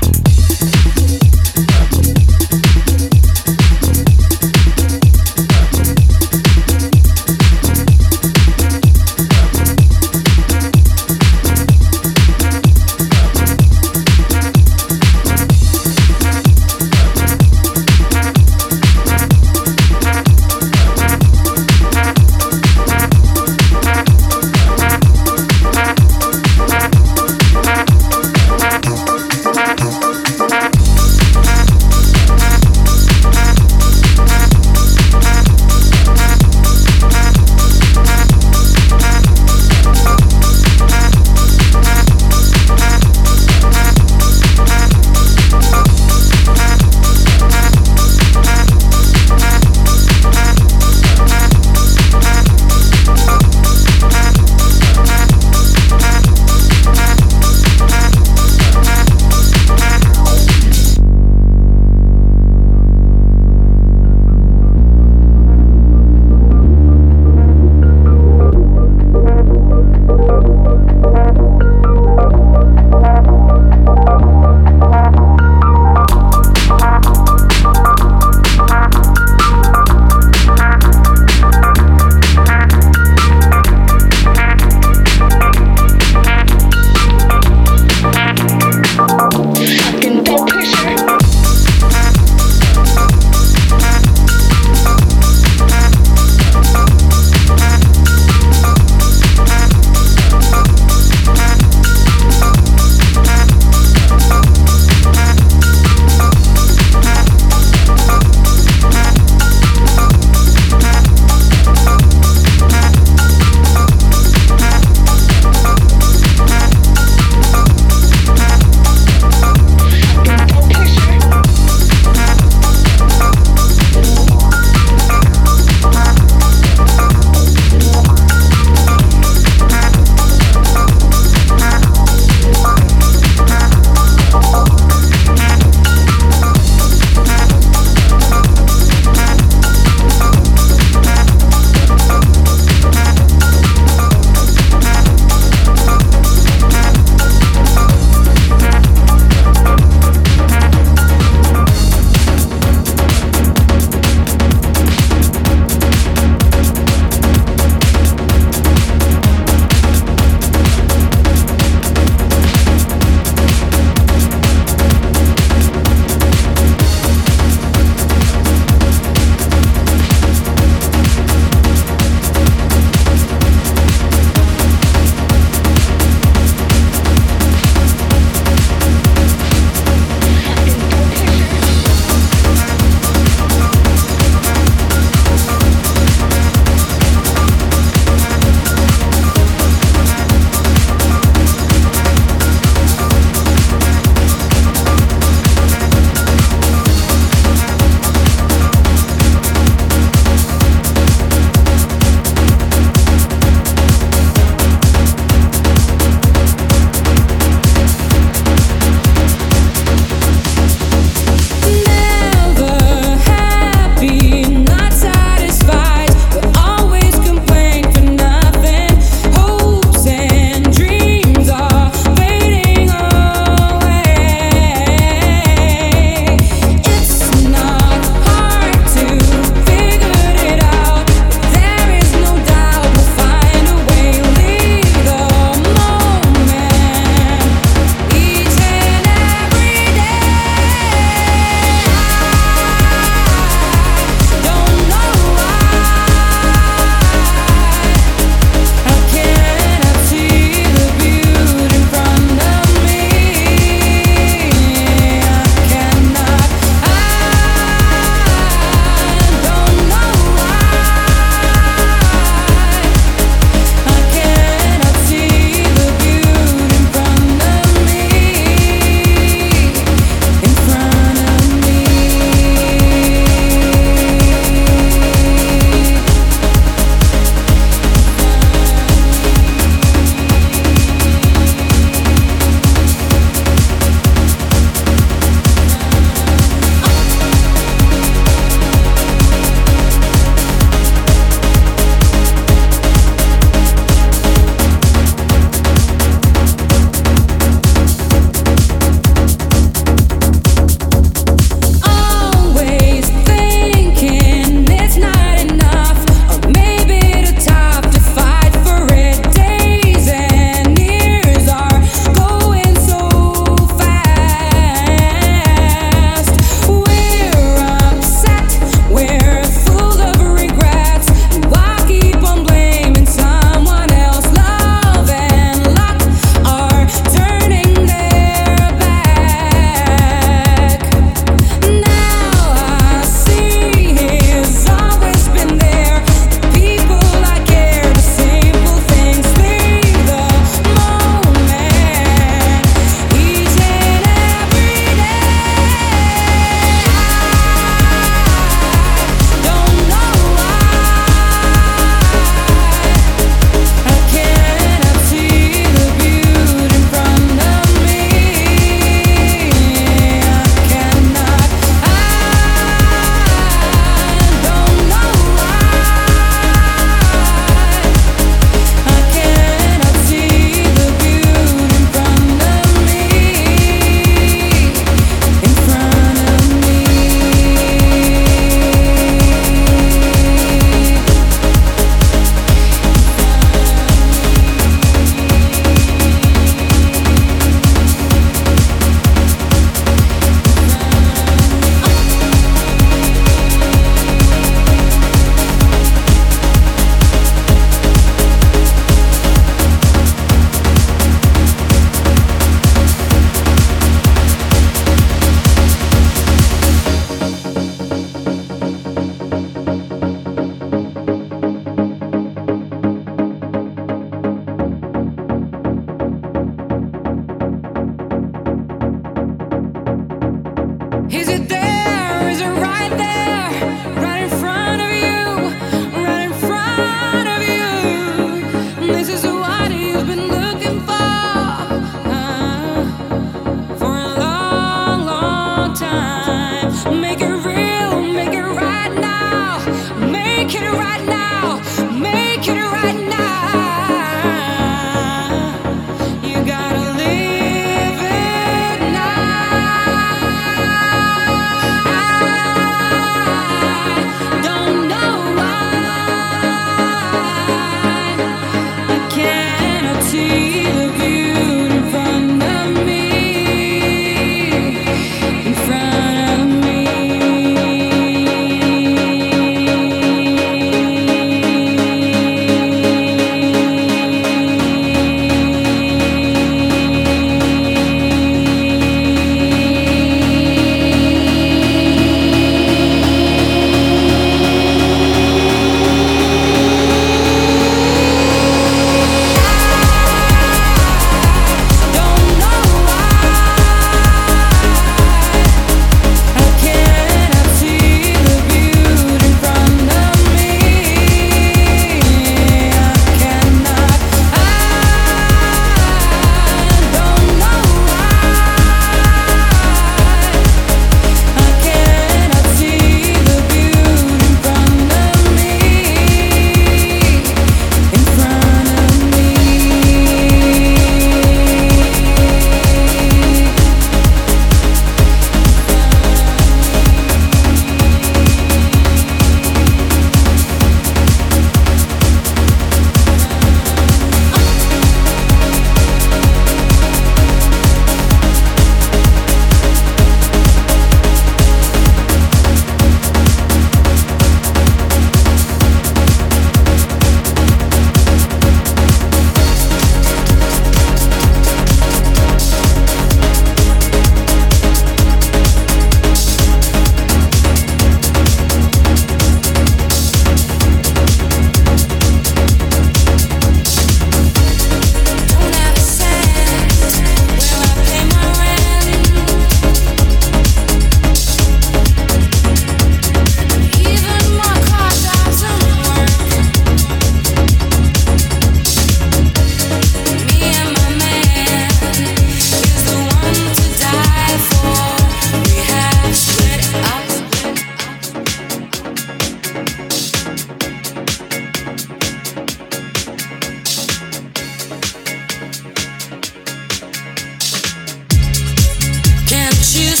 You 599.73 600.00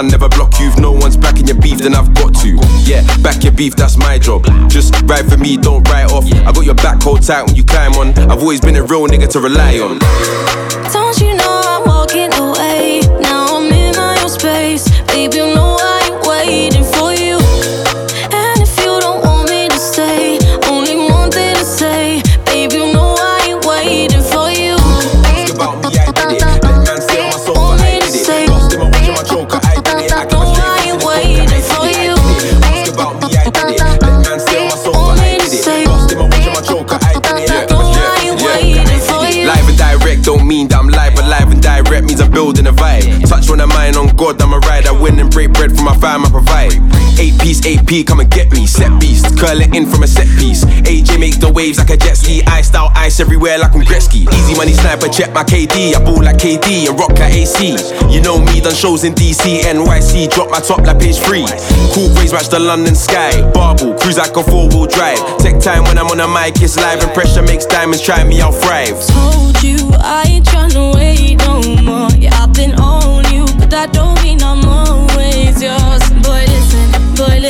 sun, 0.00 0.08
never 0.08 0.28
block 0.28 0.58
you. 0.58 0.68
If 0.68 0.78
no 0.78 0.92
one's 0.92 1.16
backing 1.16 1.46
your 1.46 1.60
beef, 1.60 1.78
then 1.78 1.94
I've 1.94 2.12
got 2.14 2.34
to. 2.42 2.58
Yeah, 2.84 3.02
back 3.18 3.42
your 3.42 3.52
beef, 3.52 3.76
that's 3.76 3.96
my 3.96 4.18
job. 4.18 4.44
Just 4.68 4.94
ride 5.02 5.28
for 5.28 5.36
me, 5.36 5.56
don't 5.56 5.86
write 5.88 6.10
off. 6.10 6.24
I 6.24 6.52
got 6.52 6.64
your 6.64 6.74
back 6.74 7.02
hold 7.02 7.22
tight 7.22 7.42
when 7.44 7.56
you 7.56 7.64
climb 7.64 7.92
on. 7.94 8.08
I've 8.30 8.40
always 8.40 8.60
been 8.60 8.76
a 8.76 8.82
real 8.82 9.06
nigga 9.06 9.28
to 9.30 9.40
rely 9.40 9.78
on. 9.78 10.79
Piece, 47.60 47.78
AP, 47.78 48.06
come 48.06 48.20
and 48.20 48.30
get 48.30 48.50
me. 48.52 48.66
Set 48.66 49.00
beast, 49.00 49.38
curl 49.38 49.60
it 49.60 49.74
in 49.74 49.86
from 49.86 50.02
a 50.02 50.06
set 50.06 50.26
piece. 50.38 50.64
AJ 50.64 51.18
make 51.18 51.40
the 51.40 51.50
waves 51.50 51.78
like 51.78 51.90
a 51.90 51.96
jet 51.96 52.16
ski. 52.16 52.42
Iced 52.46 52.74
out 52.74 52.90
ice 52.96 53.20
everywhere 53.20 53.58
like 53.58 53.74
I'm 53.74 53.82
Gretzky. 53.82 54.28
Easy 54.32 54.54
money 54.56 54.72
sniper, 54.72 55.08
check 55.08 55.32
my 55.32 55.44
KD. 55.44 55.94
I 55.94 56.04
ball 56.04 56.22
like 56.22 56.36
KD 56.36 56.88
and 56.88 56.98
rock 56.98 57.12
like 57.18 57.32
AC. 57.32 57.76
You 58.08 58.20
know 58.22 58.38
me, 58.38 58.60
done 58.60 58.74
shows 58.74 59.04
in 59.04 59.14
DC, 59.14 59.60
NYC. 59.62 60.30
Drop 60.30 60.50
my 60.50 60.60
top 60.60 60.80
like 60.80 61.00
page 61.00 61.18
three. 61.18 61.46
Cool 61.94 62.12
waves 62.16 62.32
match 62.32 62.48
the 62.48 62.58
London 62.58 62.94
sky. 62.94 63.32
Barbell, 63.52 63.98
cruise 63.98 64.18
like 64.18 64.36
a 64.36 64.42
four 64.42 64.68
wheel 64.68 64.86
drive. 64.86 65.20
Take 65.38 65.60
time 65.60 65.84
when 65.84 65.98
I'm 65.98 66.06
on 66.06 66.20
a 66.20 66.28
mic, 66.28 66.60
it's 66.62 66.76
live 66.76 67.02
and 67.02 67.12
pressure 67.12 67.42
makes 67.42 67.66
diamonds. 67.66 68.02
Try 68.02 68.24
me, 68.24 68.40
I'll 68.40 68.52
thrive. 68.52 68.98
Told 69.06 69.62
you 69.62 69.76
I 69.98 70.24
ain't 70.28 70.46
tryna 70.46 70.94
wait 70.94 71.38
no 71.46 71.62
more. 71.82 72.10
Yeah, 72.16 72.34
I've 72.34 72.52
been 72.52 72.74
on 72.74 73.24
you, 73.32 73.44
but 73.58 73.70
that 73.70 73.92
don't 73.92 74.19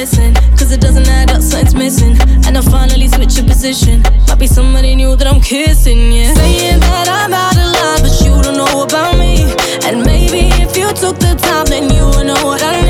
listen, 0.01 0.33
cause 0.57 0.73
it 0.73 0.81
doesn't 0.81 1.07
add 1.09 1.31
up, 1.31 1.43
something's 1.43 1.75
missing. 1.75 2.17
And 2.47 2.57
I 2.57 2.63
finally 2.63 3.07
switch 3.09 3.37
your 3.37 3.47
position. 3.47 4.01
Might 4.29 4.39
be 4.39 4.47
somebody 4.47 4.95
new 4.95 5.15
that 5.15 5.27
I'm 5.27 5.43
kissing, 5.43 6.11
yeah. 6.11 6.33
Saying 6.33 6.81
that 6.81 7.09
I'm 7.19 7.35
out 7.35 7.57
of 7.63 7.69
line, 7.77 8.01
but 8.05 8.15
you 8.25 8.33
don't 8.43 8.57
know 8.57 8.85
about 8.85 9.19
me. 9.19 9.35
And 9.85 10.03
maybe 10.03 10.49
if 10.65 10.75
you 10.75 10.89
took 10.95 11.19
the 11.19 11.35
time, 11.37 11.67
then 11.67 11.93
you 11.95 12.05
would 12.13 12.27
know 12.27 12.43
what 12.47 12.63
I 12.63 12.81
need. 12.81 12.90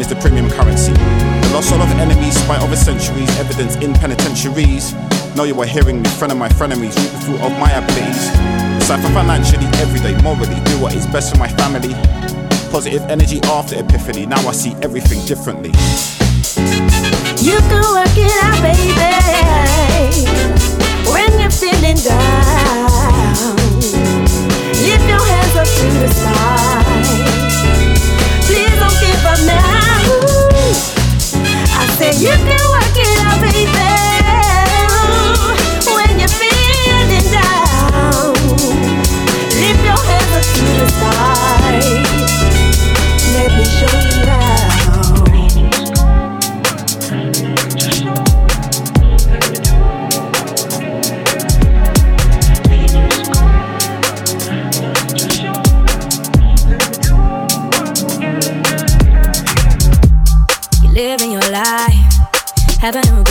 time 0.00 0.08
is 0.08 0.08
the 0.08 0.20
premium 0.20 0.50
currency. 0.50 0.92
The 0.92 1.50
lost 1.52 1.68
soul 1.68 1.80
of 1.82 1.90
enemies, 1.92 2.34
spite 2.34 2.62
over 2.62 2.76
centuries, 2.76 3.28
evidence 3.38 3.76
in 3.76 3.92
penitentiaries. 3.92 4.94
Know 5.36 5.44
you 5.44 5.60
are 5.60 5.66
hearing 5.66 6.02
me, 6.02 6.08
friend 6.10 6.32
of 6.32 6.38
my 6.38 6.48
frenemies, 6.48 6.96
reap 6.96 7.10
the 7.12 7.20
fruit 7.24 7.40
of 7.40 7.52
my 7.58 7.70
abilities. 7.72 8.30
Decipher 8.78 9.12
financially, 9.12 9.66
everyday, 9.78 10.20
morally, 10.22 10.60
do 10.64 10.80
what 10.80 10.94
is 10.94 11.06
best 11.06 11.32
for 11.32 11.38
my 11.38 11.48
family. 11.48 11.94
Positive 12.70 13.02
energy 13.10 13.40
after 13.44 13.76
epiphany, 13.78 14.26
now 14.26 14.48
I 14.48 14.52
see 14.52 14.74
everything 14.82 15.24
differently. 15.26 15.72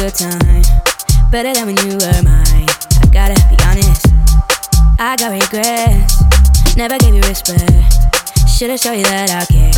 good 0.10 0.32
time. 0.32 0.64
Better 1.32 1.54
than 1.54 1.66
when 1.68 1.78
you 1.86 1.98
were 1.98 2.24
mine. 2.24 2.68
I 3.02 3.06
gotta 3.12 3.36
be 3.50 3.58
honest. 3.66 4.08
I 4.98 5.16
got 5.18 5.32
regrets. 5.32 6.76
Never 6.76 6.98
gave 6.98 7.14
you 7.14 7.22
respect. 7.22 7.62
Should've 8.48 8.80
showed 8.80 8.98
you 8.98 9.04
that 9.04 9.30
I 9.30 9.46
care. 9.46 9.72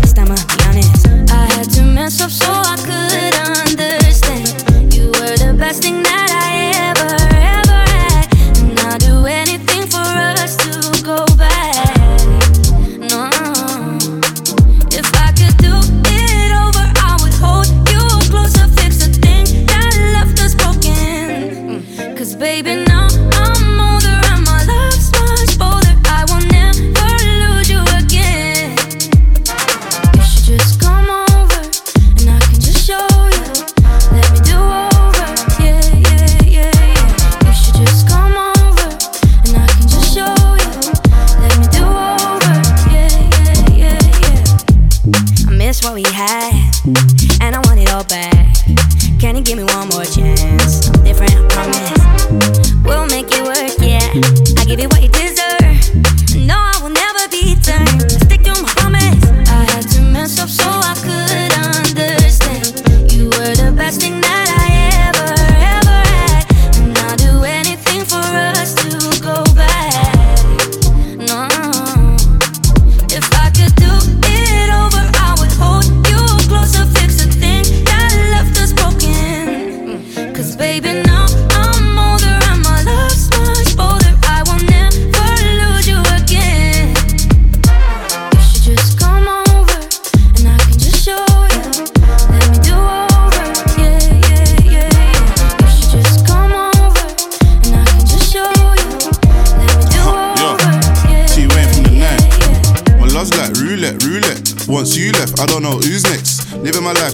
This 0.00 0.12
time 0.12 0.30
I'll 0.30 0.46
be 0.46 0.58
honest. 0.66 1.06
I 1.30 1.46
had 1.54 1.70
to 1.70 1.82
mess 1.82 2.20
up 2.20 2.30
so 2.30 2.46
I 2.46 2.76
could 2.76 3.34
understand. 3.58 4.94
You 4.94 5.06
were 5.18 5.36
the 5.36 5.54
best 5.58 5.82
thing 5.82 6.02
that 6.02 6.28
I 6.30 6.51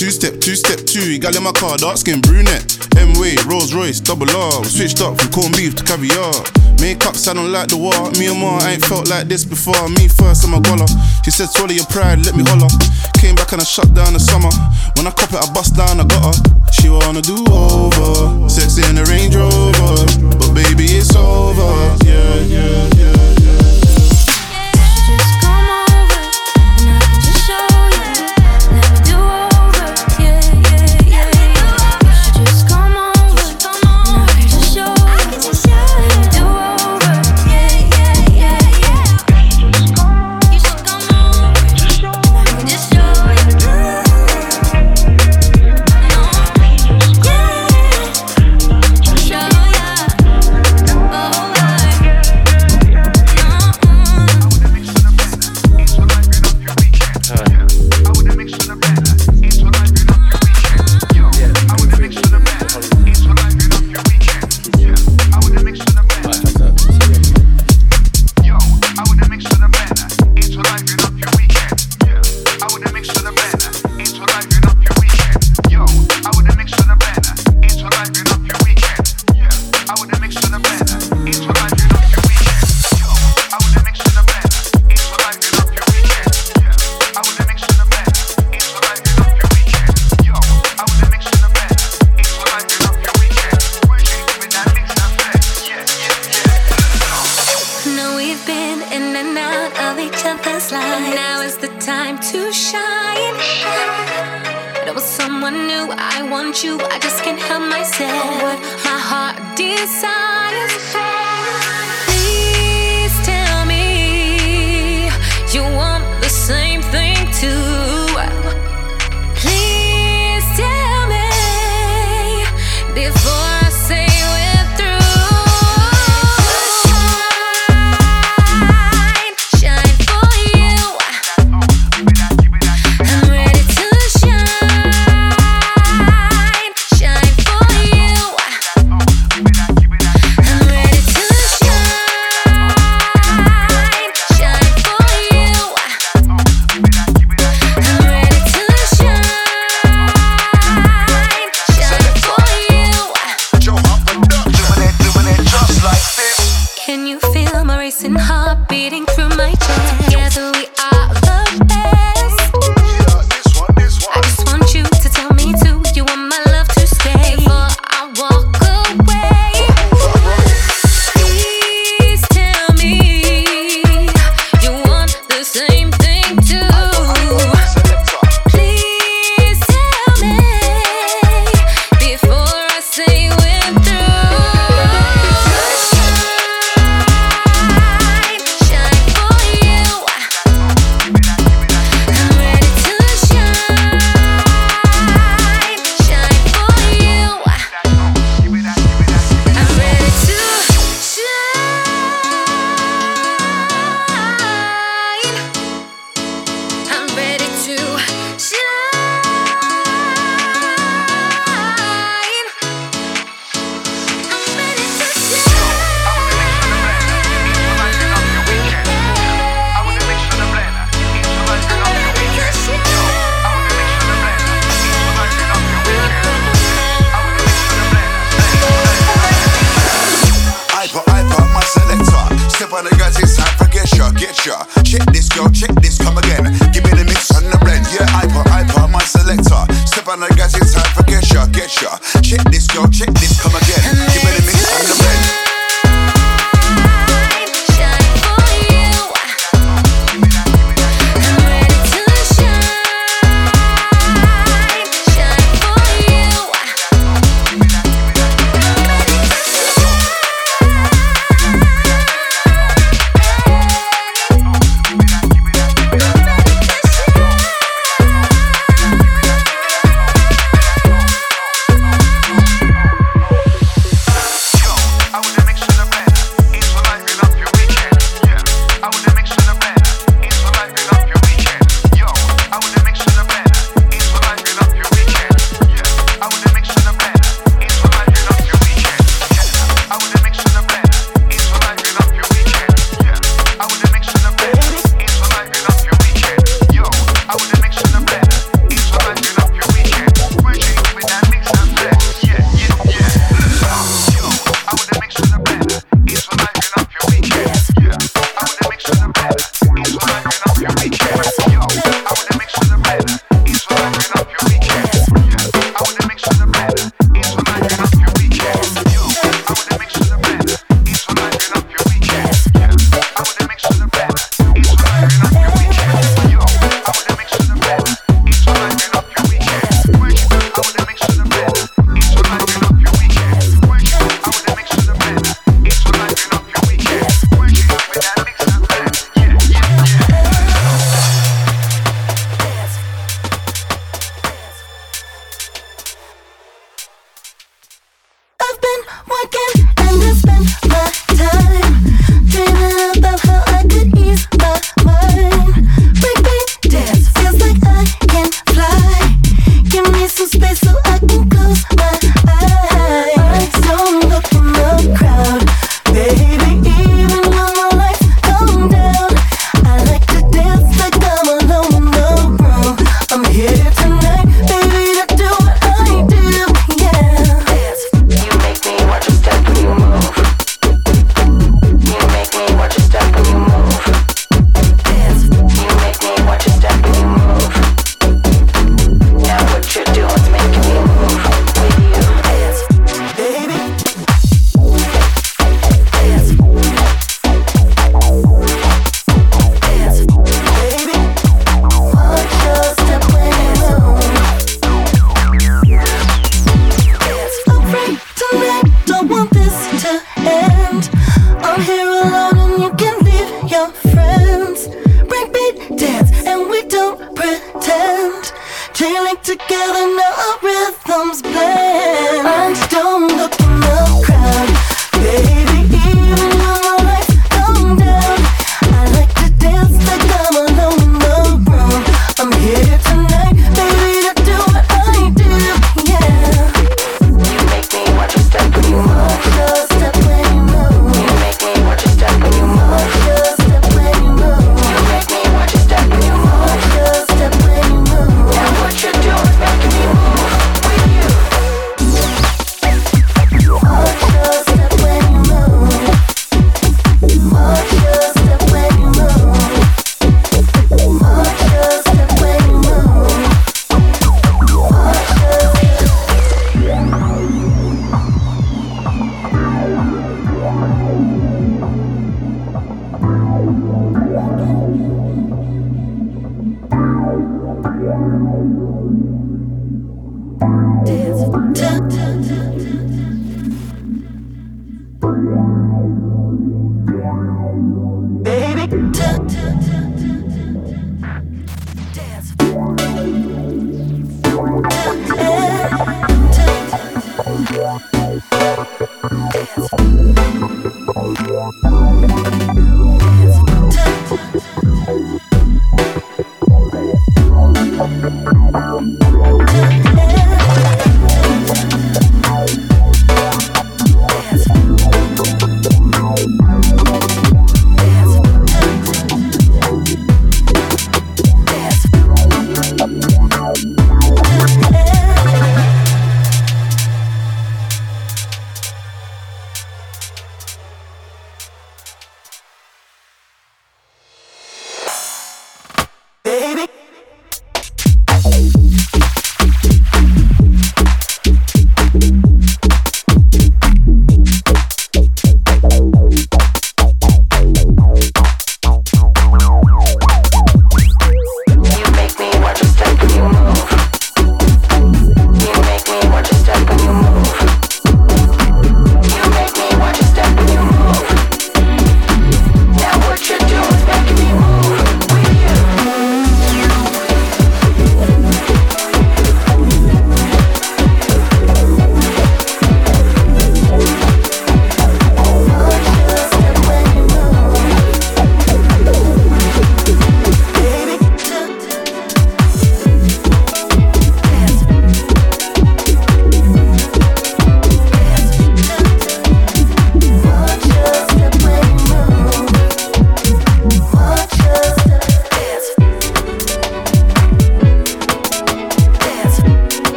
Two 0.00 0.08
step, 0.08 0.40
two 0.40 0.56
step, 0.56 0.80
two. 0.88 1.18
Got 1.18 1.36
in 1.36 1.42
my 1.42 1.52
car, 1.52 1.76
dark 1.76 1.98
skin, 1.98 2.22
brunette. 2.22 2.64
M 2.96 3.12
way, 3.20 3.36
Rolls 3.44 3.74
Royce, 3.74 4.00
double 4.00 4.30
R. 4.32 4.60
We 4.62 4.68
switched 4.72 5.02
up 5.02 5.20
from 5.20 5.30
corned 5.30 5.54
beef 5.54 5.76
to 5.76 5.84
caviar. 5.84 6.32
Makeup 6.80 7.14
sounding 7.14 7.52
like 7.52 7.68
the 7.68 7.76
war. 7.76 8.08
Me 8.16 8.32
and 8.32 8.40
Ma 8.40 8.64
ain't 8.64 8.82
felt 8.82 9.10
like 9.10 9.28
this 9.28 9.44
before. 9.44 9.90
Me 9.90 10.08
first, 10.08 10.48
I'm 10.48 10.54
a 10.54 10.60
goller. 10.64 10.88
She 11.22 11.30
said, 11.30 11.52
swallow 11.52 11.76
your 11.76 11.84
pride, 11.92 12.24
let 12.24 12.34
me 12.34 12.44
holler. 12.48 12.72
Came 13.20 13.34
back 13.34 13.52
and 13.52 13.60
I 13.60 13.64
shut 13.64 13.92
down 13.92 14.14
the 14.14 14.20
summer. 14.20 14.48
When 14.96 15.06
I 15.06 15.12
cop 15.12 15.36
it, 15.36 15.44
I 15.44 15.52
bust 15.52 15.76
down, 15.76 16.00
I 16.00 16.08
got 16.08 16.32
her. 16.32 16.36
She 16.72 16.88
wanna 16.88 17.20
do 17.20 17.36
over. 17.52 18.48
Sexy 18.48 18.80
in 18.88 18.96
the 18.96 19.04
Range 19.04 19.36
Rover. 19.36 20.00
But 20.40 20.56
baby, 20.56 20.96
it's 20.96 21.14
over. 21.14 21.76
Yeah, 22.08 22.40
yeah, 22.48 22.88
yeah. 22.96 23.19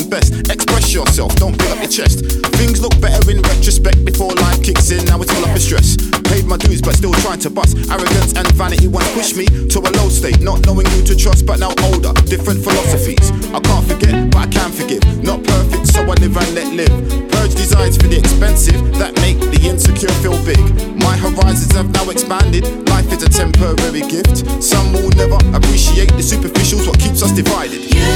Best. 0.00 0.48
Express 0.50 0.94
yourself, 0.94 1.36
don't 1.36 1.56
build 1.58 1.72
up 1.72 1.78
your 1.78 1.90
chest. 1.90 2.24
Things 2.56 2.80
look 2.80 2.98
better 3.00 3.30
in 3.30 3.42
retrospect 3.42 4.04
before 4.04 4.32
life 4.32 4.62
kicks 4.62 4.90
in. 4.90 5.04
Now 5.04 5.20
it's 5.20 5.34
all 5.36 5.44
up 5.44 5.50
in 5.50 5.60
stress. 5.60 5.96
Paid 6.24 6.46
my 6.46 6.56
dues, 6.56 6.80
but 6.80 6.94
still 6.94 7.12
trying 7.20 7.40
to 7.40 7.50
bust. 7.50 7.76
Arrogance 7.90 8.32
and 8.34 8.50
vanity 8.52 8.88
want 8.88 9.04
to 9.06 9.12
push 9.12 9.36
me 9.36 9.44
to 9.44 9.78
a 9.80 9.90
low 10.00 10.08
state. 10.08 10.40
Not 10.40 10.64
knowing 10.64 10.86
who 10.86 11.02
to 11.04 11.14
trust, 11.14 11.44
but 11.44 11.60
now 11.60 11.72
older. 11.84 12.12
Different 12.24 12.64
philosophies. 12.64 13.30
I 13.52 13.60
can't 13.60 13.86
forget, 13.86 14.30
but 14.30 14.40
I 14.40 14.46
can 14.46 14.72
forgive. 14.72 15.04
Not 15.22 15.44
perfect, 15.44 15.88
so 15.88 16.00
I 16.00 16.14
live 16.14 16.36
and 16.36 16.54
let 16.54 16.72
live. 16.72 17.31
Purge 17.42 17.56
desires 17.56 17.96
for 17.96 18.06
the 18.06 18.16
expensive 18.16 18.80
that 18.98 19.16
make 19.16 19.36
the 19.50 19.68
insecure 19.68 20.14
feel 20.22 20.38
big. 20.46 20.62
My 21.02 21.16
horizons 21.16 21.72
have 21.72 21.90
now 21.90 22.08
expanded. 22.08 22.62
Life 22.88 23.10
is 23.10 23.24
a 23.24 23.28
temporary 23.28 24.02
gift. 24.02 24.46
Some 24.62 24.92
will 24.92 25.10
never 25.18 25.34
appreciate 25.50 26.10
the 26.10 26.22
superficials, 26.22 26.86
what 26.86 27.00
keeps 27.00 27.20
us 27.20 27.32
divided. 27.32 27.82
You 27.82 28.06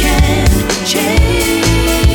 can 0.00 0.86
change 0.86 2.09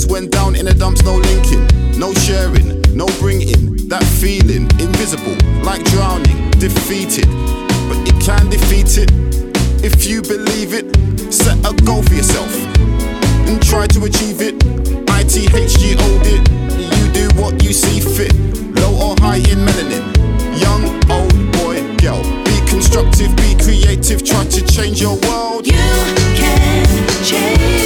ends. 0.00 0.12
Went 0.12 0.30
down 0.30 0.56
in 0.56 0.66
the 0.66 0.74
dumps, 0.74 1.02
no 1.02 1.16
linking, 1.16 1.66
no 1.98 2.12
sharing, 2.14 2.80
no 2.94 3.06
bringing. 3.18 3.76
That 3.88 4.04
feeling, 4.04 4.68
invisible, 4.78 5.36
like 5.62 5.82
drowning, 5.84 6.50
defeated. 6.52 7.26
But 7.88 7.98
it 8.08 8.20
can 8.20 8.48
defeat 8.48 8.98
it 8.98 9.10
if 9.84 10.06
you 10.06 10.22
believe 10.22 10.74
it. 10.74 10.86
Set 11.32 11.58
a 11.60 11.72
goal 11.84 12.02
for 12.02 12.14
yourself 12.14 12.52
and 13.48 13.60
try 13.62 13.86
to 13.88 14.04
achieve 14.04 14.40
it. 14.40 14.58
ITHG 15.06 15.96
owed 15.98 16.26
it. 16.26 16.42
You 16.78 17.04
do 17.12 17.40
what 17.40 17.62
you 17.62 17.72
see 17.72 18.00
fit, 18.00 18.34
low 18.76 19.10
or 19.10 19.16
high 19.20 19.42
in 19.50 19.60
melanin. 19.66 20.04
Young, 20.60 20.84
old, 21.10 21.34
boy, 21.58 21.80
girl. 21.98 22.22
Be 22.44 22.56
constructive, 22.68 23.34
be 23.36 23.56
creative, 23.56 24.24
try 24.24 24.44
to 24.44 24.60
change 24.66 25.00
your 25.00 25.18
world. 25.26 25.66
You 25.66 25.72
can 26.36 27.24
change 27.24 27.79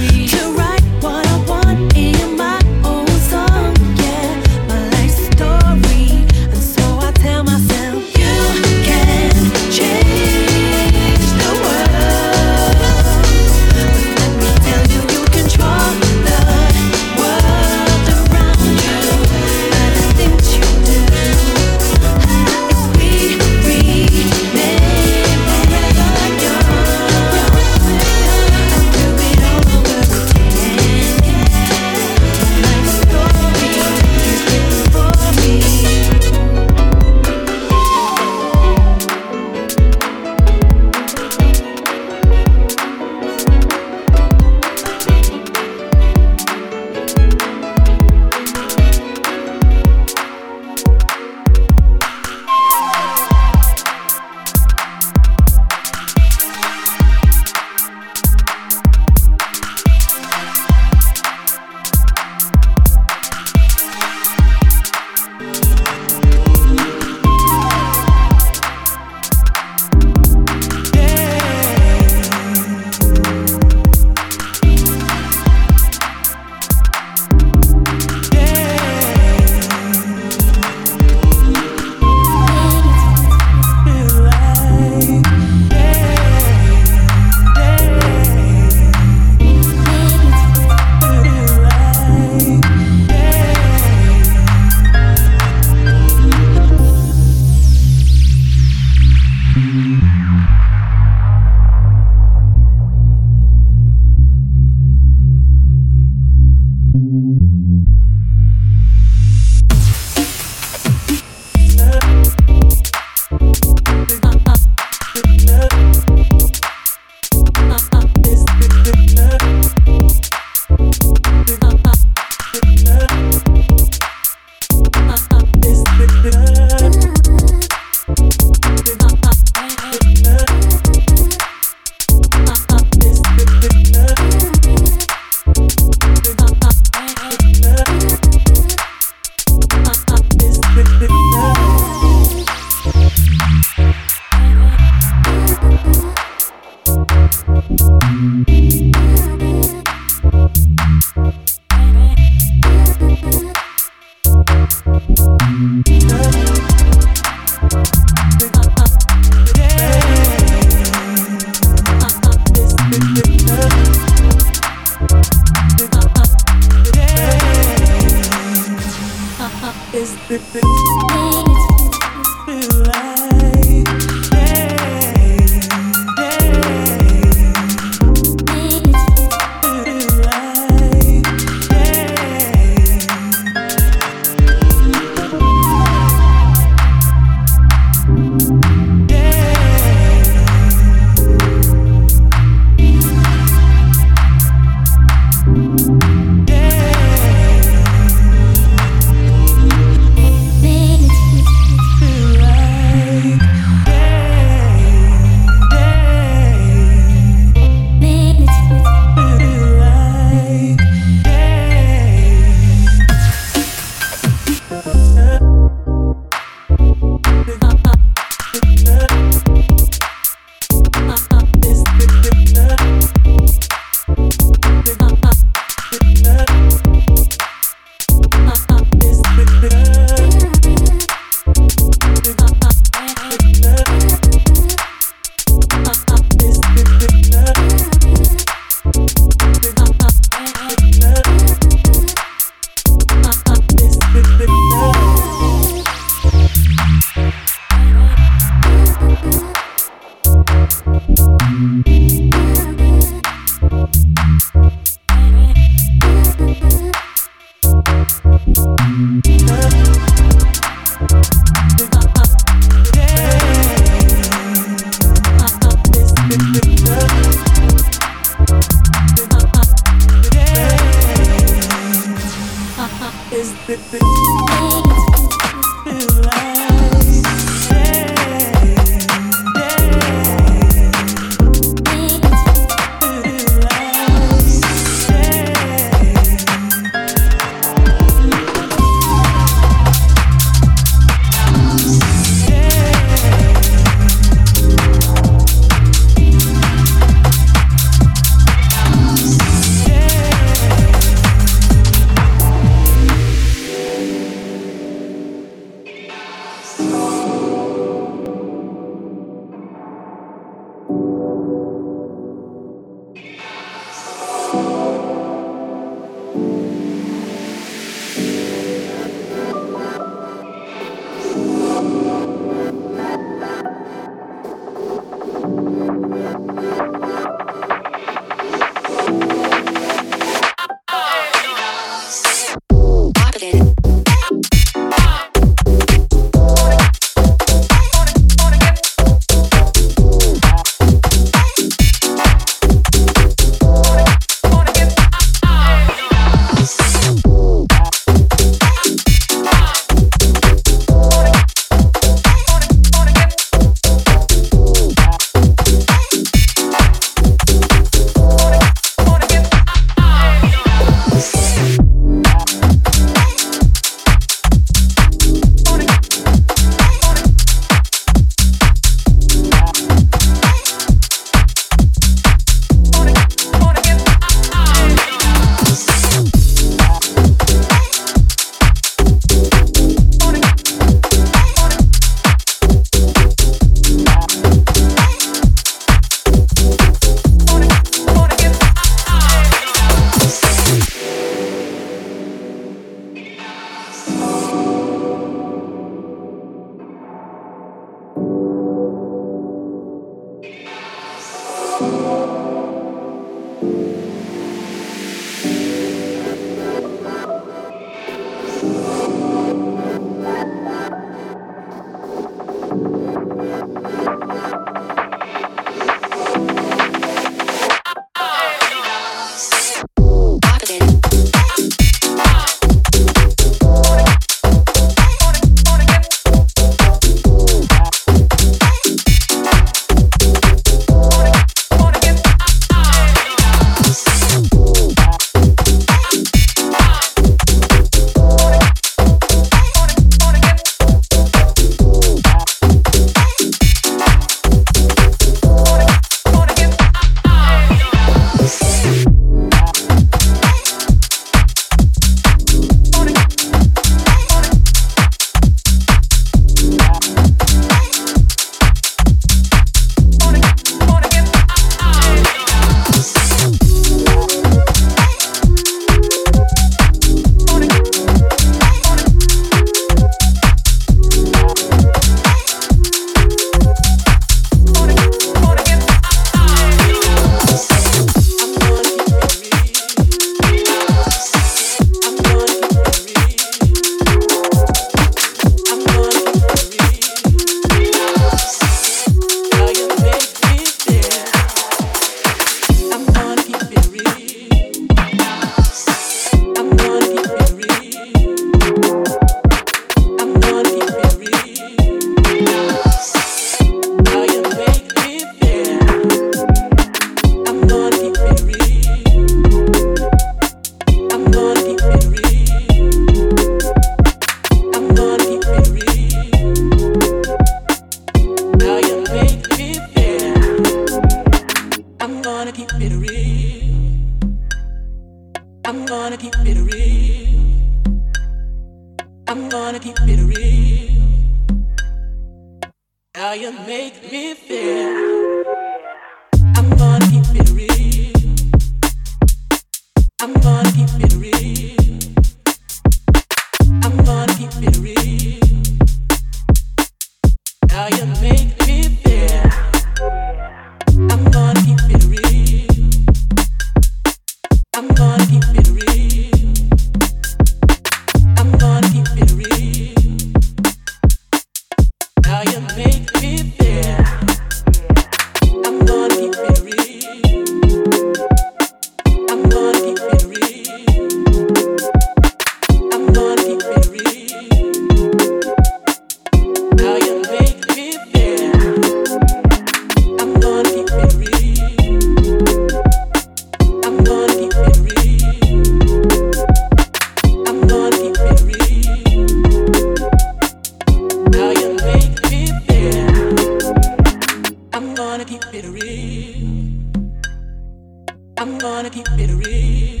I'm 598.40 598.56
gonna 598.56 598.88
keep 598.88 599.06
it 599.18 599.30
real. 599.44 600.00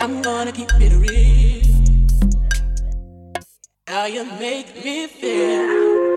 I'm 0.00 0.22
gonna 0.22 0.50
keep 0.50 0.70
it 0.80 0.92
real. 0.96 1.60
How 3.86 4.06
you 4.06 4.24
make 4.38 4.82
me 4.82 5.06
feel. 5.06 6.16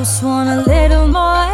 house, 0.00 0.22
want 0.22 0.48
a 0.48 0.62
little 0.70 1.06
more. 1.06 1.52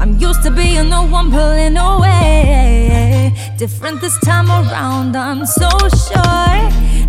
I'm 0.00 0.16
used 0.18 0.42
to 0.44 0.50
being 0.50 0.90
the 0.90 1.02
one 1.18 1.30
pulling 1.30 1.76
away. 1.76 3.32
Different 3.56 4.00
this 4.00 4.16
time 4.20 4.48
around, 4.48 5.16
I'm 5.16 5.44
so 5.44 5.70
sure 6.08 6.60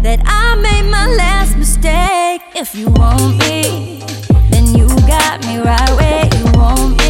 that 0.06 0.20
I 0.26 0.56
made 0.68 0.90
my 0.90 1.08
last 1.22 1.56
mistake. 1.58 2.42
If 2.56 2.74
you 2.74 2.88
want 2.90 3.38
me, 3.40 4.02
then 4.52 4.66
you 4.78 4.88
got 5.08 5.46
me 5.46 5.58
right 5.60 5.92
where 6.00 6.26
you 6.36 6.46
want 6.60 6.98
me. 6.98 7.05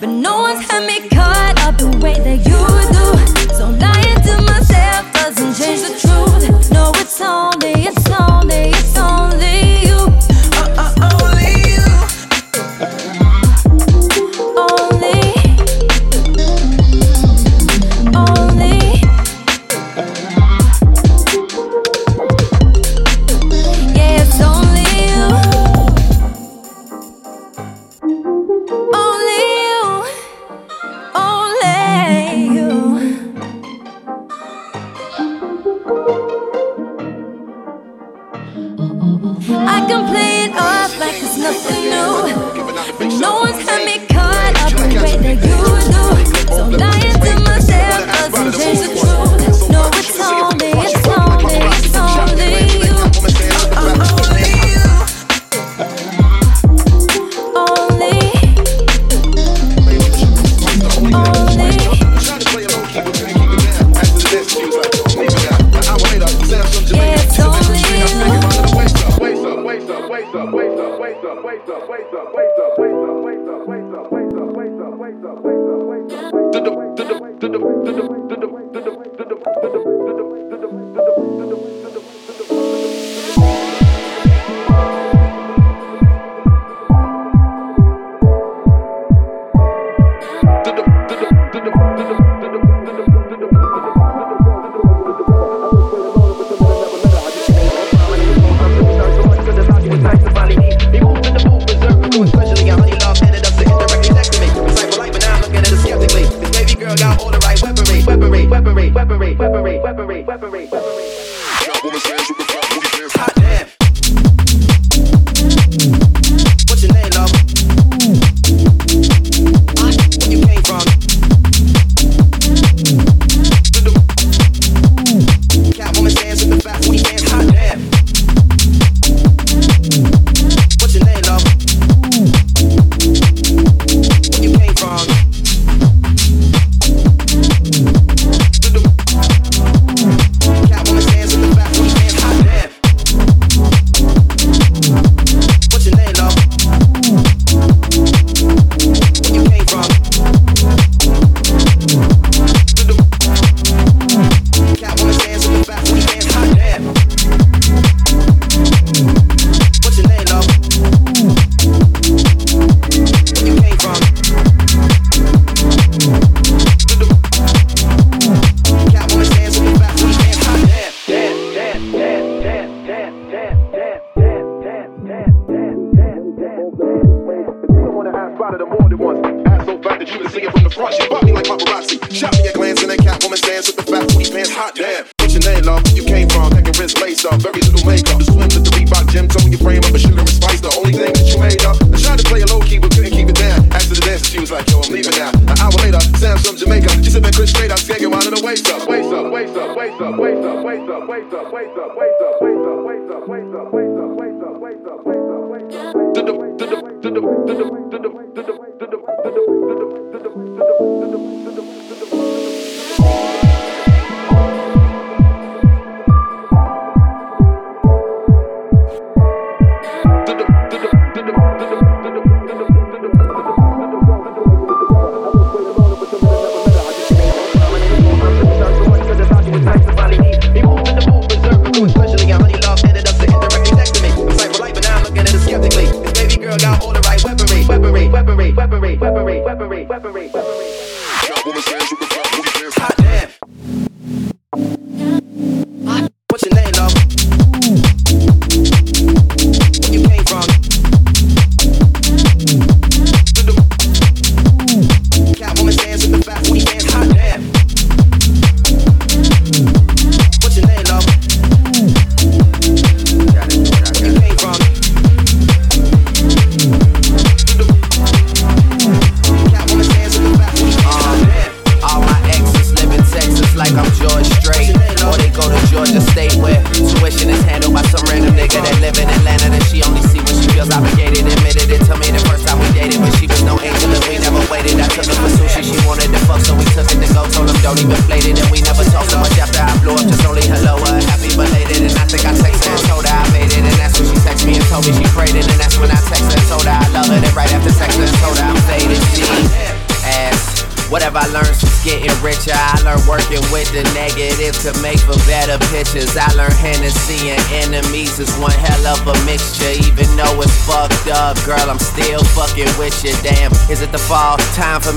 But 0.00 0.08
no 0.08 0.40
one's 0.40 0.64
had 0.70 0.86
me 0.86 1.10
caught 1.10 1.60
up 1.60 1.76
the 1.76 1.94
way 1.98 2.14
that 2.14 2.38
you 2.48 2.49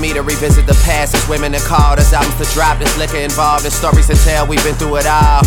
me 0.04 0.12
to 0.12 0.20
revisit 0.20 0.66
the 0.66 0.76
past. 0.84 1.14
It's 1.14 1.26
women 1.32 1.52
that 1.52 1.64
called 1.64 1.96
us 1.98 2.12
albums 2.12 2.36
to 2.36 2.46
drop. 2.52 2.76
There's 2.76 2.92
liquor 3.00 3.24
involved, 3.24 3.64
there's 3.64 3.72
stories 3.72 4.06
to 4.12 4.16
tell. 4.20 4.44
We've 4.46 4.62
been 4.62 4.76
through 4.76 5.00
it 5.00 5.08
all. 5.08 5.40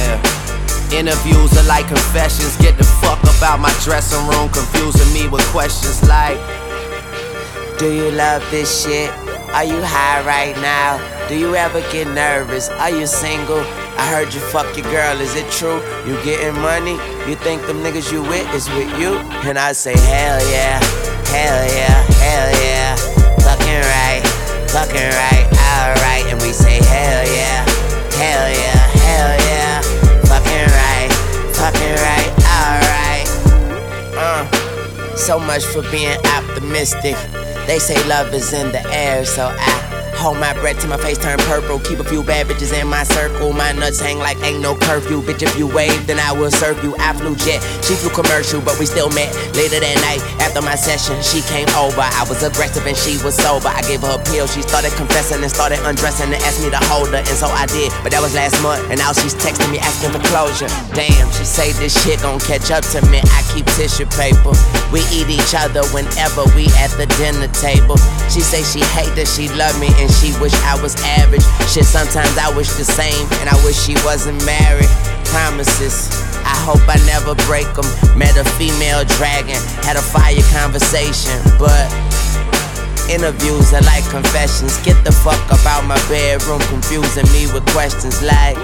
Yeah. 0.00 0.16
Interviews 0.88 1.52
are 1.60 1.68
like 1.68 1.84
confessions. 1.84 2.56
Get 2.56 2.80
the 2.80 2.88
fuck 3.04 3.20
about 3.36 3.60
my 3.60 3.68
dressing 3.84 4.24
room, 4.24 4.48
confusing 4.48 5.04
me 5.12 5.28
with 5.28 5.44
questions 5.52 6.00
like 6.08 6.40
Do 7.76 7.92
you 7.92 8.08
love 8.16 8.40
this 8.48 8.72
shit? 8.72 9.12
Are 9.52 9.68
you 9.68 9.76
high 9.84 10.24
right 10.24 10.56
now? 10.64 10.96
Do 11.28 11.36
you 11.36 11.54
ever 11.54 11.84
get 11.92 12.08
nervous? 12.08 12.70
Are 12.80 12.90
you 12.90 13.06
single? 13.06 13.60
I 14.00 14.08
heard 14.08 14.32
you 14.32 14.40
fuck 14.40 14.64
your 14.80 14.88
girl, 14.88 15.20
is 15.20 15.36
it 15.36 15.44
true? 15.52 15.76
You 16.08 16.16
getting 16.24 16.56
money? 16.62 16.96
You 17.28 17.36
think 17.36 17.60
them 17.68 17.84
niggas 17.84 18.10
you 18.10 18.22
with 18.22 18.48
is 18.56 18.64
with 18.72 18.88
you? 18.96 19.12
And 19.44 19.58
I 19.58 19.72
say, 19.72 19.92
hell 19.92 20.40
yeah, 20.48 20.80
hell 21.28 21.60
yeah, 21.68 22.00
hell 22.16 22.50
yeah. 22.64 22.79
Fucking 23.80 23.96
right, 23.96 24.22
fucking 24.68 25.08
right, 25.16 25.46
alright. 25.72 26.26
And 26.30 26.40
we 26.42 26.52
say, 26.52 26.76
hell 26.84 27.24
yeah, 27.32 27.64
hell 28.12 28.50
yeah, 28.52 28.76
hell 29.00 29.32
yeah. 29.48 29.80
Fucking 30.28 30.68
right, 30.68 31.10
fucking 31.56 31.96
right, 32.04 32.30
alright. 32.60 33.28
Uh, 34.16 35.16
so 35.16 35.38
much 35.38 35.64
for 35.64 35.82
being 35.90 36.18
optimistic. 36.36 37.16
They 37.66 37.78
say 37.78 37.96
love 38.06 38.34
is 38.34 38.52
in 38.52 38.70
the 38.70 38.86
air, 38.92 39.24
so 39.24 39.48
I 39.48 39.89
hold 40.20 40.36
my 40.36 40.52
breath 40.60 40.78
till 40.78 40.92
my 40.92 41.00
face 41.00 41.16
turn 41.16 41.38
purple. 41.48 41.80
Keep 41.80 41.98
a 41.98 42.04
few 42.04 42.22
bad 42.22 42.46
bitches 42.46 42.76
in 42.76 42.86
my 42.86 43.04
circle. 43.04 43.52
My 43.52 43.72
nuts 43.72 43.98
hang 43.98 44.18
like 44.18 44.36
ain't 44.44 44.60
no 44.60 44.76
curfew. 44.76 45.24
Bitch, 45.24 45.40
if 45.40 45.56
you 45.56 45.66
wave, 45.66 46.06
then 46.06 46.20
I 46.20 46.30
will 46.32 46.50
serve 46.52 46.76
you. 46.84 46.94
I 47.00 47.16
flew 47.16 47.34
jet, 47.40 47.64
she 47.80 47.96
flew 47.96 48.12
commercial, 48.12 48.60
but 48.60 48.78
we 48.78 48.84
still 48.84 49.08
met. 49.16 49.32
Later 49.56 49.80
that 49.80 49.96
night, 50.04 50.20
after 50.44 50.60
my 50.60 50.76
session, 50.76 51.16
she 51.24 51.40
came 51.48 51.68
over. 51.72 52.04
I 52.04 52.28
was 52.28 52.44
aggressive 52.44 52.84
and 52.84 52.96
she 52.96 53.16
was 53.24 53.34
sober. 53.34 53.72
I 53.72 53.80
gave 53.88 54.04
her 54.04 54.20
a 54.20 54.22
pill. 54.28 54.46
She 54.46 54.60
started 54.60 54.92
confessing 55.00 55.40
and 55.40 55.50
started 55.50 55.80
undressing 55.88 56.28
and 56.28 56.40
asked 56.44 56.60
me 56.60 56.68
to 56.68 56.82
hold 56.92 57.08
her, 57.16 57.24
and 57.24 57.36
so 57.40 57.48
I 57.48 57.64
did. 57.72 57.88
But 58.04 58.12
that 58.12 58.20
was 58.20 58.36
last 58.36 58.60
month, 58.60 58.84
and 58.92 59.00
now 59.00 59.16
she's 59.16 59.32
texting 59.32 59.72
me 59.72 59.80
asking 59.80 60.12
for 60.12 60.20
closure. 60.28 60.68
Damn, 60.92 61.32
she 61.32 61.48
say 61.48 61.72
this 61.80 61.96
shit 62.04 62.20
gon' 62.20 62.44
catch 62.44 62.68
up 62.68 62.84
to 62.92 63.00
me. 63.08 63.24
I 63.24 63.40
keep 63.56 63.64
tissue 63.72 64.04
paper. 64.20 64.52
We 64.92 65.00
eat 65.08 65.32
each 65.32 65.56
other 65.56 65.80
whenever 65.96 66.44
we 66.52 66.68
at 66.76 66.92
the 67.00 67.08
dinner 67.16 67.48
table. 67.56 67.96
She 68.28 68.44
say 68.44 68.60
she 68.60 68.84
hate 68.92 69.16
that 69.16 69.24
she 69.26 69.48
love 69.56 69.72
me 69.80 69.88
and 69.96 70.09
she 70.18 70.34
wish 70.40 70.54
I 70.66 70.80
was 70.82 70.96
average. 71.04 71.44
Shit, 71.70 71.84
sometimes 71.84 72.36
I 72.38 72.50
wish 72.56 72.70
the 72.74 72.84
same, 72.84 73.26
and 73.40 73.48
I 73.48 73.56
wish 73.64 73.78
she 73.78 73.94
wasn't 74.04 74.44
married. 74.44 74.90
Promises. 75.30 76.10
I 76.42 76.56
hope 76.66 76.82
I 76.88 76.98
never 77.06 77.34
break 77.46 77.68
them. 77.74 77.86
Met 78.18 78.36
a 78.36 78.44
female 78.58 79.04
dragon, 79.04 79.60
had 79.86 79.96
a 79.96 80.02
fire 80.02 80.42
conversation, 80.50 81.38
but 81.58 81.86
interviews 83.10 83.72
are 83.72 83.82
like 83.82 84.04
confessions. 84.10 84.78
Get 84.82 84.98
the 85.04 85.12
fuck 85.12 85.40
about 85.50 85.84
my 85.86 85.98
bedroom, 86.08 86.60
confusing 86.70 87.30
me 87.32 87.46
with 87.52 87.66
questions 87.70 88.22
like 88.22 88.56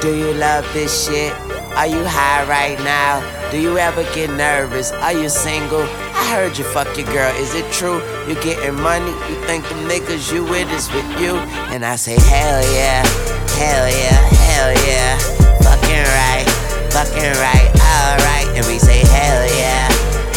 Do 0.00 0.16
you 0.16 0.32
love 0.34 0.64
this 0.72 1.06
shit? 1.06 1.32
Are 1.76 1.86
you 1.86 2.04
high 2.04 2.44
right 2.48 2.78
now? 2.80 3.43
Do 3.54 3.60
you 3.60 3.78
ever 3.78 4.02
get 4.12 4.30
nervous? 4.30 4.90
Are 4.90 5.12
you 5.12 5.28
single? 5.28 5.82
I 5.82 6.26
heard 6.34 6.58
you 6.58 6.64
fuck 6.64 6.90
your 6.98 7.06
girl, 7.06 7.32
is 7.36 7.54
it 7.54 7.70
true? 7.70 8.02
You 8.26 8.34
getting 8.42 8.74
money? 8.74 9.12
You 9.30 9.38
think 9.46 9.62
the 9.68 9.76
niggas 9.86 10.32
you 10.34 10.42
with 10.42 10.68
is 10.72 10.90
with 10.90 11.06
you? 11.20 11.36
And 11.70 11.86
I 11.86 11.94
say, 11.94 12.18
hell 12.18 12.60
yeah, 12.74 13.06
hell 13.54 13.86
yeah, 13.86 14.18
hell 14.50 14.74
yeah. 14.82 15.14
Fucking 15.62 16.02
right, 16.02 16.44
fucking 16.90 17.38
right, 17.38 17.70
alright. 17.78 18.50
And 18.58 18.66
we 18.66 18.80
say, 18.80 19.06
hell 19.06 19.46
yeah, 19.46 19.86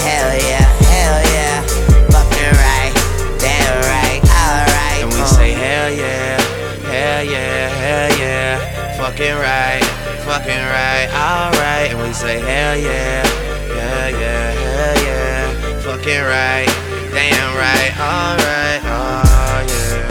hell 0.05 0.37
yeah, 0.37 0.65
hell 0.85 1.17
yeah. 1.33 1.65
Fucking 2.13 2.53
right, 2.53 2.93
damn 3.41 3.81
right, 3.81 4.21
alright. 4.29 5.01
And 5.01 5.09
we 5.09 5.25
say, 5.25 5.55
uh. 5.55 5.57
hell 5.57 5.89
yeah, 5.89 6.37
hell 6.85 7.23
yeah, 7.23 7.67
hell 7.81 8.19
yeah. 8.19 8.97
Fucking 8.99 9.35
right, 9.37 9.96
fucking 10.27 10.51
right, 10.51 11.07
alright. 11.13 11.91
And 11.91 12.01
we 12.01 12.11
say, 12.11 12.39
hell 12.39 12.75
yeah, 12.77 13.23
yeah, 13.69 14.09
yeah, 14.09 14.51
hell 14.51 15.03
yeah. 15.05 15.79
Fucking 15.79 16.21
right, 16.21 16.67
damn 17.13 17.55
right, 17.55 17.93
alright, 17.97 18.81
oh 18.83 19.63
yeah. 19.69 20.03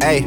Hey, 0.00 0.24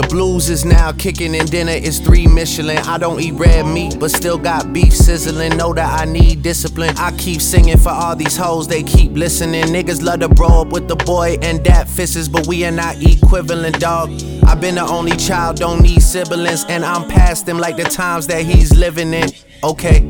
the 0.00 0.08
blues 0.08 0.48
is 0.48 0.64
now 0.64 0.92
kicking 0.92 1.34
and 1.34 1.50
dinner 1.50 1.72
is 1.72 1.98
three 1.98 2.26
Michelin. 2.26 2.78
I 2.78 2.96
don't 2.96 3.20
eat 3.20 3.32
red 3.32 3.66
meat, 3.66 3.98
but 3.98 4.10
still 4.10 4.38
got 4.38 4.72
beef 4.72 4.94
sizzling. 4.94 5.56
Know 5.56 5.74
that 5.74 6.00
I 6.00 6.04
need 6.04 6.42
discipline. 6.42 6.96
I 6.96 7.10
keep 7.18 7.40
singing 7.40 7.76
for 7.76 7.90
all 7.90 8.16
these 8.16 8.36
hoes, 8.36 8.66
they 8.66 8.82
keep 8.82 9.12
listening. 9.12 9.64
Niggas 9.64 10.02
love 10.02 10.20
to 10.20 10.28
bro 10.28 10.62
up 10.62 10.68
with 10.68 10.88
the 10.88 10.96
boy 10.96 11.36
and 11.42 11.62
dat 11.62 11.88
fisses, 11.88 12.28
but 12.28 12.46
we 12.46 12.64
are 12.64 12.70
not 12.70 13.02
equivalent, 13.02 13.78
dog. 13.78 14.10
I've 14.44 14.60
been 14.60 14.76
the 14.76 14.86
only 14.86 15.16
child, 15.16 15.56
don't 15.56 15.82
need 15.82 16.02
siblings, 16.02 16.64
and 16.64 16.84
I'm 16.84 17.08
past 17.08 17.46
him 17.46 17.58
like 17.58 17.76
the 17.76 17.84
times 17.84 18.26
that 18.28 18.42
he's 18.42 18.74
living 18.74 19.12
in. 19.12 19.30
Okay. 19.62 20.00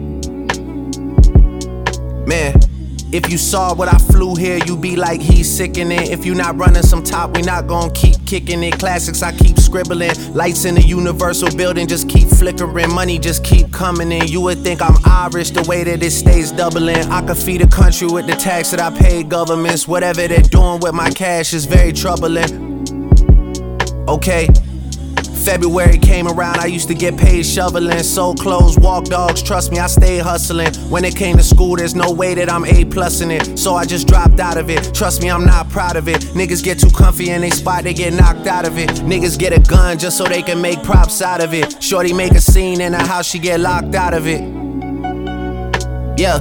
Man, 2.27 2.61
if 3.13 3.31
you 3.31 3.39
saw 3.39 3.75
what 3.75 3.93
I 3.93 3.99
flew 3.99 4.37
here, 4.37 4.59
you'd 4.67 4.81
be 4.81 4.97
like, 4.97 5.21
he's 5.21 5.51
sickening. 5.51 6.11
If 6.11 6.25
you 6.25 6.35
not 6.35 6.57
running 6.57 6.83
some 6.83 7.03
top, 7.03 7.37
we 7.37 7.43
not 7.43 7.67
gonna 7.67 7.93
keep 7.93 8.25
kicking 8.27 8.63
it. 8.63 8.79
Classics, 8.79 9.23
I 9.23 9.33
keep 9.33 9.59
scribbling. 9.59 10.13
Lights 10.33 10.65
in 10.65 10.77
the 10.77 10.83
universal 10.83 11.55
building 11.57 11.89
just 11.89 12.09
keep 12.09 12.29
flickering. 12.29 12.93
Money 12.95 13.19
just 13.19 13.43
keep 13.45 13.73
coming 13.73 14.13
in. 14.13 14.29
You 14.29 14.41
would 14.43 14.59
think 14.59 14.81
I'm 14.81 14.97
Irish 15.05 15.51
the 15.51 15.63
way 15.63 15.83
that 15.85 16.03
it 16.03 16.11
stays 16.13 16.53
doubling. 16.53 16.97
I 17.11 17.27
could 17.27 17.37
feed 17.37 17.63
a 17.63 17.67
country 17.67 18.07
with 18.07 18.27
the 18.27 18.35
tax 18.35 18.71
that 18.71 18.81
I 18.81 18.97
pay 18.97 19.23
governments. 19.23 19.89
Whatever 19.89 20.29
they're 20.29 20.41
doing 20.43 20.81
with 20.81 20.95
my 20.95 21.11
cash 21.11 21.53
is 21.53 21.65
very 21.65 21.93
troubling. 21.93 22.87
Okay. 24.09 24.49
February 25.51 25.99
came 25.99 26.29
around, 26.29 26.61
I 26.61 26.67
used 26.67 26.87
to 26.87 26.95
get 26.95 27.17
paid 27.17 27.45
shoveling, 27.45 28.05
sold 28.05 28.39
clothes, 28.39 28.79
walk 28.79 29.07
dogs. 29.07 29.43
Trust 29.43 29.73
me, 29.73 29.81
I 29.81 29.89
stayed 29.89 30.21
hustling. 30.21 30.73
When 30.89 31.05
it 31.05 31.17
came 31.17 31.37
to 31.39 31.43
school, 31.43 31.75
there's 31.75 31.97
no 31.97 32.13
way 32.13 32.35
that 32.35 32.49
I'm 32.49 32.65
A 32.65 32.85
plus 32.85 33.21
in 33.21 33.33
it, 33.33 33.59
so 33.59 33.75
I 33.75 33.85
just 33.85 34.07
dropped 34.07 34.39
out 34.39 34.57
of 34.57 34.71
it. 34.71 34.95
Trust 34.95 35.25
me, 35.25 35.29
I'm 35.29 35.45
not 35.45 35.69
proud 35.69 35.97
of 35.97 36.07
it. 36.07 36.21
Niggas 36.39 36.63
get 36.63 36.79
too 36.79 36.91
comfy 36.91 37.31
in 37.31 37.41
they 37.41 37.51
spot, 37.51 37.83
they 37.83 37.95
get 37.95 38.13
knocked 38.13 38.47
out 38.47 38.65
of 38.65 38.79
it. 38.79 38.91
Niggas 39.01 39.37
get 39.37 39.53
a 39.53 39.59
gun 39.59 39.99
just 39.99 40.17
so 40.17 40.25
they 40.25 40.41
can 40.41 40.63
make 40.63 40.85
props 40.85 41.21
out 41.21 41.43
of 41.43 41.53
it. 41.53 41.83
Shorty 41.83 42.13
make 42.13 42.35
a 42.35 42.41
scene 42.41 42.81
in 42.81 42.93
her 42.93 43.05
house, 43.05 43.27
she 43.27 43.41
get 43.41 43.59
locked 43.59 43.97
out 43.97 44.15
of 44.15 44.29
it. 44.29 44.43
Yeah. 46.17 46.39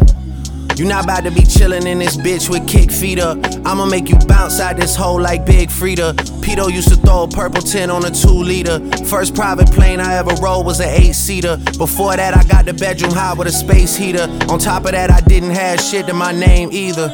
You 0.80 0.86
not 0.86 1.04
about 1.04 1.26
to 1.26 1.32
be 1.32 1.42
chillin' 1.42 1.86
in 1.86 2.00
this 2.00 2.16
bitch 2.16 2.50
with 2.50 2.66
kick 2.66 2.90
feet 2.90 3.20
up. 3.20 3.38
I'ma 3.66 3.86
make 3.86 4.08
you 4.08 4.18
bounce 4.30 4.62
out 4.62 4.78
this 4.78 4.96
hole 4.96 5.20
like 5.20 5.46
Big 5.46 5.68
Freedia. 5.68 6.14
Pito 6.40 6.72
used 6.72 6.88
to 6.88 6.96
throw 6.96 7.24
a 7.24 7.28
purple 7.28 7.62
10 7.62 7.90
on 7.90 8.06
a 8.06 8.10
2 8.10 8.30
liter. 8.30 8.80
First 9.04 9.36
private 9.36 9.70
plane 9.72 10.00
I 10.00 10.16
ever 10.16 10.34
rode 10.36 10.66
was 10.66 10.80
an 10.80 10.88
8 10.88 11.12
seater. 11.12 11.58
Before 11.78 12.16
that, 12.16 12.34
I 12.34 12.46
got 12.46 12.64
the 12.64 12.72
bedroom 12.72 13.12
high 13.12 13.34
with 13.34 13.50
a 13.50 13.52
space 13.52 13.98
heater. 13.98 14.24
On 14.50 14.58
top 14.58 14.86
of 14.86 14.92
that, 14.92 15.12
I 15.12 15.20
didn't 15.20 15.50
have 15.50 15.82
shit 15.82 16.08
to 16.08 16.14
my 16.14 16.32
name 16.32 16.70
either. 16.72 17.12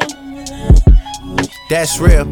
That's 1.68 2.00
real. 2.00 2.26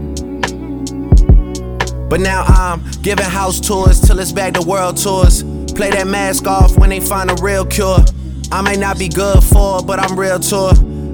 But 2.10 2.20
now 2.20 2.44
I'm 2.44 2.84
giving 3.02 3.26
house 3.26 3.60
tours 3.60 4.00
till 4.00 4.20
it's 4.20 4.32
back 4.32 4.54
to 4.54 4.62
world 4.62 4.98
tours. 4.98 5.42
Play 5.74 5.90
that 5.90 6.06
mask 6.06 6.46
off 6.46 6.78
when 6.78 6.92
they 6.92 7.00
find 7.00 7.32
a 7.32 7.36
real 7.42 7.66
cure. 7.66 8.06
I 8.52 8.62
may 8.62 8.76
not 8.76 9.00
be 9.00 9.10
good 9.10 9.44
for 9.44 9.80
it, 9.80 9.88
but 9.88 10.00
I'm 10.00 10.20
real 10.20 10.38
tour. 10.38 10.74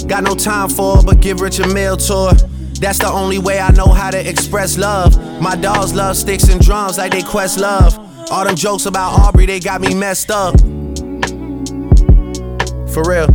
Got 0.09 0.23
no 0.23 0.33
time 0.33 0.69
for 0.69 0.97
it, 0.97 1.05
but 1.05 1.19
give 1.19 1.39
Rich 1.39 1.59
a 1.59 1.67
meal 1.67 1.95
tour. 1.95 2.31
That's 2.81 2.97
the 2.97 3.11
only 3.11 3.37
way 3.37 3.59
I 3.59 3.69
know 3.71 3.85
how 3.85 4.09
to 4.09 4.29
express 4.29 4.75
love. 4.75 5.15
My 5.39 5.55
dogs 5.55 5.93
love 5.93 6.17
sticks 6.17 6.45
and 6.45 6.59
drums 6.59 6.97
like 6.97 7.11
they 7.11 7.21
quest 7.21 7.59
love. 7.59 7.95
All 8.31 8.43
them 8.43 8.55
jokes 8.55 8.87
about 8.87 9.19
Aubrey, 9.19 9.45
they 9.45 9.59
got 9.59 9.81
me 9.81 9.93
messed 9.93 10.31
up. 10.31 10.59
For 12.89 13.03
real. 13.07 13.27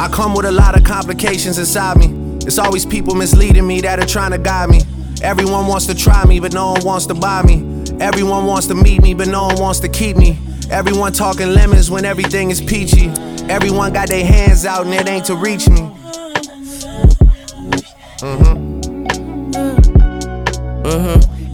I 0.00 0.08
come 0.12 0.34
with 0.34 0.44
a 0.44 0.50
lot 0.50 0.76
of 0.76 0.82
complications 0.82 1.58
inside 1.58 1.96
me. 1.98 2.38
It's 2.44 2.58
always 2.58 2.84
people 2.84 3.14
misleading 3.14 3.64
me 3.64 3.80
that 3.82 4.00
are 4.00 4.06
trying 4.06 4.32
to 4.32 4.38
guide 4.38 4.70
me. 4.70 4.80
Everyone 5.22 5.68
wants 5.68 5.86
to 5.86 5.94
try 5.94 6.24
me, 6.24 6.40
but 6.40 6.52
no 6.52 6.72
one 6.72 6.84
wants 6.84 7.06
to 7.06 7.14
buy 7.14 7.44
me. 7.44 7.84
Everyone 8.00 8.46
wants 8.46 8.66
to 8.66 8.74
meet 8.74 9.02
me, 9.02 9.14
but 9.14 9.28
no 9.28 9.44
one 9.44 9.60
wants 9.60 9.78
to 9.78 9.88
keep 9.88 10.16
me. 10.16 10.36
Everyone 10.70 11.12
talking 11.12 11.52
lemons 11.52 11.90
when 11.90 12.04
everything 12.04 12.50
is 12.50 12.60
peachy. 12.60 13.08
Everyone 13.48 13.92
got 13.92 14.08
their 14.08 14.24
hands 14.24 14.64
out 14.64 14.86
and 14.86 14.94
it 14.94 15.08
ain't 15.08 15.26
to 15.26 15.36
reach 15.36 15.68
me. 15.68 15.80
Mm-hmm. 18.18 18.72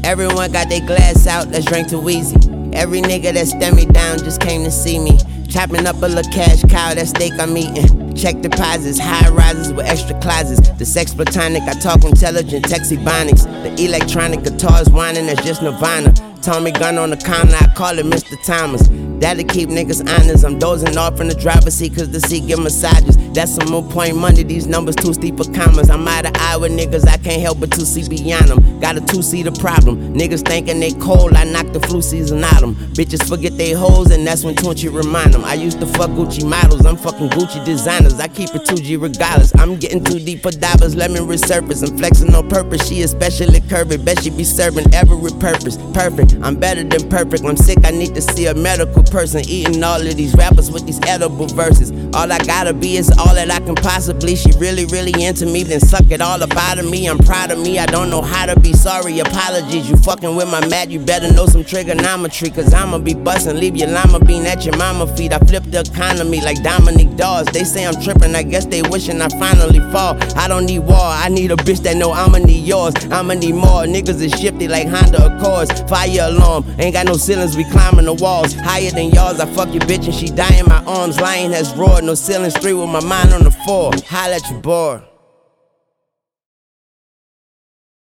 Everyone 0.05 0.51
got 0.53 0.69
their 0.69 0.81
glass 0.81 1.27
out, 1.27 1.49
let's 1.49 1.65
drink 1.65 1.89
to 1.89 1.97
Weezy. 1.97 2.75
Every 2.75 3.01
nigga 3.01 3.33
that 3.35 3.47
stand 3.47 3.77
me 3.77 3.85
down 3.85 4.19
just 4.19 4.41
came 4.41 4.65
to 4.65 4.71
see 4.71 4.99
me. 4.99 5.19
Chopping 5.49 5.87
up 5.87 5.97
a 5.97 6.07
little 6.07 6.31
cash 6.33 6.63
cow, 6.63 6.95
that 6.95 7.09
steak 7.09 7.33
I'm 7.39 7.57
eating. 7.57 8.15
Check 8.15 8.41
deposits, 8.41 8.99
high 8.99 9.29
rises 9.31 9.73
with 9.73 9.87
extra 9.87 10.19
closets. 10.21 10.69
The 10.71 10.85
sex 10.85 11.15
platonic, 11.15 11.63
I 11.63 11.73
talk 11.75 12.05
intelligent, 12.05 12.65
texty 12.67 12.97
bonics. 13.03 13.45
The 13.63 13.85
electronic 13.85 14.45
guitars 14.45 14.91
whining, 14.91 15.27
that's 15.27 15.45
just 15.45 15.63
Nirvana. 15.63 16.13
Tommy 16.43 16.71
gun 16.71 16.99
on 16.99 17.11
the 17.11 17.17
counter, 17.17 17.57
I 17.57 17.73
call 17.75 17.99
it 17.99 18.07
Mr. 18.07 18.37
Thomas. 18.45 18.87
That'll 19.21 19.45
keep 19.45 19.69
niggas 19.69 20.01
honest. 20.01 20.45
I'm 20.45 20.59
dozing 20.59 20.97
off 20.97 21.21
in 21.21 21.29
the 21.29 21.35
driver's 21.35 21.75
seat 21.75 21.97
cause 21.97 22.11
the 22.11 22.21
seat 22.21 22.47
give 22.47 22.61
massages. 22.61 23.17
That's 23.33 23.55
some 23.55 23.71
more 23.71 23.83
point 23.83 24.17
money, 24.17 24.43
these 24.43 24.67
numbers 24.67 24.97
too 24.97 25.13
steep 25.13 25.37
for 25.37 25.45
commas. 25.53 25.91
I'm 25.91 26.07
out 26.09 26.27
of 26.27 26.33
eye 26.37 26.57
with 26.57 26.73
niggas, 26.73 27.07
I 27.07 27.19
can't 27.19 27.41
help 27.41 27.61
but 27.61 27.71
to 27.73 27.85
see 27.85 28.09
beyond 28.09 28.49
them. 28.49 28.81
Got 28.81 28.97
a 28.97 29.01
two 29.01 29.23
seater 29.23 29.53
problem. 29.53 30.15
Niggas 30.15 30.47
thinking 30.47 30.81
they 30.81 30.93
cold, 30.93 31.35
I 31.35 31.45
knock 31.45 31.73
the 31.73 31.81
flu 31.81 32.01
season 32.01 32.43
out 32.43 32.61
them. 32.61 32.75
Bitches 32.95 33.29
forget 33.29 33.57
they 33.57 33.73
hoes, 33.73 34.11
and 34.11 34.27
that's 34.27 34.45
when 34.45 34.55
Tunchi 34.55 34.93
remind 34.93 35.35
them. 35.35 35.45
I 35.45 35.55
used 35.55 35.81
to 35.81 35.87
fuck 35.87 36.11
Gucci 36.11 36.49
models, 36.49 36.87
I'm 36.87 36.97
fucking 36.97 37.29
Gucci 37.31 37.65
designers. 37.65 38.19
I 38.19 38.29
keep 38.29 38.55
it 38.55 38.63
2G 38.63 39.01
regardless. 39.01 39.55
I'm 39.57 39.77
getting 39.77 40.03
too 40.03 40.19
deep 40.19 40.43
for 40.43 40.51
divers, 40.51 40.97
let 40.97 41.11
me 41.11 41.21
resurface. 41.21 41.89
I'm 41.89 41.97
flexing 41.99 42.35
on 42.35 42.49
purpose, 42.49 42.89
she 42.89 43.03
especially 43.03 43.61
curvy. 43.61 44.03
Bet 44.03 44.23
she 44.23 44.31
be 44.31 44.45
serving 44.45 44.93
every 44.95 45.31
purpose. 45.39 45.77
Perfect, 45.93 46.37
I'm 46.43 46.57
better 46.57 46.83
than 46.83 47.09
perfect. 47.09 47.45
I'm 47.45 47.57
sick, 47.57 47.79
I 47.85 47.91
need 47.91 48.15
to 48.15 48.23
see 48.23 48.47
a 48.47 48.55
medical 48.55 49.03
person. 49.11 49.43
Eating 49.49 49.83
all 49.83 50.01
of 50.01 50.17
these 50.17 50.35
rappers 50.35 50.71
with 50.71 50.87
these 50.87 51.01
edible 51.07 51.47
verses. 51.47 51.91
All 52.15 52.31
I 52.33 52.39
gotta 52.39 52.73
be 52.73 52.97
is 52.97 53.11
all 53.19 53.35
that 53.35 53.51
I 53.51 53.61
can 53.61 53.75
possibly. 53.75 54.35
She 54.35 54.51
really, 54.59 54.87
really 54.87 55.25
into 55.25 55.47
me, 55.47 55.63
then 55.63 55.81
suck 55.81 56.11
it 56.11 56.21
all 56.21 56.43
up 56.43 56.57
out 56.57 56.79
of 56.79 56.91
me. 56.91 57.07
I'm 57.07 57.19
proud 57.19 57.51
of 57.51 57.59
me, 57.59 57.79
I 57.79 57.87
don't 57.87 58.11
know 58.11 58.23
how 58.23 58.47
to 58.47 58.59
be 58.59 58.73
sorry. 58.73 59.19
Apologies, 59.19 59.89
you 59.89 59.97
fucking 59.99 60.35
with 60.35 60.51
my 60.51 60.67
mat, 60.69 60.91
you 60.91 61.01
better 61.01 61.33
know 61.33 61.47
some 61.47 61.65
trigonometry. 61.65 62.51
Cause 62.51 62.73
I'ma 62.73 62.99
be 62.99 63.15
bustin', 63.15 63.59
leave 63.61 63.77
your 63.77 63.89
llama 63.89 64.21
bean 64.21 64.47
at 64.47 64.65
your 64.65 64.77
mama 64.77 65.07
feet. 65.17 65.33
I 65.33 65.39
flip 65.39 65.65
the 65.65 65.81
economy 65.81 66.41
like 66.41 66.63
Dominique 66.63 67.17
Dawes. 67.17 67.47
They 67.47 67.65
say 67.65 67.87
I'm 67.87 68.01
trippin', 68.01 68.35
I 68.35 68.43
guess 68.43 68.65
they 68.65 68.83
wishing 68.83 69.21
I 69.21 69.29
finally 69.39 69.81
fall. 69.93 70.17
I 70.37 70.49
don't 70.49 70.67
need 70.67 70.81
war, 70.81 70.97
I 70.99 71.29
need 71.29 71.51
a 71.51 71.57
bitch 71.57 71.83
that 71.83 71.97
know 71.97 72.13
I'ma 72.13 72.39
need 72.39 72.65
yours. 72.65 72.95
I'ma 73.11 73.35
need 73.35 73.55
more. 73.55 73.85
Niggas 73.85 74.21
is 74.21 74.33
shifty 74.41 74.67
like 74.67 74.89
Honda 74.89 75.37
Accords. 75.37 75.81
Fire 75.83 76.09
alarm, 76.23 76.65
ain't 76.79 76.95
got 76.95 77.07
no 77.07 77.15
ceilings, 77.15 77.57
we 77.57 77.65
climbing 77.65 78.07
the 78.07 78.15
walls. 78.15 78.55
Higher 78.55 78.91
than 78.91 79.11
yours, 79.11 79.41
I 79.41 79.47
fuck 79.55 79.73
your 79.73 79.83
bitch 79.83 80.07
and 80.07 80.15
she 80.15 80.29
die 80.29 80.57
in 80.59 80.67
my 80.67 80.83
arms. 80.85 81.21
Lion 81.21 81.53
has 81.53 81.75
roared, 81.75 82.05
no 82.09 82.15
ceilings, 82.15 82.57
three 82.57 82.73
with 82.73 82.89
my 82.89 83.05
mind 83.05 83.35
on 83.35 83.45
the 83.45 83.51
floor. 83.51 83.93
Holla 84.07 84.37
at 84.37 84.51
your 84.51 84.61
boy. 84.61 85.08